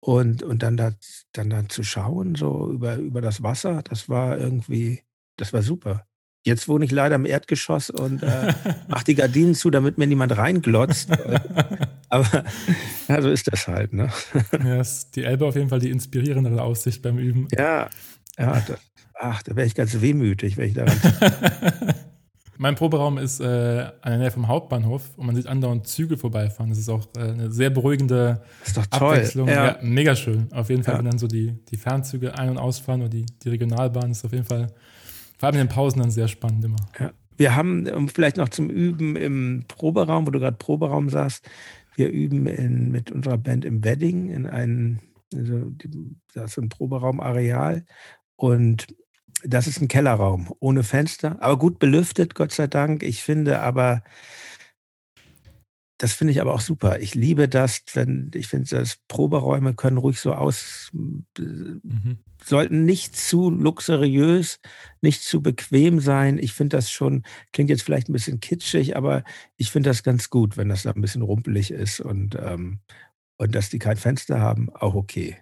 Und 0.00 0.42
und 0.44 0.62
dann 0.64 0.76
da 0.76 0.92
dann 1.32 1.50
da 1.50 1.68
zu 1.70 1.84
schauen, 1.84 2.36
so 2.36 2.70
über 2.72 2.96
über 2.98 3.20
das 3.22 3.42
Wasser, 3.42 3.82
das 3.84 4.08
war 4.10 4.38
irgendwie 4.38 5.02
das 5.38 5.52
war 5.54 5.62
super. 5.62 6.06
Jetzt 6.44 6.66
wohne 6.68 6.84
ich 6.84 6.90
leider 6.90 7.14
im 7.14 7.24
Erdgeschoss 7.24 7.88
und, 7.90 8.22
äh, 8.24 8.52
mache 8.88 9.04
die 9.04 9.14
Gardinen 9.14 9.54
zu, 9.54 9.70
damit 9.70 9.96
mir 9.98 10.06
niemand 10.08 10.36
reinglotzt. 10.36 11.08
Aber 12.08 12.44
ja, 13.08 13.22
so 13.22 13.30
ist 13.30 13.50
das 13.52 13.68
halt, 13.68 13.92
ne? 13.92 14.10
Ja, 14.64 14.80
ist 14.80 15.14
die 15.16 15.22
Elbe 15.24 15.46
auf 15.46 15.54
jeden 15.54 15.68
Fall 15.68 15.78
die 15.78 15.90
inspirierendere 15.90 16.60
Aussicht 16.62 17.00
beim 17.02 17.18
Üben. 17.18 17.46
Ja, 17.56 17.88
ja, 18.38 18.60
da 18.66 18.74
ach, 19.14 19.42
da 19.44 19.54
wäre 19.54 19.66
ich 19.66 19.74
ganz 19.76 20.00
wehmütig, 20.00 20.56
wenn 20.56 20.68
ich 20.68 20.74
daran 20.74 20.96
Mein 22.58 22.74
Proberaum 22.76 23.18
ist, 23.18 23.40
äh, 23.40 23.44
an 24.02 24.10
der 24.10 24.18
Nähe 24.18 24.30
vom 24.30 24.46
Hauptbahnhof 24.46 25.02
und 25.16 25.26
man 25.26 25.34
sieht 25.34 25.46
andauernd 25.46 25.86
Züge 25.86 26.16
vorbeifahren. 26.18 26.70
Das 26.70 26.78
ist 26.78 26.88
auch, 26.88 27.06
äh, 27.16 27.32
'ne 27.32 27.50
sehr 27.50 27.70
beruhigende 27.70 28.42
ist 28.64 28.76
doch 28.76 28.86
toll. 28.86 29.14
Abwechslung. 29.14 29.48
Ja. 29.48 29.64
Ja. 29.66 29.78
mega 29.82 30.14
schön. 30.14 30.52
Auf 30.52 30.68
jeden 30.70 30.84
Fall, 30.84 30.94
Ja. 30.94 30.98
wenn 30.98 31.06
dann 31.06 31.18
so 31.18 31.26
die 31.26 31.54
die 31.70 31.76
Fernzüge 31.76 32.38
ein 32.38 32.50
und 32.50 32.58
ausfahren 32.58 33.00
oder 33.00 33.08
die 33.10 33.26
die 33.42 33.48
Regionalbahn 33.48 34.10
ist 34.10 34.24
auf 34.24 34.32
jeden 34.32 34.44
Fall 34.44 34.68
vor 35.42 35.48
allem 35.48 35.56
in 35.60 35.66
den 35.66 35.74
Pausen 35.74 35.98
dann 35.98 36.12
sehr 36.12 36.28
spannend 36.28 36.64
immer. 36.64 36.76
Ja. 37.00 37.10
Wir 37.36 37.56
haben, 37.56 38.08
vielleicht 38.08 38.36
noch 38.36 38.48
zum 38.48 38.70
Üben 38.70 39.16
im 39.16 39.64
Proberaum, 39.66 40.24
wo 40.24 40.30
du 40.30 40.38
gerade 40.38 40.56
Proberaum 40.56 41.08
sagst, 41.08 41.50
wir 41.96 42.10
üben 42.10 42.46
in 42.46 42.92
mit 42.92 43.10
unserer 43.10 43.38
Band 43.38 43.64
im 43.64 43.82
Wedding 43.82 44.28
in 44.28 44.46
einem 44.46 45.00
also, 45.34 45.70
die 45.70 46.14
da 46.32 46.44
ist 46.44 46.52
so 46.54 46.60
'n 46.62 46.68
Proberaumareal 46.68 47.84
und 48.36 48.86
das 49.44 49.66
ist 49.66 49.82
'n 49.82 49.88
Kellerraum 49.88 50.52
ohne 50.60 50.84
Fenster, 50.84 51.42
aber 51.42 51.58
gut 51.58 51.80
belüftet, 51.80 52.36
Gott 52.36 52.52
sei 52.52 52.68
Dank. 52.68 53.02
Ich 53.02 53.24
finde 53.24 53.62
aber 53.62 54.04
das 56.02 56.14
finde 56.14 56.32
ich 56.32 56.40
aber 56.40 56.52
auch 56.54 56.60
super. 56.60 56.98
Ich 57.00 57.14
liebe 57.14 57.48
das, 57.48 57.82
wenn 57.94 58.30
ich 58.34 58.48
finde, 58.48 58.68
dass 58.70 58.98
Proberäume 59.08 59.74
können 59.74 59.98
ruhig 59.98 60.18
so 60.20 60.34
aus 60.34 60.90
Mhm. 60.92 62.18
sollten 62.44 62.84
nicht 62.84 63.16
zu 63.16 63.50
luxuriös, 63.50 64.58
nicht 65.00 65.22
zu 65.22 65.42
bequem 65.42 66.00
sein. 66.00 66.38
Ich 66.38 66.52
finde 66.54 66.76
das 66.76 66.90
schon 66.90 67.22
klingt 67.52 67.70
jetzt 67.70 67.84
vielleicht 67.84 68.08
'n 68.08 68.12
bisschen 68.12 68.40
kitschig, 68.40 68.96
aber 68.96 69.22
ich 69.56 69.70
finde 69.70 69.90
das 69.90 70.02
ganz 70.02 70.28
gut, 70.28 70.56
wenn 70.56 70.68
das 70.68 70.82
da 70.82 70.90
'n 70.90 71.00
bisschen 71.00 71.22
rumpelig 71.22 71.70
ist 71.70 72.00
und, 72.00 72.34
ähm 72.36 72.80
und 73.38 73.54
dass 73.54 73.70
die 73.70 73.78
kein 73.80 73.96
Fenster 73.96 74.40
haben, 74.40 74.70
auch 74.70 74.94
okay. 74.94 75.36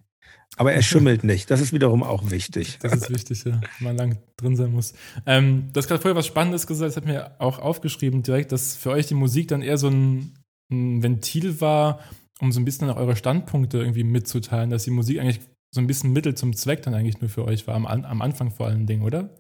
Aber 0.57 0.73
er 0.73 0.83
schimmelt 0.83 1.25
nicht. 1.25 1.51
Das 1.51 1.61
ist 1.61 1.73
wiederum 1.73 2.03
auch 2.03 2.31
wichtig. 2.31 2.79
Das 2.83 2.95
ist 2.95 3.11
wichtig, 3.11 3.45
ja, 3.45 3.61
wenn 3.79 3.85
man 3.85 3.97
lang 3.97 4.19
drin 4.37 4.57
sein 4.57 4.73
muss. 4.73 4.95
Ähm, 5.27 5.71
du 5.73 5.79
hast 5.79 5.89
grad 5.89 6.03
vorher 6.03 6.17
was 6.17 6.27
Spannendes 6.27 6.67
gesagt, 6.67 6.91
das 6.91 6.97
habe 6.97 7.07
ich 7.07 7.13
mir 7.13 7.41
auch 7.41 7.59
aufgeschrieben 7.59 8.23
direkt, 8.23 8.53
dass 8.53 8.77
für 8.77 8.91
euch 8.91 9.07
die 9.07 9.15
Musik 9.15 9.49
dann 9.49 9.63
eher 9.63 9.79
so 9.79 9.89
'n 9.89 10.35
'n 10.71 11.03
Ventil 11.03 11.61
war, 11.61 12.01
um 12.41 12.53
so 12.53 12.61
'n 12.61 12.65
bisschen 12.65 12.91
auch 12.91 12.97
eure 12.97 13.17
Standpunkte 13.17 13.79
irgendwie 13.79 14.05
mitzuteilen, 14.05 14.71
dass 14.71 14.85
die 14.85 14.91
Musik 14.91 15.21
eigentlich 15.21 15.41
so 15.73 15.81
'n 15.81 15.87
bisschen 15.87 16.13
Mittel 16.13 16.35
zum 16.35 16.55
Zweck 16.57 16.83
dann 16.83 16.95
eigentlich 16.95 17.21
nur 17.21 17.31
für 17.31 17.45
euch 17.47 17.67
war, 17.67 17.75
am 17.77 17.87
am 17.87 18.23
Anfang 18.23 18.51
vor 18.51 18.67
allen 18.67 18.87
Dingen, 18.87 19.03
oder? 19.03 19.31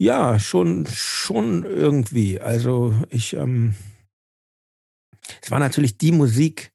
Ja, 0.00 0.38
schon 0.38 0.86
schon 0.86 1.64
irgendwie. 1.64 2.40
Also, 2.40 2.94
ich, 3.10 3.34
ähm 3.34 3.74
es 5.42 5.50
war 5.50 5.58
natürlich 5.58 5.98
die 5.98 6.12
Musik 6.12 6.70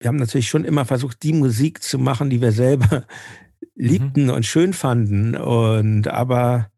wir 0.00 0.08
haben 0.08 0.16
natürlich 0.16 0.48
schon 0.48 0.64
immer 0.64 0.84
versucht, 0.84 1.22
die 1.22 1.32
Musik 1.32 1.82
zu 1.82 1.98
machen, 1.98 2.30
die 2.30 2.40
wir 2.40 2.52
selber 2.52 3.06
Mhm. 3.82 4.14
liebten 4.14 4.30
und 4.30 4.46
schön 4.46 4.72
fanden 4.72 5.36
und 5.36 6.08
aber 6.08 6.70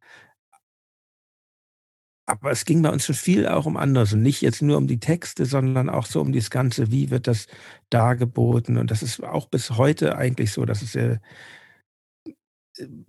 aber 2.26 2.50
es 2.52 2.64
ging 2.64 2.82
bei 2.82 2.90
uns 2.90 3.06
schon 3.06 3.14
viel 3.16 3.46
auch 3.48 3.66
um 3.66 3.76
anderes 3.76 4.12
und 4.14 4.22
nicht 4.22 4.42
jetzt 4.42 4.62
nur 4.62 4.76
um 4.78 4.86
die 4.88 5.00
Texte, 5.00 5.46
sondern 5.46 5.88
auch 5.90 6.06
so 6.06 6.20
um 6.20 6.32
dieses 6.32 6.50
Ganze, 6.50 6.90
wie 6.92 7.10
wird 7.10 7.26
das 7.28 7.46
dargeboten? 7.90 8.78
Und 8.78 8.90
das 8.90 9.02
ist 9.02 9.22
auch 9.24 9.48
bis 9.48 9.72
heute 9.78 10.16
eigentlich 10.18 10.52
so, 10.52 10.64
dass 10.66 10.82
es, 10.82 10.94
äh 10.96 11.18
ähm, 12.78 13.04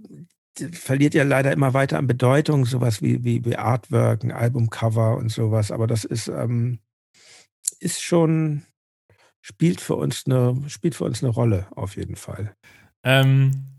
d 0.60 0.70
verliert 0.74 1.14
ja 1.14 1.24
leider 1.24 1.52
immer 1.52 1.74
weiter 1.74 1.98
an 2.00 2.08
Bedeutung, 2.08 2.66
so 2.66 2.82
was 2.82 3.02
wie 3.02 3.24
wie 3.24 3.46
wie 3.46 3.56
Artwork, 3.58 4.24
'n 4.24 4.32
Albumcover 4.32 5.18
und 5.18 5.32
so 5.32 5.52
was. 5.52 5.72
Aber 5.72 5.88
das 5.88 6.04
ist, 6.06 6.28
ähm 6.30 6.80
ist 7.82 8.02
schon 8.02 8.64
spielt 9.42 9.82
für 9.82 9.96
uns 9.96 10.28
'ne 10.28 10.56
spielt 10.70 10.96
für 10.96 11.06
uns 11.06 11.22
'ne 11.24 11.30
Rolle 11.30 11.68
auf 11.76 11.98
jeden 11.98 12.16
Fall. 12.18 12.56
Ähm, 13.04 13.77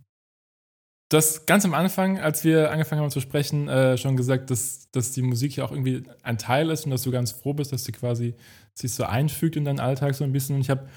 du 1.11 1.17
hast 1.17 1.47
ganz 1.47 1.65
am 1.65 1.75
Anfang, 1.75 2.19
als 2.19 2.45
wir 2.45 2.71
angefangen 2.71 3.01
haben 3.03 3.11
zu 3.11 3.21
sprechen, 3.21 3.69
äh, 3.69 3.97
schon 3.99 4.17
gesagt, 4.17 4.51
dass 4.51 4.91
dass 4.93 5.13
die 5.13 5.23
Musik 5.23 5.57
ja 5.57 5.65
auch 5.65 5.73
irgendwie 5.73 6.03
ein 6.23 6.39
Teil 6.39 6.71
ist 6.71 6.85
und 6.87 6.91
dass 6.93 7.03
du 7.03 7.11
ganz 7.11 7.33
froh 7.33 7.55
bist, 7.55 7.73
dass 7.73 7.85
sie 7.85 7.93
quasi 7.93 8.35
sich 8.75 8.93
so 8.95 9.05
einfügt 9.05 9.57
in 9.57 9.65
deinen 9.65 9.81
Alltag 9.81 10.15
so 10.15 10.25
'n 10.25 10.33
bisschen. 10.33 10.57
Und 10.57 10.63
ich 10.63 10.71
habe, 10.71 10.89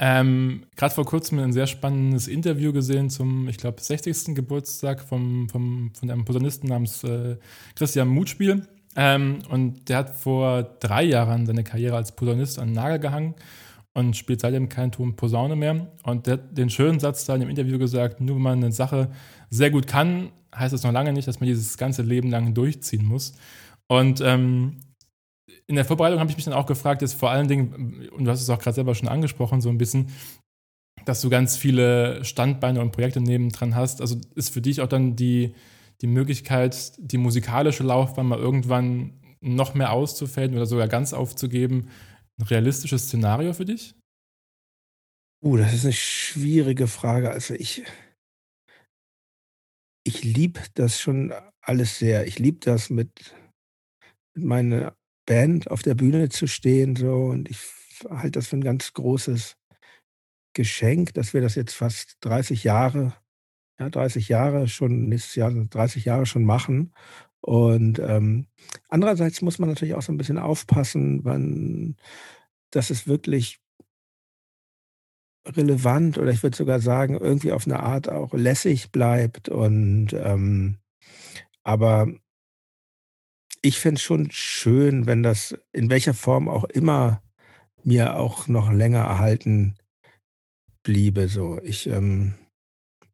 ähm, 0.00 0.66
grad 0.76 0.92
vor 0.94 1.06
Kurzem 1.06 1.38
'n 1.40 1.52
sehr 1.52 1.66
spannendes 1.68 2.28
Interview 2.28 2.72
gesehen 2.72 3.10
zum, 3.10 3.48
ich 3.48 3.58
glaube, 3.58 3.80
60. 3.82 4.34
Geburtstag 4.36 5.02
vom 5.02 5.48
vom 5.50 5.92
von 5.98 6.10
einem 6.10 6.24
Posaunisten 6.26 6.68
namens, 6.70 7.04
äh, 7.04 7.36
Christian 7.76 8.08
Mutspiel. 8.08 8.66
Ähm, 8.96 9.40
und 9.50 9.88
der 9.90 9.98
hat 9.98 10.10
vor 10.18 10.62
3 10.80 11.04
Jahren 11.04 11.46
seine 11.46 11.64
Karriere 11.64 11.96
als 11.96 12.12
Posaunist 12.16 12.58
an 12.60 12.70
'n 12.70 12.72
Nagel 12.74 13.00
gehangen 13.00 13.34
und 13.94 14.16
spielt 14.16 14.40
seitdem 14.40 14.68
keinen 14.68 14.92
Ton 14.92 15.16
Posaune 15.16 15.56
mehr. 15.56 15.88
Und 16.04 16.26
der 16.26 16.34
hat 16.34 16.58
den 16.58 16.70
schönen 16.70 17.00
Satz 17.00 17.24
da 17.26 17.34
in 17.34 17.40
dem 17.40 17.50
Interview 17.50 17.78
gesagt: 17.78 18.20
„Nur 18.20 18.36
wenn 18.36 18.42
man 18.42 18.58
'ne 18.60 18.72
Sache 18.72 19.10
sehr 19.50 19.70
gut 19.70 19.86
kann, 19.86 20.30
heißt 20.54 20.72
das 20.74 20.82
noch 20.84 20.92
lange 20.92 21.12
nicht, 21.12 21.28
dass 21.28 21.40
man 21.40 21.48
dieses 21.48 21.78
ganze 21.78 22.02
Leben 22.02 22.30
lang 22.30 22.54
durchziehen 22.54 23.04
muss.“ 23.06 23.34
Und, 23.88 24.20
ähm, 24.22 24.80
in 25.68 25.76
der 25.76 25.84
Vorbereitung 25.86 26.20
habe 26.20 26.30
ich 26.30 26.36
mich 26.36 26.44
dann 26.46 26.54
auch 26.54 26.66
gefragt, 26.66 27.02
jetzt 27.02 27.14
vor 27.14 27.30
allen 27.30 27.48
Dingen 27.48 28.08
und 28.16 28.24
du 28.26 28.30
hast 28.32 28.42
es 28.42 28.50
auch 28.50 28.58
grad 28.60 28.74
selber 28.76 28.94
schon 28.96 29.08
angesprochen, 29.08 29.60
so 29.62 29.70
'n 29.70 29.78
bisschen, 29.78 30.08
dass 31.06 31.20
du 31.22 31.30
ganz 31.30 31.56
viele 31.58 32.24
Standbeine 32.24 32.80
und 32.82 32.92
Projekte 32.92 33.20
nebendran 33.22 33.74
hast. 33.76 34.00
Also 34.02 34.16
ist 34.36 34.50
für 34.50 34.62
dich 34.62 34.80
auch 34.82 34.88
dann 34.88 35.16
die, 35.16 35.54
die 36.02 36.06
Möglichkeit, 36.08 36.92
die 36.98 37.18
musikalische 37.18 37.84
Laufbahn 37.84 38.26
mal 38.28 38.38
irgendwann 38.40 39.14
noch 39.42 39.74
mehr 39.74 39.92
auszufällen 39.92 40.54
oder 40.54 40.66
sogar 40.66 40.88
ganz 40.88 41.12
aufzugeben, 41.14 41.88
ein 42.38 42.46
realistisches 42.46 43.04
Szenario 43.04 43.52
für 43.52 43.64
dich? 43.64 43.94
Uh, 45.42 45.56
das 45.56 45.74
ist 45.74 45.84
eine 45.84 45.92
schwierige 45.92 46.86
Frage. 46.86 47.30
Also 47.30 47.54
ich, 47.54 47.84
ich 50.04 50.24
liebe 50.24 50.60
das 50.74 51.00
schon 51.00 51.34
alles 51.60 51.98
sehr. 51.98 52.26
Ich 52.26 52.38
liebe 52.38 52.58
das 52.60 52.90
mit, 52.90 53.34
mit 54.34 54.44
meiner 54.44 54.96
Band 55.26 55.70
auf 55.70 55.82
der 55.82 55.94
Bühne 55.94 56.28
zu 56.28 56.46
stehen 56.46 56.96
so 56.96 57.26
und 57.26 57.48
ich 57.48 57.58
halte 58.08 58.32
das 58.32 58.48
für 58.48 58.56
ein 58.56 58.64
ganz 58.64 58.92
großes 58.92 59.56
Geschenk, 60.54 61.14
dass 61.14 61.34
wir 61.34 61.40
das 61.40 61.54
jetzt 61.54 61.74
fast 61.74 62.16
30 62.20 62.64
Jahre, 62.64 63.14
ja 63.78 63.90
30 63.90 64.28
Jahre 64.28 64.68
schon, 64.68 65.08
nächstes 65.08 65.34
Jahr 65.34 65.50
30 65.50 66.04
Jahre 66.04 66.26
schon 66.26 66.44
machen. 66.44 66.92
Und 67.44 67.98
ähm, 67.98 68.46
andererseits 68.88 69.42
muss 69.42 69.58
man 69.58 69.68
natürlich 69.68 69.94
auch 69.94 70.00
so 70.00 70.10
ein 70.10 70.16
bisschen 70.16 70.38
aufpassen, 70.38 71.26
wann, 71.26 71.94
dass 72.70 72.88
es 72.88 73.06
wirklich 73.06 73.60
relevant 75.46 76.16
oder 76.16 76.30
ich 76.30 76.42
würde 76.42 76.56
sogar 76.56 76.80
sagen, 76.80 77.18
irgendwie 77.18 77.52
auf 77.52 77.66
eine 77.66 77.80
Art 77.80 78.08
auch 78.08 78.32
lässig 78.32 78.92
bleibt. 78.92 79.50
Und 79.50 80.14
ähm, 80.14 80.78
aber 81.62 82.08
ich 83.60 83.78
finde 83.78 83.98
es 83.98 84.02
schon 84.02 84.30
schön, 84.30 85.06
wenn 85.06 85.22
das 85.22 85.54
in 85.72 85.90
welcher 85.90 86.14
Form 86.14 86.48
auch 86.48 86.64
immer 86.64 87.22
mir 87.82 88.16
auch 88.16 88.48
noch 88.48 88.72
länger 88.72 89.00
erhalten 89.00 89.74
bliebe. 90.82 91.28
So, 91.28 91.60
ich 91.62 91.88
ähm, 91.88 92.36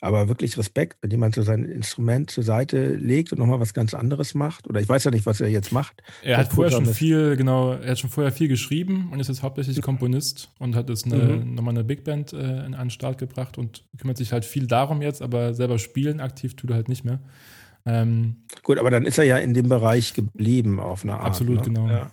aber 0.01 0.28
wirklich 0.28 0.57
Respekt, 0.57 0.98
wenn 1.03 1.11
jemand 1.11 1.34
so 1.34 1.42
sein 1.42 1.64
Instrument 1.64 2.30
zur 2.30 2.42
Seite 2.42 2.94
legt 2.94 3.32
und 3.32 3.38
nochmal 3.38 3.61
was 3.61 3.74
ganz 3.74 3.92
anderes 3.92 4.34
macht. 4.34 4.66
Oder 4.68 4.80
ich 4.80 4.88
weiß 4.88 5.05
ja 5.05 5.11
nicht, 5.11 5.26
was 5.26 5.40
er 5.40 5.48
jetzt 5.48 5.72
macht. 5.72 6.03
Er 6.22 6.38
hat 6.38 6.53
vorher 6.53 6.72
schon 6.72 6.86
viel, 6.86 7.36
genau, 7.36 7.72
er 7.72 7.90
hat 7.90 7.98
schon 7.98 8.11
vorher 8.11 8.32
viel 8.32 8.48
geschrieben 8.48 9.11
und 9.12 9.20
ist 9.20 9.28
jetzt 9.28 9.42
hauptsächlich 9.42 9.80
Komponist 9.82 10.51
und 10.59 10.74
hat 10.74 10.88
jetzt 10.88 11.05
eine, 11.05 11.16
mhm. 11.16 11.55
nochmal 11.55 11.74
eine 11.74 11.84
Big 11.84 12.05
Band 12.05 12.32
äh, 12.32 12.36
an 12.36 12.72
den 12.72 12.90
Start 12.90 13.18
gebracht 13.18 13.59
und 13.59 13.84
kümmert 13.98 14.16
sich 14.16 14.32
halt 14.32 14.44
viel 14.44 14.66
darum 14.66 15.03
jetzt, 15.03 15.20
aber 15.20 15.55
selber 15.55 15.78
spielen 15.78 16.20
aktiv 16.20 16.55
tut 16.57 16.70
er 16.70 16.76
halt 16.76 16.88
nicht 16.88 17.05
mehr. 17.05 17.20
Ähm, 17.86 18.36
Gut, 18.62 18.78
aber 18.78 18.90
dann 18.90 19.07
ist 19.07 19.18
er 19.18 19.24
ja 19.24 19.38
in 19.38 19.55
dem 19.55 19.68
Bereich 19.68 20.14
geblieben 20.14 20.80
auf 20.80 21.03
eine 21.03 21.14
Art. 21.14 21.26
Absolut, 21.26 21.59
ne? 21.59 21.62
genau. 21.62 21.88
Ja. 21.88 22.11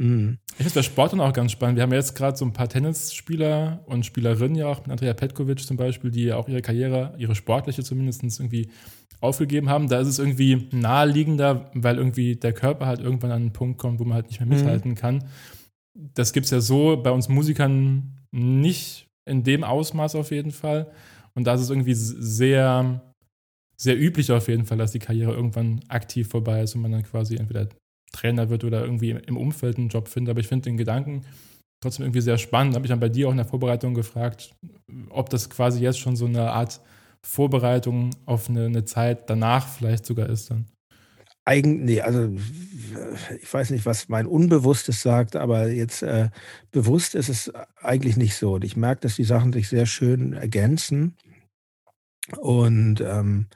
Mhm. 0.00 0.38
Ich 0.52 0.56
finde 0.56 0.74
bei 0.76 0.82
Sport 0.82 1.12
dann 1.12 1.20
auch 1.20 1.32
ganz 1.34 1.52
spannend. 1.52 1.76
Wir 1.76 1.82
haben 1.82 1.92
jetzt 1.92 2.14
gerade 2.14 2.36
so 2.36 2.46
ein 2.46 2.54
paar 2.54 2.68
Tennisspieler 2.68 3.84
und 3.84 4.06
Spielerinnen 4.06 4.56
ja 4.56 4.66
auch, 4.66 4.80
mit 4.80 4.90
Andrea 4.90 5.12
Petkovic 5.12 5.60
zum 5.60 5.76
Beispiel, 5.76 6.10
die 6.10 6.24
ja 6.24 6.36
auch 6.36 6.48
ihre 6.48 6.62
Karriere, 6.62 7.14
ihre 7.18 7.34
sportliche 7.34 7.84
zumindest 7.84 8.22
irgendwie 8.22 8.70
aufgegeben 9.20 9.68
haben. 9.68 9.88
Da 9.88 10.00
ist 10.00 10.08
es 10.08 10.18
irgendwie 10.18 10.68
naheliegender, 10.72 11.70
weil 11.74 11.98
irgendwie 11.98 12.36
der 12.36 12.54
Körper 12.54 12.86
halt 12.86 13.00
irgendwann 13.00 13.30
an 13.30 13.42
einen 13.42 13.52
Punkt 13.52 13.78
kommt, 13.78 14.00
wo 14.00 14.04
man 14.04 14.14
halt 14.14 14.28
nicht 14.28 14.40
mehr 14.40 14.46
mhm. 14.46 14.54
mithalten 14.54 14.92
mhm. 14.92 14.96
kann. 14.96 15.24
Das 15.94 16.32
gibt 16.32 16.46
es 16.46 16.50
ja 16.50 16.60
so 16.60 16.96
bei 16.96 17.10
uns 17.10 17.28
Musikern 17.28 18.16
nicht 18.30 19.06
in 19.26 19.44
dem 19.44 19.64
Ausmaß 19.64 20.14
auf 20.14 20.30
jeden 20.30 20.50
Fall. 20.50 20.90
Und 21.34 21.46
da 21.46 21.54
ist 21.54 21.60
es 21.60 21.68
irgendwie 21.68 21.94
sehr, 21.94 23.02
sehr 23.76 24.00
üblich 24.00 24.32
auf 24.32 24.48
jeden 24.48 24.64
Fall, 24.64 24.78
dass 24.78 24.92
die 24.92 24.98
Karriere 24.98 25.34
irgendwann 25.34 25.80
aktiv 25.88 26.28
vorbei 26.28 26.62
ist 26.62 26.74
und 26.74 26.80
man 26.80 26.92
dann 26.92 27.02
quasi 27.02 27.36
entweder 27.36 27.68
Trainer 28.12 28.50
wird 28.50 28.64
oder 28.64 28.82
irgendwie 28.82 29.10
im 29.10 29.36
Umfeld 29.36 29.78
einen 29.78 29.88
Job 29.88 30.08
findet. 30.08 30.30
Aber 30.32 30.40
ich 30.40 30.48
finde 30.48 30.64
den 30.64 30.76
Gedanken 30.76 31.22
trotzdem 31.80 32.04
irgendwie 32.04 32.20
sehr 32.20 32.38
spannend. 32.38 32.74
Habe 32.74 32.86
ich 32.86 32.90
dann 32.90 33.00
bei 33.00 33.08
dir 33.08 33.28
auch 33.28 33.32
in 33.32 33.38
der 33.38 33.46
Vorbereitung 33.46 33.94
gefragt, 33.94 34.54
ob 35.08 35.30
das 35.30 35.50
quasi 35.50 35.80
jetzt 35.80 35.98
schon 35.98 36.16
so 36.16 36.26
eine 36.26 36.50
Art 36.50 36.80
Vorbereitung 37.22 38.10
auf 38.26 38.48
eine, 38.48 38.66
eine 38.66 38.84
Zeit 38.84 39.28
danach 39.28 39.68
vielleicht 39.68 40.06
sogar 40.06 40.28
ist 40.28 40.50
dann. 40.50 40.66
Eigen, 41.46 41.84
nee, 41.84 42.00
also 42.00 42.30
ich 43.40 43.52
weiß 43.52 43.70
nicht, 43.70 43.86
was 43.86 44.08
mein 44.08 44.26
Unbewusstes 44.26 45.00
sagt, 45.00 45.36
aber 45.36 45.68
jetzt 45.68 46.02
äh, 46.02 46.28
bewusst 46.70 47.14
ist 47.14 47.28
es 47.28 47.52
eigentlich 47.80 48.16
nicht 48.16 48.36
so. 48.36 48.54
Und 48.54 48.64
ich 48.64 48.76
merke, 48.76 49.00
dass 49.00 49.16
die 49.16 49.24
Sachen 49.24 49.52
sich 49.52 49.68
sehr 49.68 49.86
schön 49.86 50.34
ergänzen. 50.34 51.16
Und 52.38 53.00
ähm, 53.00 53.46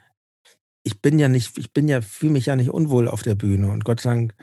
ich 0.85 1.01
bin 1.01 1.17
ja 1.17 1.27
nicht, 1.27 1.57
ich 1.57 1.73
bin 1.73 1.87
ja, 1.87 2.01
fühle 2.01 2.33
mich 2.33 2.45
ja 2.45 2.55
nicht 2.55 2.69
unwohl 2.69 3.07
auf 3.07 3.23
der 3.23 3.33
Bühne. 3.33 3.71
Und 3.71 3.83
Gott 3.83 4.01
sei 4.01 4.11
Dank 4.11 4.35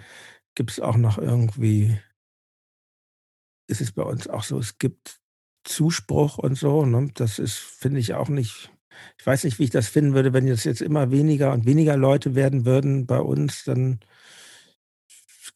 gibt 0.56 0.72
es 0.72 0.80
auch 0.80 0.96
noch 0.96 1.16
irgendwie, 1.16 1.96
ist 3.68 3.80
es 3.80 3.92
bei 3.92 4.02
uns 4.02 4.26
auch 4.26 4.42
so, 4.42 4.58
es 4.58 4.76
gibt 4.78 5.20
Zuspruch 5.62 6.38
und 6.38 6.58
so. 6.58 6.84
Ne? 6.84 7.10
Das 7.14 7.38
ist, 7.38 7.54
finde 7.54 8.00
ich 8.00 8.14
auch 8.14 8.28
nicht, 8.28 8.72
ich 9.18 9.26
weiß 9.26 9.44
nicht, 9.44 9.60
wie 9.60 9.64
ich 9.64 9.70
das 9.70 9.86
finden 9.86 10.14
würde, 10.14 10.32
wenn 10.32 10.48
jetzt 10.48 10.64
jetzt 10.64 10.82
immer 10.82 11.12
weniger 11.12 11.52
und 11.52 11.64
weniger 11.64 11.96
Leute 11.96 12.34
werden 12.34 12.66
würden 12.66 13.06
bei 13.06 13.20
uns, 13.20 13.62
dann 13.62 14.00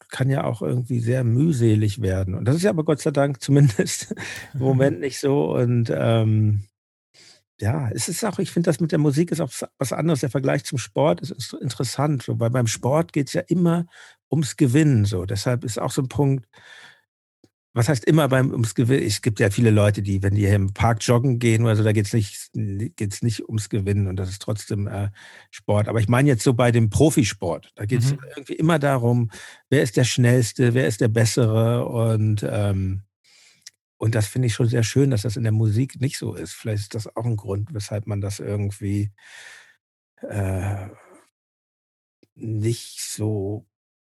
kann 0.09 0.30
ja 0.30 0.45
auch 0.45 0.62
irgendwie 0.62 1.01
sehr 1.01 1.24
mühselig 1.24 2.01
werden. 2.01 2.34
Und 2.37 2.45
das 2.45 2.55
ist 2.55 2.62
ja 2.62 2.70
aber 2.70 2.84
Gott 2.84 3.01
sei 3.01 3.11
Dank 3.11 3.43
zumindest 3.43 4.14
im 4.55 4.61
Moment 4.61 5.01
nicht 5.01 5.18
so. 5.18 5.53
Und 5.53 5.93
ähm, 5.93 6.62
ja, 7.61 7.89
es 7.91 8.09
ist 8.09 8.25
auch, 8.25 8.39
ich 8.39 8.51
finde 8.51 8.69
das 8.69 8.81
mit 8.81 8.93
der 8.93 8.99
Musik 8.99 9.31
ist 9.31 9.41
auch 9.41 9.51
was 9.79 9.93
anderes. 9.93 10.21
Der 10.21 10.31
Vergleich 10.31 10.65
zum 10.65 10.79
Sport 10.79 11.23
ist 11.23 11.55
interessant, 11.55 12.23
so, 12.23 12.39
weil 12.39 12.51
beim 12.51 12.67
Sport 12.67 13.13
geht 13.13 13.29
es 13.29 13.33
ja 13.33 13.43
immer 13.49 13.87
ums 14.31 14.57
Gewinnen. 14.57 15.05
So. 15.07 15.25
Deshalb 15.25 15.65
ist 15.65 15.81
auch 15.81 15.91
so 15.91 16.03
ein 16.03 16.09
Punkt, 16.09 16.47
was 17.73 17.91
heißt 17.91 18.07
immer 18.07 18.29
beim 18.29 18.53
ums 18.53 18.75
Gewinnen? 18.75 19.07
Es 19.07 19.21
gibt 19.21 19.39
ja 19.39 19.51
viele 19.51 19.71
Leute, 19.71 20.01
die, 20.01 20.23
wenn 20.23 20.35
die 20.35 20.47
hier 20.47 20.55
im 20.55 20.73
Park 20.73 21.07
joggen 21.07 21.39
gehen 21.39 21.63
oder 21.63 21.77
so, 21.77 21.85
da 21.85 21.93
geht 21.93 22.07
es 22.07 22.15
nicht, 22.15 22.51
geht's 22.97 23.23
nicht 23.23 23.47
ums 23.47 23.69
Gewinnen 23.69 24.07
und 24.07 24.17
das 24.17 24.31
ist 24.31 24.41
trotzdem 24.41 24.87
äh, 24.87 25.11
Sport. 25.51 25.89
Aber 25.89 26.01
ich 26.01 26.09
meine 26.09 26.29
jetzt 26.29 26.43
so 26.43 26.55
bei 26.55 26.73
dem 26.73 26.89
Profisport, 26.89 27.73
da 27.75 27.85
geht 27.85 28.01
es 28.01 28.13
mhm. 28.13 28.19
irgendwie 28.35 28.55
immer 28.55 28.79
darum, 28.79 29.31
wer 29.69 29.83
ist 29.83 29.97
der 29.99 30.05
Schnellste, 30.05 30.73
wer 30.73 30.87
ist 30.87 31.03
der 31.03 31.09
Bessere 31.09 31.87
und 31.87 32.47
ähm, 32.49 33.03
und 33.99 34.15
das 34.15 34.27
finde 34.27 34.47
ich 34.47 34.55
schon 34.55 34.69
sehr 34.69 34.83
schön, 34.83 35.11
dass 35.11 35.23
das 35.23 35.37
in 35.37 35.43
der 35.43 35.53
Musik 35.53 36.01
nicht 36.01 36.19
so 36.19 36.35
ist. 36.35 36.53
Vielleicht 36.53 36.83
ist 36.83 36.95
das 36.95 37.17
auch 37.17 37.25
ein 37.25 37.37
Grund, 37.37 37.73
weshalb 37.73 38.07
man 38.07 38.21
das 38.21 38.41
irgendwie 38.41 39.11
äh, 40.21 40.89
nicht 42.35 43.01
so 43.01 43.67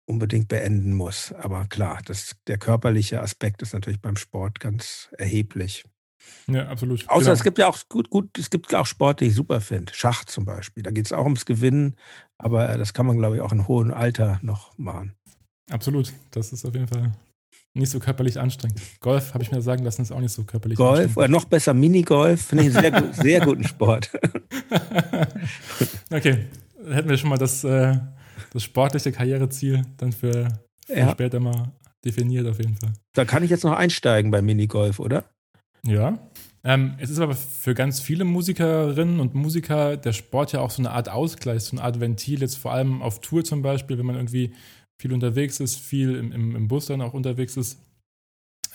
unbedingt 0.06 0.48
beenden 0.48 0.94
muss. 0.94 1.34
Aber 1.34 1.66
klar, 1.68 2.02
das, 2.06 2.36
der 2.48 2.58
körperliche 2.58 3.22
Aspekt 3.22 3.62
ist 3.62 3.74
natürlich 3.74 4.02
beim 4.02 4.18
Sport 4.18 4.60
ganz 4.60 5.10
erheblich. 5.18 5.84
Ja, 6.48 6.68
absolut. 6.68 7.08
Außer 7.08 7.20
genau. 7.20 7.34
es 7.34 7.44
gibt 7.44 7.58
ja 7.60 7.68
auch 7.68 7.78
gut, 7.88 8.10
gut, 8.10 8.38
es 8.40 8.50
gibt 8.50 8.74
auch 8.74 8.88
Sport, 8.88 9.20
die 9.20 9.26
ich 9.26 9.36
super 9.36 9.62
finde. 9.62 9.94
Schach 9.94 10.26
zum 10.26 10.46
Beispiel. 10.46 10.82
Da 10.82 10.90
geht 10.90 11.06
es 11.06 11.14
auch 11.14 11.24
ums 11.24 11.46
Gewinnen, 11.46 11.96
aber 12.40 12.78
das 12.80 12.96
kann 12.96 13.06
man, 13.06 13.18
glaube 13.18 13.36
ich, 13.36 13.42
auch 13.44 13.52
in 13.52 13.68
hohem 13.68 13.94
Alter 13.94 14.40
noch 14.42 14.76
machen. 14.80 15.16
Absolut. 15.70 16.14
Das 16.32 16.52
ist 16.52 16.66
auf 16.66 16.74
jeden 16.74 16.88
Fall 16.88 17.14
nicht 17.76 17.89
so 17.89 17.99
körperlich 17.99 18.39
anstrengend. 18.39 18.82
Golf, 19.01 19.34
habe 19.34 19.43
ich 19.43 19.51
mir 19.51 19.61
sagen 19.61 19.84
lassen, 19.84 20.01
ist 20.01 20.11
auch 20.11 20.19
nicht 20.19 20.32
so 20.32 20.43
körperlich 20.43 20.78
Golf 20.78 20.91
anstrengend. 20.91 21.17
oder 21.17 21.28
noch 21.28 21.45
besser 21.45 21.73
Minigolf, 21.73 22.41
finde 22.41 22.65
ich 22.65 22.78
einen 22.78 22.91
sehr, 22.91 23.13
sehr 23.13 23.41
guten 23.41 23.65
Sport. 23.65 24.11
okay, 26.11 26.45
hätten 26.88 27.09
wir 27.09 27.17
schon 27.17 27.30
mal 27.30 27.38
das, 27.38 27.63
äh, 27.63 27.97
das 28.53 28.63
sportliche 28.63 29.11
Karriereziel 29.11 29.84
dann 29.97 30.13
für, 30.13 30.47
für 30.86 30.97
ja. 30.97 31.11
später 31.11 31.39
mal 31.39 31.73
definiert 32.03 32.47
auf 32.47 32.59
jeden 32.59 32.78
Fall. 32.78 32.93
Da 33.13 33.26
kann 33.26 33.43
ich 33.43 33.49
jetzt 33.49 33.63
noch 33.63 33.73
einsteigen 33.73 34.32
beim 34.32 34.45
Minigolf, 34.45 34.99
oder? 34.99 35.26
Ja. 35.86 36.17
Ähm, 36.63 36.95
es 36.97 37.09
ist 37.09 37.19
aber 37.19 37.36
für 37.36 37.76
ganz 37.76 37.99
viele 37.99 38.23
Musikerinnen 38.23 39.19
und 39.19 39.36
Musiker 39.36 39.97
der 39.97 40.13
Sport 40.13 40.53
ja 40.53 40.61
auch 40.61 40.71
so 40.71 40.82
eine 40.82 40.91
Art 40.91 41.09
Ausgleich, 41.09 41.63
so 41.63 41.78
eine 41.78 41.84
Art 41.84 41.99
Ventil, 41.99 42.41
jetzt 42.41 42.57
vor 42.57 42.71
allem 42.71 43.01
auf 43.01 43.21
Tour 43.21 43.43
zum 43.43 43.61
Beispiel, 43.61 43.97
wenn 43.97 44.05
man 44.05 44.15
irgendwie 44.15 44.53
viel 44.98 45.14
unterwegs 45.14 45.60
ist, 45.60 45.78
viel 45.78 46.16
im, 46.16 46.32
im, 46.32 46.56
im 46.56 46.68
Bus 46.68 46.86
dann 46.88 47.02
auch 47.02 47.14
unterwegs 47.14 47.58
ist 47.58 47.80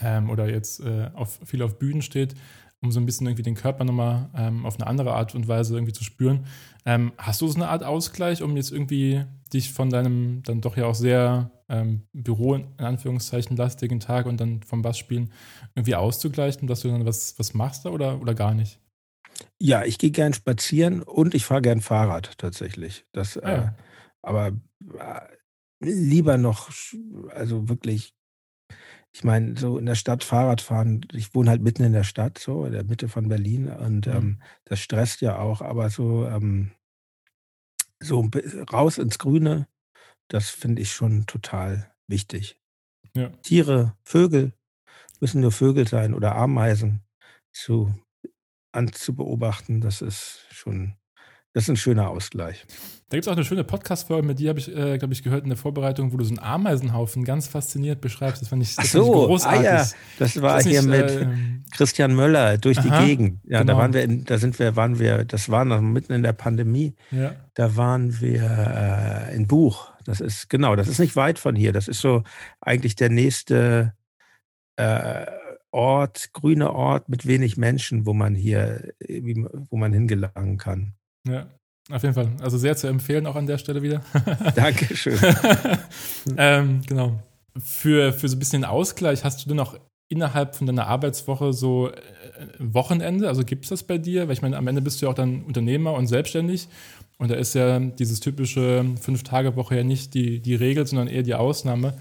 ähm, 0.01 0.31
oder 0.31 0.49
jetzt 0.49 0.81
äh, 0.81 1.11
auf, 1.15 1.41
viel 1.45 1.63
auf 1.63 1.79
Bühnen 1.79 2.03
steht, 2.03 2.35
um 2.81 2.91
so 2.93 3.01
ein 3.01 3.07
bisschen 3.07 3.27
irgendwie 3.27 3.43
den 3.43 3.55
Körper 3.55 3.85
nochmal 3.85 4.31
ähm, 4.35 4.65
auf 4.65 4.77
eine 4.79 4.87
andere 4.87 5.15
Art 5.15 5.35
und 5.35 5.49
Weise 5.49 5.75
irgendwie 5.75 5.93
zu 5.93 6.05
spüren. 6.05 6.47
Ähm, 6.87 7.13
hast 7.19 7.41
du 7.41 7.49
so 7.49 7.57
eine 7.57 7.69
Art 7.69 7.85
Ausgleich, 7.85 8.43
um 8.43 8.57
jetzt 8.57 8.73
irgendwie 8.73 9.25
dich 9.53 9.73
von 9.73 9.91
deinem 9.91 10.43
dann 10.43 10.61
doch 10.61 10.77
ja 10.77 10.87
auch 10.87 10.95
sehr 10.95 11.51
ähm, 11.69 12.03
Büro 12.13 12.55
in 12.55 12.67
Anführungszeichen 12.79 13.57
lastigen 13.57 14.01
Tag 14.01 14.27
und 14.27 14.41
dann 14.41 14.63
vom 14.63 14.83
Bassspielen 14.83 15.33
irgendwie 15.75 15.95
auszugleichen, 15.95 16.67
dass 16.67 16.81
du 16.81 16.89
dann 16.89 17.07
was, 17.07 17.39
was 17.39 17.55
machst 17.55 17.85
da 17.85 17.91
oder, 17.91 18.21
oder 18.21 18.35
gar 18.35 18.55
nicht? 18.55 18.79
Ja, 19.59 19.85
ich 19.85 19.99
gehe 19.99 20.11
gern 20.11 20.35
spazieren 20.35 21.03
und 21.03 21.35
ich 21.35 21.45
fahre 21.45 21.63
gern 21.63 21.81
Fahrrad 21.81 22.37
tatsächlich. 22.39 23.05
Das, 23.13 23.39
ah, 23.39 23.51
ja. 23.51 23.63
äh, 23.63 23.71
aber 24.23 24.47
äh, 24.49 25.21
lieber 25.81 26.37
noch, 26.37 26.71
also 27.31 27.69
wirklich, 27.69 28.15
ich 29.13 29.25
meine, 29.25 29.59
so 29.59 29.79
in 29.79 29.87
der 29.87 29.95
Stadt 29.95 30.23
Fahrrad 30.23 30.61
fahren, 30.61 31.07
ich 31.13 31.35
wohne 31.35 31.51
halt 31.51 31.63
mitten 31.63 31.83
in 31.83 31.93
der 31.93 32.05
Stadt, 32.05 32.39
so 32.39 32.65
in 32.65 32.73
der 32.73 32.85
Mitte 32.85 33.09
von 33.09 33.29
Berlin 33.29 33.69
und 33.69 34.07
mhm. 34.07 34.13
ähm, 34.13 34.43
das 34.65 34.81
stresst 34.81 35.21
ja 35.21 35.39
auch, 35.39 35.63
aber 35.63 35.91
so, 35.91 36.27
ähm, 36.27 36.73
so 37.99 38.29
raus 38.73 38.99
ins 38.99 39.19
Grüne, 39.19 39.67
das 40.29 40.51
finde 40.51 40.83
ich 40.83 40.93
schon 40.93 41.27
total 41.27 41.93
wichtig. 42.07 42.61
Ja. 43.17 43.31
Tiere, 43.43 43.97
Vögel, 44.05 44.53
müssen 45.21 45.41
nur 45.41 45.53
Vögel 45.53 45.89
sein 45.89 46.15
oder 46.15 46.37
Ameisen 46.37 47.03
zu 47.53 47.95
anzubeobachten, 48.73 49.81
das 49.81 50.01
ist 50.01 50.47
schon, 50.51 50.95
das 51.53 51.65
ist 51.65 51.69
ein 51.69 51.77
schöner 51.77 52.11
Ausgleich. 52.11 52.65
Da 53.11 53.17
gibt 53.17 53.27
es 53.27 53.29
auch 53.29 53.37
eine 53.37 53.45
schöne 53.45 53.65
Podcast-Folge, 53.65 54.25
mit 54.25 54.39
dir 54.39 54.51
habe 54.51 54.61
ich, 54.61 54.69
äh, 54.69 54.97
glaube 54.97 55.13
ich, 55.13 55.25
gehört 55.25 55.43
in 55.43 55.49
der 55.49 55.59
Vorbereitung, 55.59 56.13
wo 56.13 56.17
du 56.17 56.23
so 56.23 56.31
einen 56.31 56.39
Ameisenhaufen 56.39 57.25
ganz 57.25 57.49
fasziniert 57.49 58.01
beschreibst. 58.01 58.41
Das 58.41 58.49
fand 58.49 58.63
ich, 58.63 58.77
das 58.77 58.85
Ach 58.85 58.93
so, 58.93 59.05
fand 59.05 59.17
ich 59.17 59.27
großartig. 59.27 59.69
Ah 59.69 59.79
ja, 59.79 59.87
das 60.21 60.43
war 60.43 60.63
hier 60.63 60.83
nicht, 60.83 60.91
mit 60.91 61.11
äh, 61.11 61.27
Christian 61.73 62.15
Möller 62.15 62.57
durch 62.57 62.79
aha, 62.79 63.01
die 63.01 63.07
Gegend. 63.07 63.41
Ja, 63.43 63.63
genau. 63.63 63.73
da 63.73 63.79
waren 63.81 63.95
wir, 63.95 64.05
in, 64.05 64.25
da 64.25 64.39
sind 64.39 64.57
wir, 64.61 64.77
waren 64.77 65.01
wir, 65.01 65.25
das 65.25 65.49
war 65.49 65.65
noch 65.65 65.81
mitten 65.81 66.13
in 66.13 66.23
der 66.23 66.35
Pandemie. 66.35 66.95
Ja. 67.11 67.35
Da 67.55 67.77
waren 67.77 68.21
wir 68.21 69.29
äh, 69.29 69.35
in 69.35 69.49
Buch. 69.49 69.91
Das 70.05 70.21
ist, 70.21 70.49
genau, 70.49 70.77
das 70.77 70.87
ist 70.87 71.01
nicht 71.01 71.17
weit 71.17 71.41
von 71.41 71.57
hier. 71.57 71.73
Das 71.73 71.89
ist 71.89 72.01
so 72.01 72.23
eigentlich 72.61 72.95
der 72.95 73.11
nächste 73.11 73.93
äh, 74.77 75.27
Ort, 75.73 76.33
grüner 76.33 76.75
Ort 76.75 77.09
mit 77.09 77.27
wenig 77.27 77.57
Menschen, 77.57 78.07
wo 78.07 78.13
man 78.13 78.37
hier, 78.37 78.93
wo 79.69 79.77
man 79.77 79.93
hingelangen 79.93 80.59
kann. 80.59 80.95
Ja. 81.29 81.47
Auf 81.91 82.03
jeden 82.03 82.15
Fall. 82.15 82.31
Also 82.41 82.57
sehr 82.57 82.77
zu 82.77 82.87
empfehlen 82.87 83.27
auch 83.27 83.35
an 83.35 83.47
der 83.47 83.59
Stelle 83.59 83.83
wieder. 83.83 84.03
Dankeschön. 84.55 85.19
ähm, 86.37 86.83
genau. 86.87 87.19
Für, 87.59 88.13
für 88.13 88.29
so 88.29 88.37
ein 88.37 88.39
bisschen 88.39 88.65
Ausgleich 88.65 89.25
hast 89.25 89.45
du 89.45 89.49
denn 89.49 89.57
noch 89.57 89.79
innerhalb 90.09 90.55
von 90.55 90.67
deiner 90.67 90.87
Arbeitswoche 90.87 91.53
so 91.53 91.89
äh, 91.89 91.95
Wochenende? 92.59 93.29
Also 93.29 93.45
gibt 93.45 93.65
es 93.65 93.71
das 93.71 93.83
bei 93.83 93.99
dir? 93.99 94.29
Weil 94.29 94.35
ich 94.35 94.43
meine, 94.43 94.57
am 94.57 94.69
Ende 94.69 94.83
bist 94.83 95.01
du 95.01 95.07
ja 95.07 95.11
auch 95.11 95.17
dann 95.17 95.43
Unternehmer 95.43 95.95
und 95.95 96.07
selbstständig. 96.07 96.69
Und 97.19 97.31
da 97.31 97.35
ist 97.35 97.55
ja 97.55 97.79
dieses 97.79 98.21
typische 98.21 98.85
Fünf-Tage-Woche 99.01 99.77
ja 99.77 99.85
nicht 99.85 100.15
die, 100.15 100.41
die 100.41 100.55
Regel, 100.55 100.87
sondern 100.87 101.09
eher 101.09 101.23
die 101.23 101.35
Ausnahme. 101.35 101.95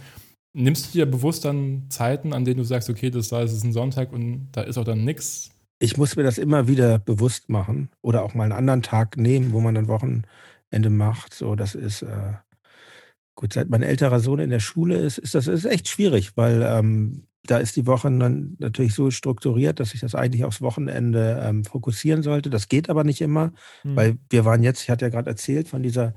Nimmst 0.53 0.87
du 0.87 0.99
dir 0.99 1.05
bewusst 1.05 1.45
dann 1.45 1.85
Zeiten, 1.89 2.33
an 2.33 2.45
denen 2.45 2.57
du 2.57 2.63
sagst, 2.63 2.89
okay, 2.89 3.09
das 3.09 3.29
da 3.29 3.41
ist 3.41 3.53
es 3.53 3.63
ein 3.63 3.73
Sonntag 3.73 4.13
und 4.13 4.49
da 4.51 4.61
ist 4.61 4.77
auch 4.77 4.83
dann 4.83 5.03
nichts? 5.03 5.51
Ich 5.79 5.97
muss 5.97 6.15
mir 6.15 6.23
das 6.23 6.37
immer 6.37 6.67
wieder 6.67 6.99
bewusst 6.99 7.49
machen 7.49 7.89
oder 8.01 8.23
auch 8.23 8.33
mal 8.33 8.43
einen 8.43 8.51
anderen 8.51 8.81
Tag 8.81 9.17
nehmen, 9.17 9.53
wo 9.53 9.61
man 9.61 9.77
ein 9.77 9.87
Wochenende 9.87 10.89
macht. 10.89 11.33
So, 11.33 11.55
das 11.55 11.73
ist 11.73 12.01
äh, 12.01 12.33
gut. 13.35 13.53
Seit 13.53 13.69
mein 13.69 13.83
älterer 13.83 14.19
Sohn 14.19 14.39
in 14.39 14.49
der 14.49 14.59
Schule 14.59 14.97
ist, 14.97 15.17
ist 15.17 15.35
das 15.35 15.47
ist 15.47 15.65
echt 15.65 15.87
schwierig, 15.87 16.35
weil 16.35 16.61
ähm, 16.61 17.23
da 17.43 17.57
ist 17.57 17.77
die 17.77 17.87
Woche 17.87 18.11
dann 18.11 18.57
natürlich 18.59 18.93
so 18.93 19.09
strukturiert, 19.09 19.79
dass 19.79 19.93
ich 19.93 20.01
das 20.01 20.13
eigentlich 20.13 20.43
aufs 20.43 20.61
Wochenende 20.61 21.41
ähm, 21.43 21.63
fokussieren 21.63 22.21
sollte. 22.21 22.49
Das 22.49 22.67
geht 22.67 22.89
aber 22.89 23.03
nicht 23.03 23.21
immer, 23.21 23.53
mhm. 23.83 23.95
weil 23.95 24.17
wir 24.29 24.43
waren 24.45 24.61
jetzt, 24.61 24.83
ich 24.83 24.89
hatte 24.89 25.05
ja 25.05 25.09
gerade 25.09 25.29
erzählt 25.29 25.69
von 25.69 25.81
dieser 25.81 26.13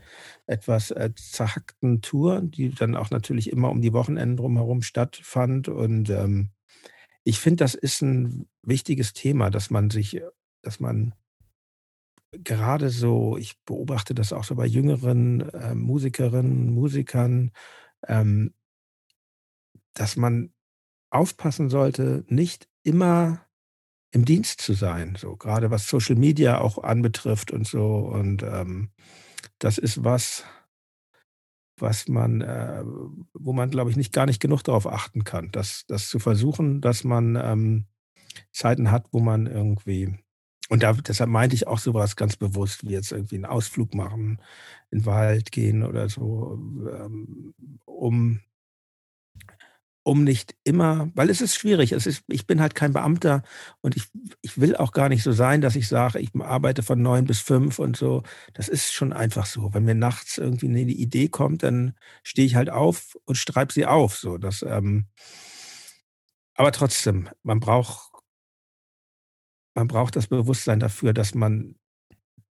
etwas 0.47 0.91
äh, 0.91 1.11
zerhackten 1.15 2.03
Tour, 2.03 2.43
die 2.43 2.75
dann 2.75 2.97
auch 2.97 3.11
natürlich 3.11 3.51
immer 3.51 3.71
um 3.71 3.81
die 3.81 3.93
Wochenenden 3.93 4.37
drumherum 4.37 4.83
stattfand 4.83 5.69
und 5.69 6.11
ähm, 6.11 6.51
ich 7.25 7.39
finde, 7.39 7.65
das 7.65 7.75
ist 7.75 8.03
ein 8.03 8.49
wichtiges 8.63 9.13
Thema, 9.13 9.51
dass 9.51 9.71
man 9.71 9.91
sich 9.91 10.23
dass 10.63 10.81
man 10.81 11.15
gerade 12.33 12.91
so 12.91 13.37
ich 13.37 13.61
beobachte 13.65 14.15
das 14.15 14.33
auch 14.33 14.45
so 14.45 14.55
bei 14.55 14.67
jüngeren, 14.67 15.41
äh, 15.51 15.75
Musikerinnen, 15.75 16.73
Musikern, 16.73 17.53
ähm 18.07 18.55
dass 19.95 20.17
man 20.17 20.53
aufpassen 21.11 21.69
sollte, 21.69 22.25
nicht 22.29 22.69
immer 22.83 23.47
im 24.11 24.25
Dienst 24.25 24.61
zu 24.61 24.75
sein, 24.75 25.17
so 25.19 25.37
gerade 25.37 25.71
was 25.71 25.89
Social 25.89 26.17
Media 26.17 26.61
auch 26.61 26.79
anbetrifft 26.79 27.51
und 27.51 27.67
so. 27.67 27.97
Und, 27.99 28.43
ähm, 28.43 28.91
das 29.59 29.79
ist 29.79 30.05
was 30.05 30.45
was 31.83 32.09
man, 32.09 32.41
äh, 32.41 32.83
wo 33.35 33.53
man, 33.53 33.71
glaube 33.71 33.91
ich, 33.91 33.97
nicht 33.97 34.13
gar 34.13 34.27
nicht 34.27 34.41
genug 34.41 34.63
darauf 34.63 34.87
achten 34.87 35.25
kann, 35.25 35.51
das, 35.53 35.85
das 35.87 36.09
zu 36.09 36.19
versuchen, 36.19 36.81
dass 36.81 37.05
man 37.05 37.37
ähm, 37.37 37.87
Zeiten 38.53 38.91
hat, 38.91 39.07
wo 39.13 39.21
man 39.21 39.47
irgendwie 39.47 40.17
und 40.69 40.83
da, 40.83 40.95
deshalb 40.95 41.29
meinte 41.29 41.55
ich 41.55 41.67
auch 41.67 41.79
sowas 41.79 42.17
ganz 42.17 42.37
bewusst, 42.37 42.87
wie 42.87 42.93
jetzt 42.93 43.13
irgendwie 43.13 43.35
einen 43.35 43.45
Ausflug 43.45 43.95
machen, 43.95 44.41
in 44.91 45.01
den 45.01 45.07
Wald 45.07 45.53
gehen 45.53 45.83
oder 45.83 46.09
so, 46.09 46.59
ähm, 46.91 47.53
um 47.85 48.41
um 50.05 50.25
nicht 50.25 50.55
immer, 50.65 51.11
weil 51.15 51.31
es 51.31 51.41
ist 51.41 51.55
schwierig. 51.55 51.93
Es 51.93 52.07
ist, 52.07 52.25
ich 52.29 52.47
bin 52.47 52.61
halt 52.61 52.75
kein 52.75 52.93
Beamter 52.93 53.43
und 53.81 53.97
ich, 53.97 54.05
ich 54.41 54.61
will 54.61 54.77
auch 54.77 54.93
gar 54.93 55.09
nicht 55.09 55.23
so 55.23 55.33
sein, 55.33 55.61
dass 55.61 55.77
ich 55.77 55.89
sage, 55.89 56.19
ich 56.19 56.31
arbeite 56.35 56.83
von 56.83 57.01
neun 57.01 57.25
bis 57.25 57.41
fünf 57.41 57.79
und 57.79 57.97
so. 57.97 58.23
Das 58.53 58.69
ist 58.69 58.93
schon 58.93 59.13
einfach 59.13 59.47
so. 59.47 59.73
Wenn 59.75 59.85
mir 59.85 59.95
nachts 59.95 60.39
irgendwie 60.39 60.69
eine 60.69 60.81
Idee 60.81 61.29
kommt, 61.29 61.63
dann 61.63 61.95
stehe 62.23 62.47
ich 62.47 62.57
halt 62.57 62.71
auf 62.71 63.17
und 63.25 63.37
schreibe 63.37 63.73
sie 63.73 63.87
auf. 63.87 64.17
So, 64.17 64.39
das, 64.39 64.63
ähm, 64.63 65.07
aber 66.55 66.73
trotzdem, 66.73 67.29
man 67.43 67.61
braucht, 67.61 68.13
man 69.75 69.87
braucht 69.87 70.17
das 70.17 70.27
Bewusstsein 70.27 70.81
dafür, 70.81 71.13
dass 71.13 71.35
man, 71.35 71.77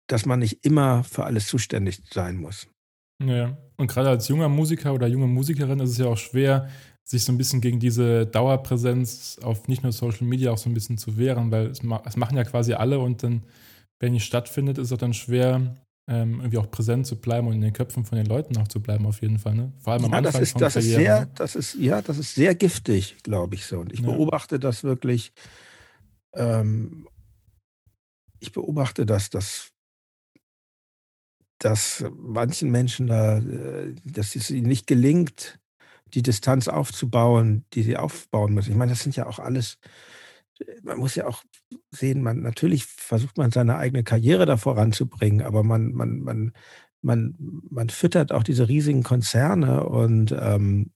dass 0.08 0.26
man 0.26 0.40
nicht 0.40 0.66
immer 0.66 1.04
für 1.04 1.26
alles 1.26 1.48
zuständig 1.48 2.02
sein 2.12 2.38
muss. 2.38 2.68
Ja, 3.24 3.58
und 3.78 3.88
gerade 3.88 4.10
als 4.10 4.28
junger 4.28 4.50
Musiker 4.50 4.94
oder 4.94 5.08
junge 5.08 5.28
Musikerin 5.28 5.80
ist 5.80 5.92
es 5.92 5.98
ja 5.98 6.08
auch 6.08 6.18
schwer, 6.18 6.70
sich 7.06 7.24
so 7.24 7.32
ein 7.32 7.38
bisschen 7.38 7.62
gegen 7.62 7.80
diese 7.80 8.26
Dauerpräsenz 8.26 9.40
auf 9.44 9.68
nicht 9.68 9.84
nur 9.84 9.92
Social 9.92 10.26
Media 10.26 10.52
auch 10.52 10.58
so 10.58 10.70
ein 10.70 10.74
bisschen 10.74 10.98
zu 10.98 11.18
wehren, 11.18 11.52
weil 11.52 11.68
es, 11.68 11.84
ma 11.84 12.02
es 12.06 12.18
machen 12.18 12.36
ja 12.36 12.44
quasi 12.44 12.74
alle 12.74 13.00
und 13.00 13.22
dann, 13.22 13.44
wenn 14.00 14.14
nicht 14.14 14.26
stattfindet, 14.26 14.80
ist 14.80 14.88
es 14.88 14.94
auch 14.94 14.98
dann 14.98 15.14
schwer, 15.14 15.78
ähm, 16.08 16.40
irgendwie 16.40 16.58
auch 16.58 16.70
präsent 16.70 17.06
zu 17.06 17.16
bleiben 17.16 17.48
und 17.48 17.54
in 17.54 17.62
den 17.62 17.74
Köpfen 17.74 18.06
von 18.06 18.18
den 18.18 18.26
Leuten 18.26 18.58
auch 18.58 18.68
zu 18.68 18.82
bleiben, 18.82 19.06
auf 19.06 19.22
jeden 19.22 19.38
Fall. 19.38 19.56
Ne? 19.56 19.72
Vor 19.80 19.94
allem 19.94 20.06
am 20.06 20.12
ja, 20.12 20.18
Anfang 20.18 20.34
das 20.34 20.42
ist, 20.42 20.62
das 20.62 20.74
Karriere, 20.74 20.92
ist 20.92 21.06
sehr, 21.06 21.20
ne? 21.22 21.32
das 21.36 21.56
ist, 21.56 21.76
ja, 21.76 22.02
das 22.02 22.18
ist 22.18 22.36
sehr 22.36 22.56
giftig, 22.56 23.18
glaube 23.24 23.56
ich 23.56 23.66
so. 23.66 23.80
Und 23.80 23.94
ich 23.94 24.00
ja. 24.00 24.08
beobachte 24.08 24.60
das 24.60 24.84
wirklich, 24.84 25.32
ähm, 26.34 27.08
ich 28.40 28.52
beobachte 28.52 29.06
das, 29.06 29.30
dass 29.30 29.72
dass 31.60 32.04
manchen 32.18 32.70
Menschen 32.70 33.08
da, 33.08 33.38
äh, 33.38 33.96
dass 34.04 34.36
es 34.36 34.52
ihnen 34.52 34.68
nicht 34.68 34.88
gelingt, 34.88 35.58
die 36.14 36.22
Distanz 36.22 36.68
aufzubauen, 36.68 37.66
die 37.74 37.84
sie 37.84 37.98
aufbauen 37.98 38.54
müssen. 38.54 38.72
Ich 38.72 38.78
meine, 38.78 38.92
das 38.92 39.02
sind 39.02 39.16
ja 39.16 39.26
auch 39.26 39.40
alles, 39.40 39.78
man 40.84 40.98
muss 40.98 41.16
ja 41.16 41.28
auch 41.28 41.44
sehen, 41.92 42.22
man 42.22 42.42
natürlich 42.42 42.86
versucht 42.86 43.38
man 43.38 43.52
seine 43.52 43.78
eigene 43.78 44.04
Karriere 44.04 44.46
da 44.46 44.58
voranzubringen, 44.58 45.46
aber 45.46 45.64
man, 45.64 45.92
man, 45.94 46.20
man, 46.20 46.54
man, 47.02 47.36
man 47.70 47.90
füttert 47.90 48.32
auch 48.32 48.44
diese 48.44 48.68
riesigen 48.68 49.04
Konzerne 49.04 49.86
und 49.86 50.32
ähm, 50.38 50.92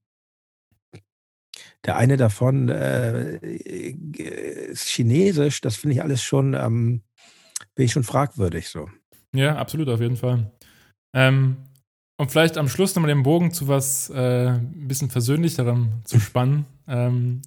der 1.85 1.97
eine 1.97 2.17
davon 2.17 2.69
äh, 2.69 3.37
ist 3.37 4.87
chinesisch, 4.87 5.61
das 5.61 5.75
finde 5.75 5.95
ich 5.95 6.03
alles 6.03 6.21
schon, 6.21 6.53
ähm, 6.53 7.03
bin 7.75 7.85
ich 7.85 7.91
schon 7.91 8.03
fragwürdig 8.03 8.69
so. 8.69 8.89
Ja, 9.33 9.55
absolut, 9.55 9.87
auf 9.89 10.01
jeden 10.01 10.17
Fall. 10.17 10.51
Ähm, 11.13 11.57
um 12.19 12.27
vielleicht 12.27 12.57
am 12.57 12.67
Schluss 12.67 12.93
nochmal 12.95 13.13
den 13.13 13.23
Bogen 13.23 13.53
zu 13.53 13.69
was 13.69 14.09
äh, 14.09 14.49
ein 14.49 14.87
bisschen 14.89 15.09
Versöhnlicherem 15.09 16.01
zu 16.03 16.19
spannen. 16.19 16.65
Ähm, 16.85 17.41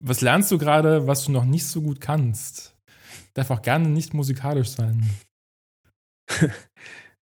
was 0.00 0.22
lernst 0.22 0.50
du 0.50 0.58
gerade, 0.58 1.06
was 1.06 1.24
du 1.24 1.30
noch 1.30 1.44
nicht 1.44 1.66
so 1.66 1.80
gut 1.80 2.00
kannst? 2.00 2.76
Darf 3.34 3.50
auch 3.50 3.62
gerne 3.62 3.88
nicht 3.88 4.12
musikalisch 4.12 4.70
sein. 4.70 5.08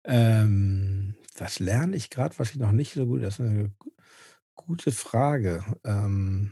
ähm, 0.04 1.14
was 1.36 1.60
lerne 1.60 1.94
ich 1.94 2.10
gerade, 2.10 2.36
was 2.40 2.50
ich 2.50 2.56
noch 2.56 2.72
nicht 2.72 2.92
so 2.94 3.06
gut? 3.06 3.22
Das 3.22 3.34
ist 3.34 3.46
eine 3.46 3.70
gute 4.56 4.90
Frage. 4.90 5.64
Ähm, 5.84 6.50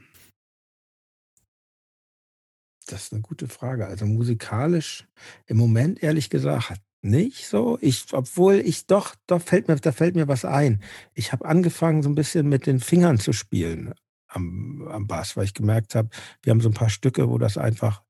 das 2.86 3.06
ist 3.06 3.12
eine 3.12 3.22
gute 3.22 3.48
Frage. 3.48 3.86
Also 3.86 4.06
musikalisch 4.06 5.08
im 5.46 5.56
Moment 5.56 6.00
ehrlich 6.00 6.30
gesagt 6.30 6.85
nicht 7.06 7.46
so. 7.46 7.78
Ich, 7.80 8.06
obwohl 8.12 8.56
ich 8.56 8.86
doch, 8.86 9.14
doch 9.26 9.40
fällt 9.40 9.68
mir, 9.68 9.76
da 9.76 9.92
fällt 9.92 10.14
mir 10.14 10.28
was 10.28 10.44
ein. 10.44 10.82
Ich 11.14 11.32
habe 11.32 11.44
angefangen, 11.44 12.02
so 12.02 12.08
ein 12.08 12.14
bisschen 12.14 12.48
mit 12.48 12.66
den 12.66 12.80
Fingern 12.80 13.18
zu 13.18 13.32
spielen 13.32 13.94
am, 14.28 14.86
am 14.90 15.06
Bass, 15.06 15.36
weil 15.36 15.44
ich 15.44 15.54
gemerkt 15.54 15.94
habe, 15.94 16.10
wir 16.42 16.50
haben 16.50 16.60
so 16.60 16.68
ein 16.68 16.74
paar 16.74 16.90
Stücke, 16.90 17.28
wo 17.28 17.38
das 17.38 17.58
einfach 17.58 18.02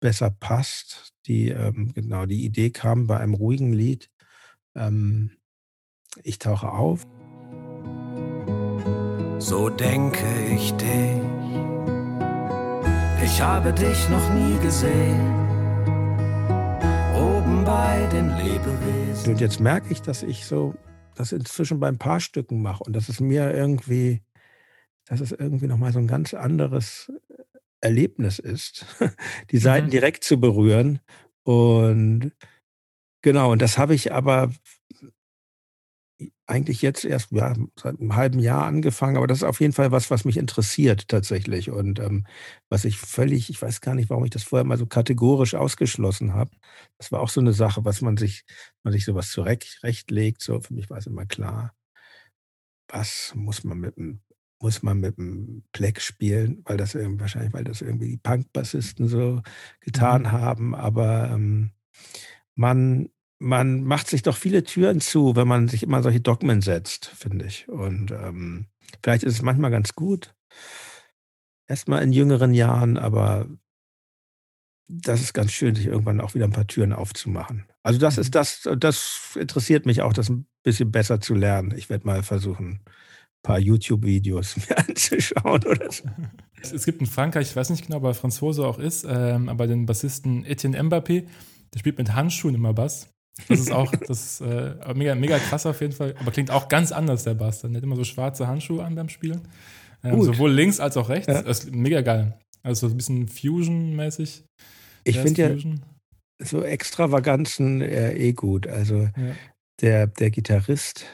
besser 0.00 0.30
passt. 0.30 1.12
Die, 1.26 1.48
ähm, 1.48 1.92
genau, 1.94 2.26
die 2.26 2.44
Idee 2.44 2.70
kam 2.70 3.06
bei 3.06 3.18
einem 3.18 3.34
ruhigen 3.34 3.72
Lied. 3.72 4.10
Ähm, 4.74 5.30
ich 6.22 6.38
tauche 6.38 6.70
auf. 6.70 7.06
So 9.38 9.68
denke 9.70 10.26
ich 10.54 10.72
dich. 10.72 11.22
Ich 13.24 13.40
habe 13.40 13.72
dich 13.72 14.08
noch 14.10 14.34
nie 14.34 14.58
gesehen 14.58 15.43
bei 17.62 18.08
den 18.10 18.30
Lebewesen. 18.38 19.34
Und 19.34 19.40
jetzt 19.40 19.60
merke 19.60 19.92
ich, 19.92 20.02
dass 20.02 20.22
ich 20.22 20.46
so 20.46 20.74
das 21.14 21.30
inzwischen 21.30 21.78
bei 21.78 21.88
ein 21.88 21.98
paar 21.98 22.18
Stücken 22.20 22.62
mache 22.62 22.82
und 22.84 22.96
dass 22.96 23.08
es 23.08 23.20
mir 23.20 23.54
irgendwie, 23.54 24.22
dass 25.04 25.20
es 25.20 25.30
irgendwie 25.30 25.66
nochmal 25.66 25.92
so 25.92 25.98
ein 25.98 26.06
ganz 26.06 26.34
anderes 26.34 27.12
Erlebnis 27.80 28.38
ist, 28.38 28.86
die 29.50 29.58
Seiten 29.58 29.86
mhm. 29.86 29.90
direkt 29.90 30.24
zu 30.24 30.40
berühren. 30.40 31.00
Und 31.44 32.32
genau, 33.22 33.52
und 33.52 33.62
das 33.62 33.78
habe 33.78 33.94
ich 33.94 34.12
aber 34.12 34.50
eigentlich 36.46 36.82
jetzt 36.82 37.04
erst 37.04 37.30
ja, 37.32 37.54
seit 37.78 38.00
einem 38.00 38.16
halben 38.16 38.38
Jahr 38.38 38.64
angefangen, 38.66 39.16
aber 39.16 39.26
das 39.26 39.38
ist 39.38 39.44
auf 39.44 39.60
jeden 39.60 39.72
Fall 39.72 39.92
was, 39.92 40.10
was 40.10 40.24
mich 40.24 40.36
interessiert 40.36 41.08
tatsächlich 41.08 41.70
und 41.70 41.98
ähm, 42.00 42.26
was 42.68 42.84
ich 42.84 42.98
völlig, 42.98 43.50
ich 43.50 43.60
weiß 43.62 43.80
gar 43.80 43.94
nicht, 43.94 44.10
warum 44.10 44.24
ich 44.24 44.30
das 44.30 44.42
vorher 44.44 44.64
mal 44.64 44.78
so 44.78 44.86
kategorisch 44.86 45.54
ausgeschlossen 45.54 46.34
habe. 46.34 46.50
Das 46.98 47.12
war 47.12 47.20
auch 47.20 47.28
so 47.30 47.40
eine 47.40 47.52
Sache, 47.52 47.84
was 47.84 48.00
man 48.02 48.16
sich, 48.16 48.44
man 48.82 48.92
sich 48.92 49.04
sowas 49.04 49.30
zurechtlegt. 49.30 50.42
So 50.42 50.60
für 50.60 50.74
mich 50.74 50.90
war 50.90 50.98
es 50.98 51.06
immer 51.06 51.26
klar, 51.26 51.74
was 52.88 53.32
muss 53.34 53.64
man 53.64 53.78
mit 53.80 53.96
dem 53.96 54.20
muss 54.60 54.82
man 54.82 54.98
mit 55.00 55.18
dem 55.18 55.64
Pleck 55.72 56.00
spielen, 56.00 56.62
weil 56.64 56.78
das 56.78 56.94
irgendwie, 56.94 57.20
wahrscheinlich, 57.20 57.52
weil 57.52 57.64
das 57.64 57.82
irgendwie 57.82 58.08
die 58.12 58.16
Punk-Bassisten 58.16 59.08
so 59.08 59.42
getan 59.80 60.22
Mhm. 60.22 60.32
haben, 60.32 60.74
aber 60.74 61.30
ähm, 61.32 61.72
man 62.56 63.10
man 63.44 63.84
macht 63.84 64.08
sich 64.08 64.22
doch 64.22 64.36
viele 64.36 64.64
Türen 64.64 65.00
zu, 65.00 65.36
wenn 65.36 65.48
man 65.48 65.68
sich 65.68 65.82
immer 65.82 66.02
solche 66.02 66.20
Dogmen 66.20 66.62
setzt, 66.62 67.06
finde 67.06 67.46
ich. 67.46 67.68
Und 67.68 68.10
ähm, 68.12 68.66
vielleicht 69.02 69.24
ist 69.24 69.34
es 69.34 69.42
manchmal 69.42 69.70
ganz 69.70 69.94
gut, 69.94 70.34
erst 71.66 71.88
mal 71.88 72.02
in 72.02 72.12
jüngeren 72.12 72.54
Jahren, 72.54 72.96
aber 72.98 73.46
das 74.88 75.20
ist 75.22 75.32
ganz 75.32 75.52
schön, 75.52 75.74
sich 75.74 75.86
irgendwann 75.86 76.20
auch 76.20 76.34
wieder 76.34 76.44
ein 76.44 76.52
paar 76.52 76.66
Türen 76.66 76.92
aufzumachen. 76.92 77.64
Also, 77.82 77.98
das 77.98 78.18
ist 78.18 78.28
Mhm. 78.28 78.32
das 78.32 78.68
das 78.78 79.36
interessiert 79.40 79.86
mich 79.86 80.02
auch, 80.02 80.12
das 80.12 80.28
'n 80.30 80.46
bisschen 80.62 80.90
besser 80.90 81.20
zu 81.20 81.34
lernen. 81.34 81.72
Ich 81.76 81.88
werde 81.90 82.06
mal 82.06 82.22
versuchen, 82.22 82.80
paar 83.42 83.58
YouTube-Videos 83.58 84.56
mir 84.68 84.78
anzuschauen 84.78 85.64
oder 85.64 85.90
so. 85.90 86.04
Es 86.60 86.72
es 86.72 86.84
gibt 86.84 87.00
in 87.00 87.06
Frankreich, 87.06 87.48
ich 87.50 87.56
weiß 87.56 87.70
nicht 87.70 87.86
genau, 87.86 87.98
ob 87.98 88.04
er 88.04 88.14
Franzose 88.14 88.66
auch 88.66 88.78
ist, 88.78 89.04
ähm, 89.08 89.48
aber 89.48 89.66
den 89.66 89.86
Bassisten 89.86 90.44
Etienne 90.44 90.80
Mbappé, 90.82 91.26
der 91.72 91.78
spielt 91.78 91.98
mit 91.98 92.14
Handschuhen 92.14 92.54
immer 92.54 92.72
Bass. 92.74 93.13
Das 93.48 93.58
ist 93.60 93.72
auch, 93.72 93.90
das 93.96 94.40
ist 94.40 94.40
äh, 94.42 94.74
mega, 94.94 95.14
mega 95.14 95.38
krass 95.38 95.66
auf 95.66 95.80
jeden 95.80 95.92
Fall, 95.92 96.14
aber 96.20 96.30
klingt 96.30 96.50
auch 96.50 96.68
ganz 96.68 96.92
anders, 96.92 97.24
der 97.24 97.34
Bass. 97.34 97.62
Der 97.62 97.70
hat 97.72 97.82
immer 97.82 97.96
so 97.96 98.04
schwarze 98.04 98.46
Handschuhe 98.46 98.84
an 98.84 98.94
beim 98.94 99.08
Spielen. 99.08 99.40
Ähm, 100.04 100.22
sowohl 100.22 100.52
links 100.52 100.80
als 100.80 100.96
auch 100.96 101.08
rechts. 101.08 101.26
Ja. 101.26 101.42
Das 101.42 101.60
ist 101.64 101.72
mega 101.74 102.00
geil. 102.02 102.38
Also 102.62 102.88
so 102.88 102.94
ein 102.94 102.96
bisschen 102.96 103.28
Fusion-mäßig. 103.28 104.44
Ich 105.04 105.18
finde 105.18 105.42
ja 105.42 106.46
so 106.46 106.62
Extravaganzen, 106.62 107.80
äh, 107.82 108.12
eh 108.14 108.32
gut. 108.32 108.66
Also, 108.66 109.02
Ja. 109.16 109.34
der 109.80 110.06
der 110.06 110.30
Gitarrist 110.30 111.04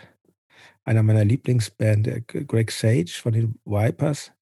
einer 0.84 1.02
meiner 1.02 1.24
Lieblingsband, 1.24 2.06
der 2.06 2.20
G 2.20 2.44
Greg 2.44 2.70
Sage 2.70 3.08
von 3.12 3.32
den 3.32 3.54
Vipers, 3.64 4.32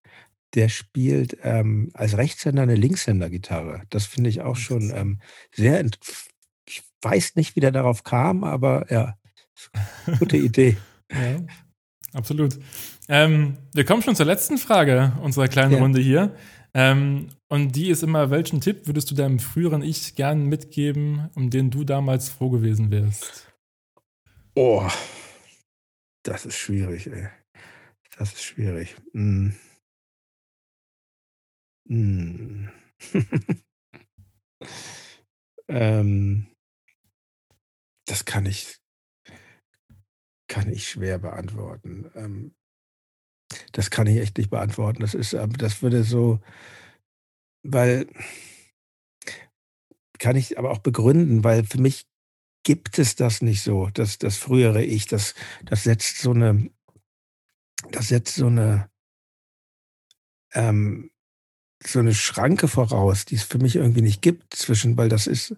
der 0.54 0.68
spielt, 0.68 1.36
ähm, 1.42 1.90
als 1.94 2.16
Rechtshänder 2.16 2.64
'ne 2.66 2.74
Linkshänder-Gitarre. 2.74 3.82
Das 3.90 4.06
finde 4.06 4.30
ich 4.30 4.40
auch 4.42 4.56
schon, 4.56 4.90
ähm, 4.94 5.20
sehr 5.54 5.78
weiß 7.02 7.36
nicht, 7.36 7.56
wie 7.56 7.60
der 7.60 7.72
darauf 7.72 8.04
kam, 8.04 8.44
aber 8.44 8.90
ja, 8.90 9.16
gute 10.18 10.36
Idee. 10.48 10.76
Ja, 11.12 11.40
absolut. 12.12 12.58
Ähm, 13.08 13.56
wir 13.74 13.84
kommen 13.84 14.02
schon 14.02 14.16
zur 14.16 14.26
letzten 14.26 14.58
Frage 14.58 15.12
unserer 15.22 15.48
kleinen 15.48 15.72
Ja. 15.72 15.78
Runde 15.78 16.00
hier. 16.00 16.34
Ähm, 16.74 17.28
und 17.48 17.74
die 17.76 17.88
ist 17.88 18.02
immer, 18.02 18.30
welchen 18.30 18.60
Tipp 18.60 18.86
würdest 18.86 19.10
du 19.10 19.14
deinem 19.14 19.38
früheren 19.38 19.82
Ich 19.82 20.14
gern 20.14 20.46
mitgeben, 20.46 21.30
um 21.34 21.48
den 21.50 21.70
du 21.70 21.84
damals 21.84 22.28
froh 22.28 22.50
gewesen 22.50 22.90
wärst? 22.90 23.50
Oh, 24.54 24.86
das 26.24 26.44
ist 26.44 26.56
schwierig, 26.56 27.06
ey. 27.06 27.28
Das 28.18 28.32
ist 28.34 28.42
schwierig. 28.42 28.96
Hm. 29.12 29.54
Hm. 31.88 32.68
Ähm 35.70 36.46
das 38.08 38.24
kann 38.24 38.46
ich 38.46 38.78
kann 40.50 40.68
ich 40.72 40.88
schwer 40.88 41.18
beantworten. 41.18 42.10
Ähm 42.16 42.54
das 43.74 43.90
kann 43.90 44.06
ich 44.06 44.18
echt 44.18 44.38
nicht 44.38 44.50
beantworten. 44.50 45.00
Das 45.02 45.14
ist, 45.14 45.32
ähm 45.34 45.52
das 45.56 45.82
würde 45.82 46.04
so 46.04 46.40
weil 47.64 48.06
kann 50.20 50.36
ich 50.36 50.58
aber 50.58 50.70
auch 50.70 50.78
begründen, 50.78 51.44
weil 51.44 51.64
für 51.64 51.78
mich 51.80 52.06
gibt 52.64 52.98
es 52.98 53.16
das 53.16 53.42
nicht 53.42 53.62
so, 53.62 53.88
das 53.94 54.18
das 54.18 54.36
frühere 54.36 54.84
Ich, 54.84 55.06
das 55.06 55.34
das 55.64 55.84
setzt 55.84 56.18
so 56.20 56.32
'ne 56.34 56.70
das 57.92 58.08
setzt 58.08 58.34
so 58.36 58.48
'ne 58.50 58.88
ähm, 60.54 61.10
so 61.84 62.00
'ne 62.02 62.14
Schranke 62.14 62.68
voraus, 62.68 63.24
die 63.26 63.36
es 63.36 63.44
für 63.44 63.58
mich 63.58 63.76
irgendwie 63.76 64.02
nicht 64.02 64.22
gibt 64.22 64.54
zwischen 64.54 64.96
weil 64.98 65.08
das 65.08 65.26
ist 65.28 65.56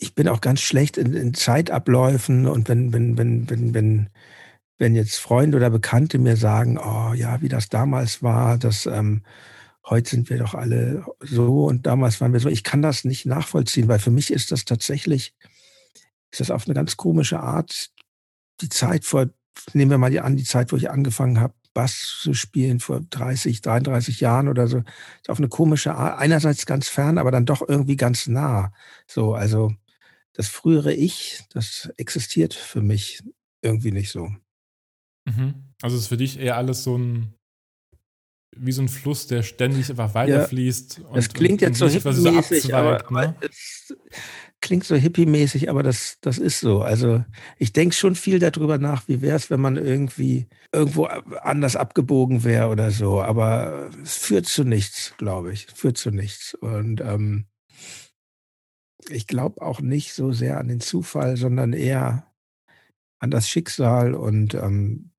ich 0.00 0.14
bin 0.14 0.28
auch 0.28 0.40
ganz 0.40 0.60
schlecht 0.60 0.96
in 0.98 1.14
in 1.14 1.34
Zeitabläufen 1.34 2.46
und 2.46 2.68
wenn 2.68 2.92
wenn 2.92 3.16
wenn 3.18 3.48
wenn 3.50 3.74
wenn 3.74 4.08
wenn 4.78 4.96
jetzt 4.96 5.16
Freunde 5.18 5.56
oder 5.58 5.70
Bekannte 5.70 6.18
mir 6.18 6.36
sagen: 6.36 6.78
„Oh 6.78 7.12
ja, 7.14 7.40
wie 7.42 7.48
das 7.48 7.68
damals 7.68 8.22
war, 8.22 8.58
das, 8.58 8.86
ähm 8.86 9.22
heute 9.88 10.10
sind 10.10 10.30
wir 10.30 10.38
doch 10.38 10.54
alle 10.54 11.04
so 11.20 11.66
und 11.66 11.86
damals 11.86 12.20
waren 12.20 12.32
wir 12.34 12.40
so.“ 12.40 12.48
Ich 12.50 12.64
kann 12.64 12.82
das 12.82 13.04
nicht 13.04 13.26
nachvollziehen, 13.26 13.88
weil 13.88 13.98
für 14.00 14.10
mich 14.12 14.32
ist 14.32 14.52
das 14.52 14.64
tatsächlich 14.66 15.32
ist 16.32 16.40
das 16.40 16.50
auf 16.50 16.66
'ne 16.66 16.74
ganz 16.74 16.96
komische 16.96 17.40
Art 17.40 17.90
die 18.62 18.68
Zeit 18.70 19.04
vor 19.04 19.28
nehmen 19.74 19.90
wir 19.92 19.98
mal 19.98 20.10
die 20.10 20.20
an, 20.20 20.36
die 20.36 20.44
Zeit, 20.44 20.72
wo 20.72 20.76
ich 20.76 20.90
angefangen 20.90 21.40
habe, 21.40 21.54
Bass 21.74 22.18
zu 22.22 22.34
spielen 22.34 22.80
vor 22.80 23.00
30, 23.10 23.62
33 23.62 24.20
Jahren 24.20 24.48
oder 24.48 24.68
so, 24.68 24.78
ist 25.22 25.30
auf 25.30 25.38
'ne 25.40 25.48
komische 25.48 25.94
Art 25.96 26.18
einerseits 26.20 26.66
ganz 26.66 26.88
fern, 26.88 27.18
aber 27.18 27.30
dann 27.32 27.46
doch 27.46 27.62
irgendwie 27.68 27.96
ganz 27.96 28.26
nah. 28.28 28.72
So, 29.08 29.34
also, 29.34 29.72
das 30.34 30.48
frühere 30.48 30.92
Ich, 30.94 31.42
das 31.50 31.90
existiert 31.96 32.54
für 32.54 32.82
mich 32.82 33.22
irgendwie 33.62 33.92
nicht 33.92 34.10
so. 34.10 34.30
Mhm. 35.26 35.54
Also 35.82 35.96
ist 35.96 36.08
für 36.08 36.16
dich 36.16 36.38
eher 36.38 36.56
alles 36.56 36.84
so 36.84 36.96
'n 36.96 37.34
wie 38.56 38.72
so 38.72 38.82
'n 38.82 38.88
Fluss, 38.88 39.26
der 39.26 39.42
ständig 39.42 39.90
einfach 39.90 40.14
Ja, 40.14 40.14
weiterfließt 40.14 41.00
und 41.00 41.16
das 41.16 41.28
klingt 41.32 41.60
und 41.62 41.62
jetzt 41.62 41.78
so 41.78 41.86
quasi 42.02 42.20
so 42.22 42.30
hippiemäßig, 42.30 42.74
aber 42.74 42.96
abzweigt, 42.96 43.10
aber 43.10 43.30
ne? 43.30 43.36
es 43.40 43.94
klingt 44.60 44.84
so 44.84 44.96
hippiemäßig, 44.96 45.70
aber 45.70 45.82
das 45.82 46.18
das 46.20 46.38
ist 46.38 46.60
so. 46.60 46.82
Also, 46.82 47.24
ich 47.58 47.72
denke 47.72 47.94
schon 47.94 48.14
viel 48.14 48.38
da 48.38 48.50
drüber 48.50 48.78
nach, 48.78 49.08
wie 49.08 49.22
wär's, 49.22 49.50
wenn 49.50 49.60
man 49.60 49.76
irgendwie 49.76 50.48
irgendwo 50.72 51.04
anders 51.06 51.76
abgebogen 51.76 52.44
wäre 52.44 52.68
oder 52.68 52.90
so, 52.90 53.22
aber 53.22 53.90
es 54.02 54.16
führt 54.16 54.46
zu 54.46 54.64
nichts, 54.64 55.14
glaube 55.18 55.52
ich. 55.52 55.66
Es 55.68 55.74
führt 55.80 55.98
zu 55.98 56.10
nichts. 56.10 56.54
Und, 56.54 57.00
ähm 57.00 57.46
ich 59.08 59.26
glaube 59.26 59.62
auch 59.62 59.80
nicht 59.80 60.12
so 60.14 60.32
sehr 60.32 60.58
an 60.58 60.68
den 60.68 60.80
Zufall, 60.80 61.36
sondern 61.36 61.72
eher 61.72 62.26
an 63.20 63.30
das 63.30 63.48
Schicksal 63.48 64.14
und, 64.14 64.54
ähm, 64.54 65.10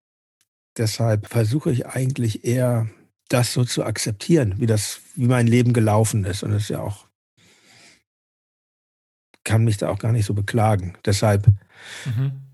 deshalb 0.78 1.28
versuche 1.28 1.72
ich 1.72 1.88
eigentlich 1.88 2.44
eher, 2.46 2.90
das 3.30 3.54
so 3.54 3.64
zu 3.66 3.84
akzeptieren, 3.84 4.60
wie 4.60 4.68
das 4.68 5.02
wie 5.16 5.28
mein 5.28 5.48
Leben 5.48 5.74
gelaufen 5.74 6.26
ist 6.26 6.44
und 6.44 6.52
das 6.52 6.64
ist 6.64 6.70
ja 6.70 6.82
auch 6.82 7.08
kann 9.46 9.64
mich 9.64 9.78
da 9.78 9.90
auch 9.90 10.00
gar 10.00 10.12
nicht 10.12 10.26
so 10.26 10.34
beklagen. 10.34 10.98
Deshalb 11.06 11.48
Mhm. 12.06 12.45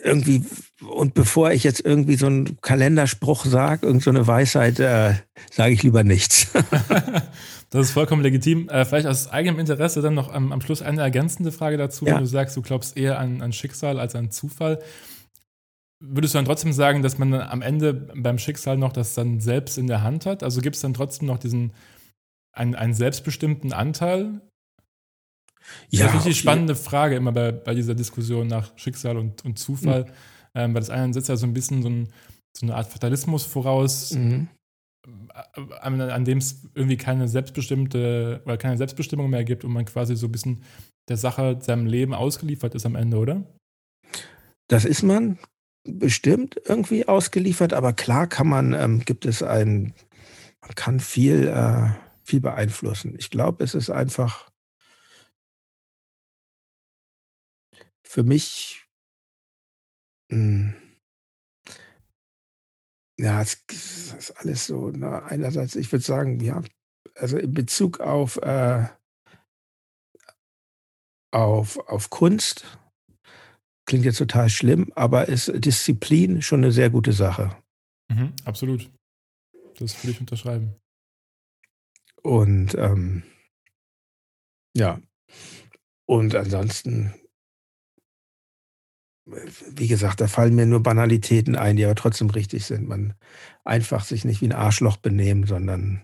Irgendwie 0.00 0.44
und 0.88 1.14
bevor 1.14 1.52
ich 1.52 1.64
jetzt 1.64 1.84
irgendwie 1.84 2.16
so 2.16 2.26
'n 2.26 2.56
Kalenderspruch 2.62 3.44
sage, 3.44 3.86
irgend 3.86 4.02
so 4.02 4.26
Weisheit, 4.26 4.80
äh, 4.80 5.14
sage 5.50 5.74
ich 5.74 5.82
lieber 5.82 6.04
nichts. 6.04 6.48
Das 7.70 7.86
ist 7.86 7.92
vollkommen 7.92 8.22
legitim. 8.22 8.68
Äh, 8.68 8.84
vielleicht 8.84 9.08
aus 9.08 9.26
eigenem 9.26 9.58
Interesse 9.58 10.00
dann 10.00 10.14
noch 10.14 10.32
am 10.32 10.52
am 10.52 10.60
Schluss 10.60 10.80
eine 10.80 11.00
ergänzende 11.00 11.50
Frage 11.50 11.76
dazu. 11.76 12.06
Ja. 12.06 12.14
Wenn 12.14 12.20
du 12.20 12.26
sagst, 12.26 12.56
du 12.56 12.62
glaubst 12.62 12.96
eher 12.96 13.18
an 13.18 13.42
an 13.42 13.52
Schicksal 13.52 13.98
als 13.98 14.14
an 14.14 14.30
Zufall. 14.30 14.78
Würdest 15.98 16.34
du 16.34 16.38
dann 16.38 16.44
trotzdem 16.44 16.72
sagen, 16.72 17.02
dass 17.02 17.18
man 17.18 17.32
dann 17.32 17.40
am 17.40 17.62
Ende 17.62 17.92
beim 17.92 18.38
Schicksal 18.38 18.76
noch 18.76 18.92
das 18.92 19.14
dann 19.14 19.40
selbst 19.40 19.76
in 19.76 19.88
der 19.88 20.02
Hand 20.02 20.24
hat? 20.24 20.44
Also, 20.44 20.60
gibt's 20.60 20.82
dann 20.82 20.94
trotzdem 20.94 21.26
noch 21.26 21.38
diesen 21.38 21.72
einen 22.52 22.76
einen 22.76 22.94
selbstbestimmten 22.94 23.72
Anteil? 23.72 24.40
Das 25.92 26.00
Ja, 26.00 26.06
ist 26.08 26.14
auf 26.14 26.22
die 26.24 26.30
je 26.30 26.34
spannende 26.34 26.74
Frage 26.76 27.16
immer 27.16 27.32
bei 27.32 27.52
bei 27.52 27.74
dieser 27.74 27.94
Diskussion 27.94 28.46
nach 28.48 28.72
Schicksal 28.76 29.16
und 29.16 29.44
und 29.44 29.58
Zufall, 29.58 30.04
Mhm. 30.04 30.10
ähm, 30.54 30.74
weil 30.74 30.80
das 30.80 30.90
eine 30.90 31.12
setzt 31.12 31.28
ja 31.28 31.36
so 31.36 31.46
'n 31.46 31.54
bisschen 31.54 31.82
so 31.82 31.88
'n 31.88 32.08
so 32.56 32.66
'ne 32.66 32.74
Art 32.74 32.86
Fatalismus 32.88 33.44
voraus, 33.44 34.14
Mhm. 34.14 34.48
an 35.82 36.00
an 36.02 36.24
dem 36.26 36.38
es 36.38 36.62
irgendwie 36.74 36.96
keine 36.98 37.28
selbstbestimmte 37.28 38.42
oder 38.46 38.56
keine 38.58 38.78
Selbstbestimmung 38.78 39.30
mehr 39.30 39.44
gibt 39.44 39.64
und 39.64 39.72
man 39.72 39.84
quasi 39.86 40.16
so 40.16 40.26
'n 40.28 40.32
bisschen 40.32 40.62
der 41.08 41.16
Sache, 41.18 41.58
seinem 41.60 41.86
Leben 41.86 42.14
ausgeliefert 42.14 42.74
ist 42.74 42.86
am 42.86 42.96
Ende, 42.96 43.18
oder? 43.18 43.44
Das 44.70 44.84
ist 44.84 45.02
man 45.02 45.38
bestimmt 45.86 46.58
irgendwie 46.64 47.06
ausgeliefert, 47.06 47.72
aber 47.74 47.92
klar 47.92 48.26
kann 48.26 48.48
man 48.48 48.72
ähm, 48.72 49.00
gibt 49.04 49.26
es 49.26 49.42
ein 49.42 49.92
man 50.62 50.74
kann 50.76 51.00
viel 51.00 51.48
äh, 51.48 51.90
viel 52.24 52.40
beeinflussen. 52.40 53.14
Ich 53.18 53.30
glaube, 53.30 53.64
es 53.64 53.74
ist 53.74 53.90
einfach 53.90 54.50
für 58.14 58.22
mich 58.22 58.86
hm 60.30 60.72
ja, 63.18 63.40
es 63.42 63.64
g 63.66 63.76
ist 63.76 64.32
alles 64.38 64.66
so, 64.66 64.90
ne? 64.90 65.22
Einerseits, 65.24 65.76
ich 65.76 65.90
würde 65.92 66.04
sagen, 66.04 66.40
ja, 66.40 66.62
also 67.14 67.38
in 67.38 67.52
Bezug 67.54 68.00
auf, 68.00 68.36
äh 68.38 68.86
auf 71.32 71.78
auf 71.88 72.10
Kunst 72.10 72.78
klingt 73.86 74.04
jetzt 74.04 74.18
total 74.18 74.48
schlimm, 74.48 74.92
aber 74.94 75.28
ist 75.28 75.52
Disziplin 75.54 76.42
schon 76.42 76.64
eine 76.64 76.72
sehr 76.72 76.90
gute 76.90 77.12
Sache. 77.12 77.56
Mhm, 78.08 78.32
absolut. 78.44 78.90
Das 79.78 80.02
würde 80.02 80.12
ich 80.12 80.20
unterschreiben. 80.20 80.74
Und 82.22 82.74
ähm, 82.74 83.22
ja, 84.76 85.00
und 86.06 86.34
ansonsten, 86.34 87.14
wie 89.26 89.88
gesagt, 89.88 90.20
da 90.20 90.26
fallen 90.26 90.54
mir 90.54 90.66
nur 90.66 90.82
Banalitäten 90.82 91.56
ein, 91.56 91.76
die 91.76 91.84
aber 91.84 91.94
trotzdem 91.94 92.30
richtig 92.30 92.66
sind. 92.66 92.88
Man 92.88 93.14
einfach 93.64 94.04
sich 94.04 94.24
nicht 94.24 94.42
wie 94.42 94.48
ein 94.48 94.52
Arschloch 94.52 94.98
benehmen, 94.98 95.46
sondern 95.46 96.02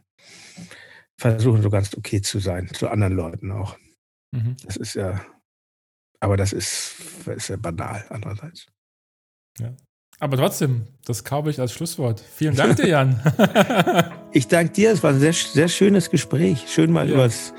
versuchen 1.19 1.63
so 1.63 1.69
ganz 1.69 1.95
okay 1.95 2.23
zu 2.23 2.39
sein, 2.39 2.69
zu 2.73 2.89
anderen 2.89 3.13
Leuten 3.13 3.53
auch. 3.53 3.77
Mhm. 4.33 4.57
Das 4.65 4.77
ist 4.77 4.95
ja, 4.95 5.21
aber 6.19 6.37
das 6.37 6.53
ist, 6.53 6.95
das 7.27 7.37
ist 7.37 7.49
ja 7.49 7.57
banal 7.57 8.05
andererseits. 8.09 8.67
Ja. 9.59 9.75
Aber 10.19 10.37
trotzdem, 10.37 10.87
das 11.05 11.25
kaufe 11.25 11.51
ich 11.51 11.61
als 11.61 11.73
Schlusswort. 11.73 12.21
Vielen 12.21 12.55
Dank 12.55 12.77
dir, 12.77 12.89
Jan. 12.89 13.21
ich 14.33 14.49
danke 14.49 14.73
dir, 14.73 14.93
es 14.93 15.03
war 15.03 15.13
ein 15.13 15.21
sehr, 15.21 15.33
sehr 15.33 15.69
schönes 15.69 16.11
Gespräch. 16.11 16.67
Schön 16.69 16.93
mal 16.93 17.09
ja. 17.09 17.15
übers 17.15 17.55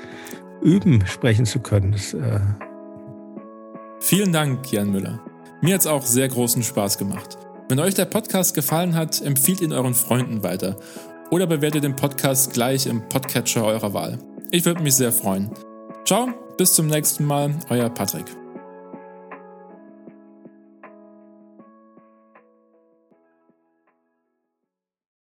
Üben 0.62 1.04
sprechen 1.06 1.44
zu 1.44 1.60
können. 1.60 1.92
Das, 1.92 2.14
äh 2.14 2.40
Vielen 4.00 4.32
Dank, 4.32 4.72
Jan 4.72 4.90
Müller. 4.90 5.20
Mir 5.62 5.74
hat 5.74 5.82
es 5.82 5.86
auch 5.86 6.04
sehr 6.04 6.28
großen 6.28 6.64
Spaß 6.64 6.98
gemacht. 6.98 7.38
Wenn 7.68 7.78
euch 7.78 7.94
der 7.94 8.04
Podcast 8.04 8.52
gefallen 8.54 8.96
hat, 8.96 9.22
empfiehlt 9.22 9.60
ihn 9.60 9.72
euren 9.72 9.94
Freunden 9.94 10.42
weiter 10.42 10.74
oder 11.30 11.46
bewertet 11.46 11.84
den 11.84 11.94
Podcast 11.94 12.52
gleich 12.52 12.86
im 12.86 13.08
Podcatcher 13.08 13.64
eurer 13.64 13.94
Wahl. 13.94 14.18
Ich 14.50 14.64
würde 14.64 14.82
mich 14.82 14.96
sehr 14.96 15.12
freuen. 15.12 15.52
Ciao, 16.04 16.30
bis 16.58 16.74
zum 16.74 16.88
nächsten 16.88 17.24
Mal, 17.24 17.54
euer 17.70 17.88
Patrick. 17.88 18.41